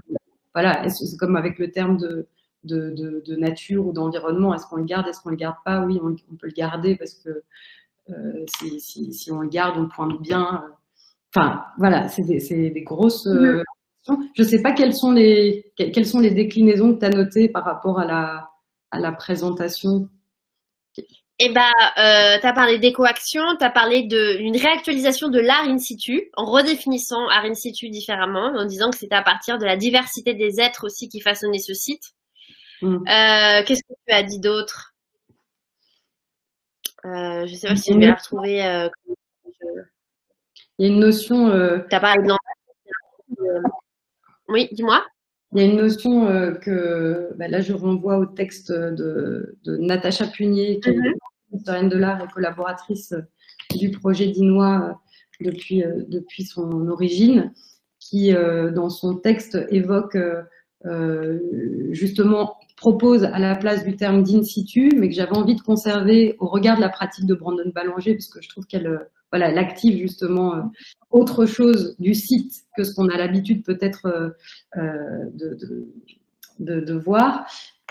[0.53, 2.27] voilà, est-ce c'est comme avec le terme de,
[2.63, 5.83] de, de, nature ou d'environnement, est-ce qu'on le garde, est-ce qu'on le garde pas?
[5.85, 7.43] Oui, on, peut le garder parce que
[8.09, 10.63] euh, si, si, si, on le garde, on pointe bien.
[11.33, 13.63] Enfin, voilà, c'est des, des, grosses euh,
[14.03, 14.29] questions.
[14.35, 17.49] Je ne sais pas quelles sont les, quelles sont les déclinaisons que tu as notées
[17.49, 18.49] par rapport à la,
[18.91, 20.09] à la présentation.
[21.43, 25.79] Eh ben, euh, tu as parlé d'écoaction, tu as parlé d'une réactualisation de l'art in
[25.79, 29.75] situ, en redéfinissant art in situ différemment, en disant que c'était à partir de la
[29.75, 32.03] diversité des êtres aussi qui façonnaient ce site.
[32.83, 32.95] Mm.
[32.95, 34.93] Euh, qu'est-ce que tu as dit d'autre?
[37.05, 38.63] Euh, Je sais pas si tu vais la retrouver.
[38.63, 38.87] Euh,
[40.77, 41.49] Il y a une notion.
[41.89, 42.33] Tu as parlé de
[44.47, 45.03] Oui, dis-moi.
[45.53, 46.27] Il y a une notion
[46.61, 51.13] que, bah là, je renvoie au texte de, de Natacha Punier, qui mm-hmm
[51.53, 57.53] historienne de l'art et collaboratrice euh, du projet dinois euh, depuis, euh, depuis son origine,
[57.99, 60.17] qui, dans son texte, évoque
[61.91, 66.35] justement propose à la place du terme d'in situ, mais que j'avais envie de conserver
[66.39, 69.99] au regard de la pratique de Brandon Ballanger, parce que je trouve qu'elle voilà, active
[69.99, 70.71] justement
[71.11, 74.33] autre chose du site que ce qu'on a l'habitude peut-être
[74.75, 75.85] de,
[76.59, 77.45] de, de, voir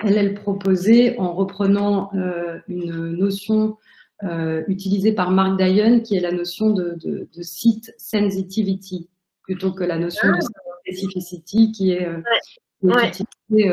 [0.05, 3.77] elle, elle proposait, en reprenant euh, une notion
[4.24, 9.09] euh, utilisée par Mark Dion, qui est la notion de, de, de site sensitivity,
[9.43, 10.72] plutôt que la notion de ah.
[10.85, 12.20] specificity, qui est, euh,
[12.82, 13.70] utilisée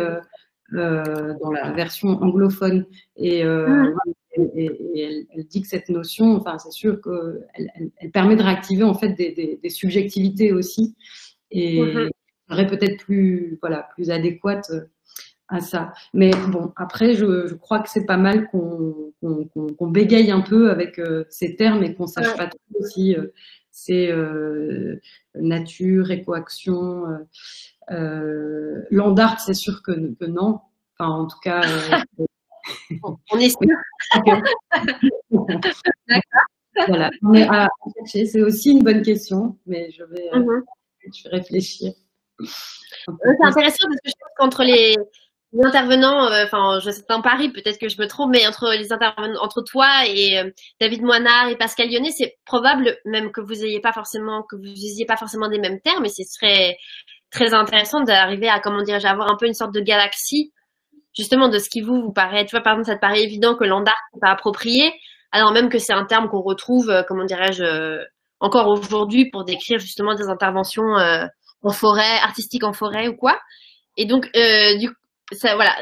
[0.71, 2.85] dans la version anglophone.
[3.15, 8.43] Et, et, elle, dit que cette notion, enfin, c'est sûr qu'elle elle, elle, permet de
[8.43, 10.95] réactiver en fait des, des, des subjectivités aussi,
[11.51, 12.09] et mm-hmm.
[12.49, 14.69] serait peut-être plus, voilà, plus adéquate
[15.49, 15.93] à ça.
[16.13, 20.99] Mais bon, après, je, crois que c'est pas mal qu'on bégaye un peu avec
[21.29, 23.15] ces termes et qu'on sache pas trop si
[23.71, 24.11] c'est
[25.35, 27.05] nature, écoaction.
[27.91, 30.59] Euh, Landart, c'est sûr que, que, non.
[30.97, 31.61] Enfin, en tout cas.
[33.03, 33.77] on est sûr.
[37.21, 37.69] voilà.
[38.05, 40.63] C'est aussi une bonne question, mais je vais, mhm.
[41.13, 41.93] je vais réfléchir.
[42.39, 44.95] C'est intéressant parce que je pense qu'entre les,
[45.65, 48.73] intervenants, euh, enfin, je sais pas en Paris, peut-être que je me trompe, mais entre
[48.77, 53.41] les intervenants, entre toi et euh, David Moinard et Pascal Lyonnais, c'est probable même que
[53.41, 56.77] vous ayez pas forcément, que vous usiez pas forcément des mêmes termes, et ce serait
[57.31, 60.51] très intéressant d'arriver à, comment dirais-je, avoir un peu une sorte de galaxie,
[61.15, 63.55] justement, de ce qui vous, vous paraît, tu vois, par exemple, ça te paraît évident
[63.55, 64.93] que l'andar n'est pas approprié,
[65.31, 68.03] alors même que c'est un terme qu'on retrouve, euh, comment dirais-je,
[68.39, 70.93] encore aujourd'hui pour décrire justement des interventions
[71.63, 73.39] en forêt, artistiques en forêt ou quoi.
[73.97, 74.89] Et donc, euh, du,
[75.33, 75.75] ça, voilà,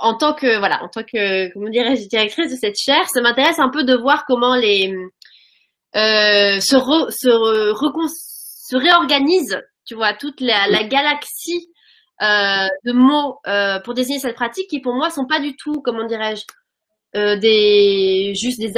[0.00, 3.58] en tant que, voilà, en tant que, comment dirais-je, directrice de cette chaire, ça m'intéresse
[3.58, 4.92] un peu de voir comment les,
[5.96, 6.76] euh, se,
[7.10, 7.72] se,
[8.68, 11.68] se réorganise, tu vois, toute la, la galaxie
[12.22, 15.82] euh, de mots euh, pour désigner cette pratique qui, pour moi, sont pas du tout,
[15.84, 16.44] comment dirais-je,
[17.16, 18.72] euh, des, juste des,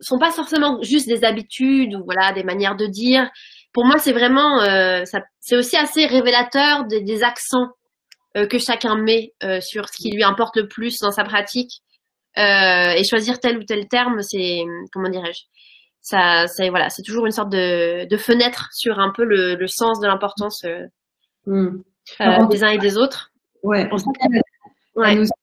[0.00, 3.28] sont pas forcément juste des habitudes ou voilà, des manières de dire.
[3.72, 5.04] Pour moi, c'est vraiment, euh,
[5.40, 7.68] c'est aussi assez révélateur des, des accents
[8.46, 11.82] que chacun met euh, sur ce qui lui importe le plus dans sa pratique.
[12.36, 14.60] Euh, et choisir tel ou tel terme, c'est
[14.92, 15.42] comment dirais-je
[16.00, 19.66] ça, c'est voilà, c'est toujours une sorte de, de, fenêtre sur un peu le, le
[19.66, 20.64] sens de l'importance
[21.44, 21.82] hmm.
[22.48, 23.32] des uns et des autres.
[23.62, 23.90] Ouais.
[24.94, 25.34] La, notion,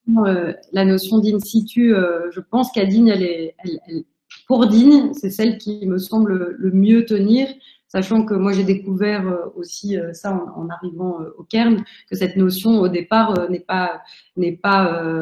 [0.72, 1.93] la notion d'in situ,
[2.31, 4.03] je pense qu'Adine, elle est, elle, elle,
[4.47, 7.47] pour Digne, c'est celle qui me semble le mieux tenir
[7.88, 12.16] sachant que moi j'ai découvert euh, aussi euh, ça en, arrivant euh, au Cairn, que
[12.16, 14.02] cette notion au départ n'est pas
[14.36, 15.14] n'est pas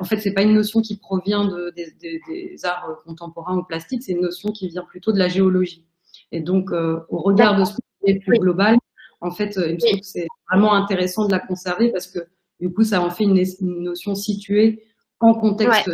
[0.00, 4.12] en fait c'est pas une notion qui provient de, des, arts contemporains ou plastiques, c'est
[4.12, 5.84] une notion qui vient plutôt de la géologie.
[6.32, 8.76] Et donc au regard de ce qui est plus global,
[9.20, 12.20] en fait, il me semble que c'est vraiment intéressant de la conserver parce que
[12.60, 14.84] du coup ça en fait une, notion située
[15.20, 15.90] en contexte.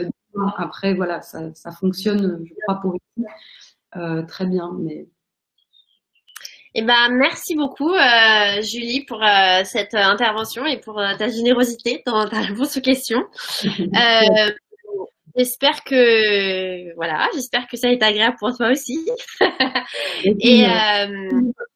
[0.57, 3.27] Après voilà, ça, ça, fonctionne, je crois pour ici
[4.29, 5.09] très bien, mais
[6.75, 12.03] eh ben, merci beaucoup, euh, Julie, pour euh, cette intervention et pour euh, ta générosité
[12.07, 13.25] dans ta réponse aux questions.
[15.37, 19.05] j'espère que voilà, j'espère que ça a été agréable pour toi aussi.
[20.25, 20.65] et,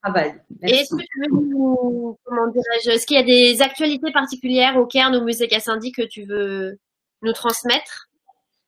[0.02, 0.34] travail.
[0.62, 4.86] est-ce que tu veux nous, comment dirais-je, est-ce qu'il y a des actualités particulières au
[4.86, 6.78] Cairn, au musée Cassindi que tu veux
[7.22, 8.10] nous transmettre?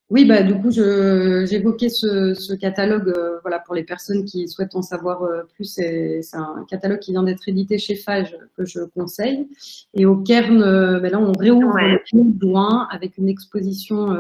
[0.09, 4.77] Oui, bah, du coup, j'évoquais ce, ce, catalogue euh, voilà, pour les personnes qui souhaitent
[4.77, 5.65] en savoir euh, plus.
[5.65, 9.49] C'est un catalogue qui vient d'être édité chez Fage que je conseille.
[9.95, 14.17] Et au Cairn, euh, bah, là, on réouvre le 15 juin avec une exposition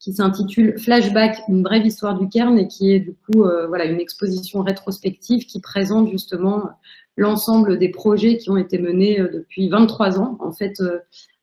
[0.00, 4.00] qui s'intitule Flashback, une brève histoire du Cairn et qui est du coup voilà, une
[4.00, 6.70] exposition rétrospective qui présente justement
[7.16, 10.82] l'ensemble des projets qui ont été menés depuis 23 ans, en fait,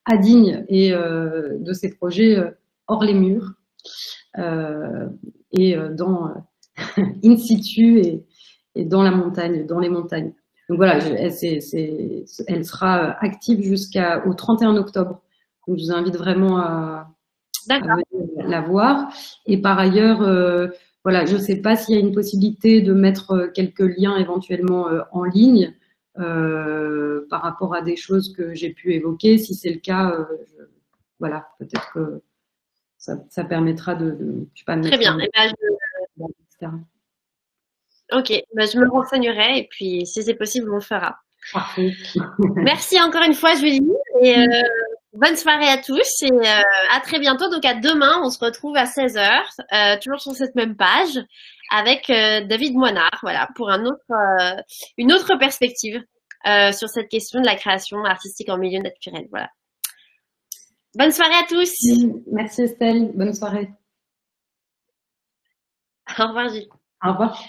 [0.04, 2.36] à Digne et de ces projets
[2.86, 3.54] hors les murs.
[4.38, 5.08] Euh,
[5.52, 8.24] et euh, dans euh, in situ et,
[8.74, 10.32] et, dans la montagne, dans les montagnes.
[10.68, 11.32] Donc voilà, elle,
[12.46, 15.20] elle sera active jusqu'au 31 octobre.
[15.66, 17.08] Donc je vous invite vraiment à,
[17.68, 19.12] la voir.
[19.46, 20.20] Et par ailleurs,
[21.02, 24.86] voilà, je ne sais pas s'il y a une possibilité de mettre quelques liens éventuellement
[25.10, 25.74] en ligne
[26.18, 29.38] euh, par rapport à des choses que j'ai pu évoquer.
[29.38, 30.12] Si c'est le cas,
[30.58, 30.64] je,
[31.20, 32.22] voilà, peut-être que
[33.00, 34.16] ça, permettra de,
[34.54, 35.16] je sais pas, Très bien.
[35.18, 35.28] Eh
[36.60, 36.84] ben,
[38.12, 41.18] ok, ben, je me renseignerai et puis si c'est possible, on le fera.
[41.52, 41.92] Parfait.
[42.56, 43.80] Merci encore une fois, Julie.
[44.20, 44.46] Et euh,
[45.14, 46.62] bonne soirée à tous et euh,
[46.94, 47.48] à très bientôt.
[47.48, 51.18] Donc à demain, on se retrouve à 16h, euh, toujours sur cette même page,
[51.74, 54.04] avec David Moinard, voilà, pour un autre,
[54.98, 56.02] une autre perspective
[56.44, 59.28] sur cette question de la création artistique en milieu naturel.
[59.30, 59.48] Voilà.
[60.96, 61.72] Bonne soirée à tous.
[62.32, 63.12] Merci Estelle.
[63.14, 63.70] Bonne soirée.
[66.18, 66.68] Au revoir Gilles.
[67.04, 67.40] Au revoir.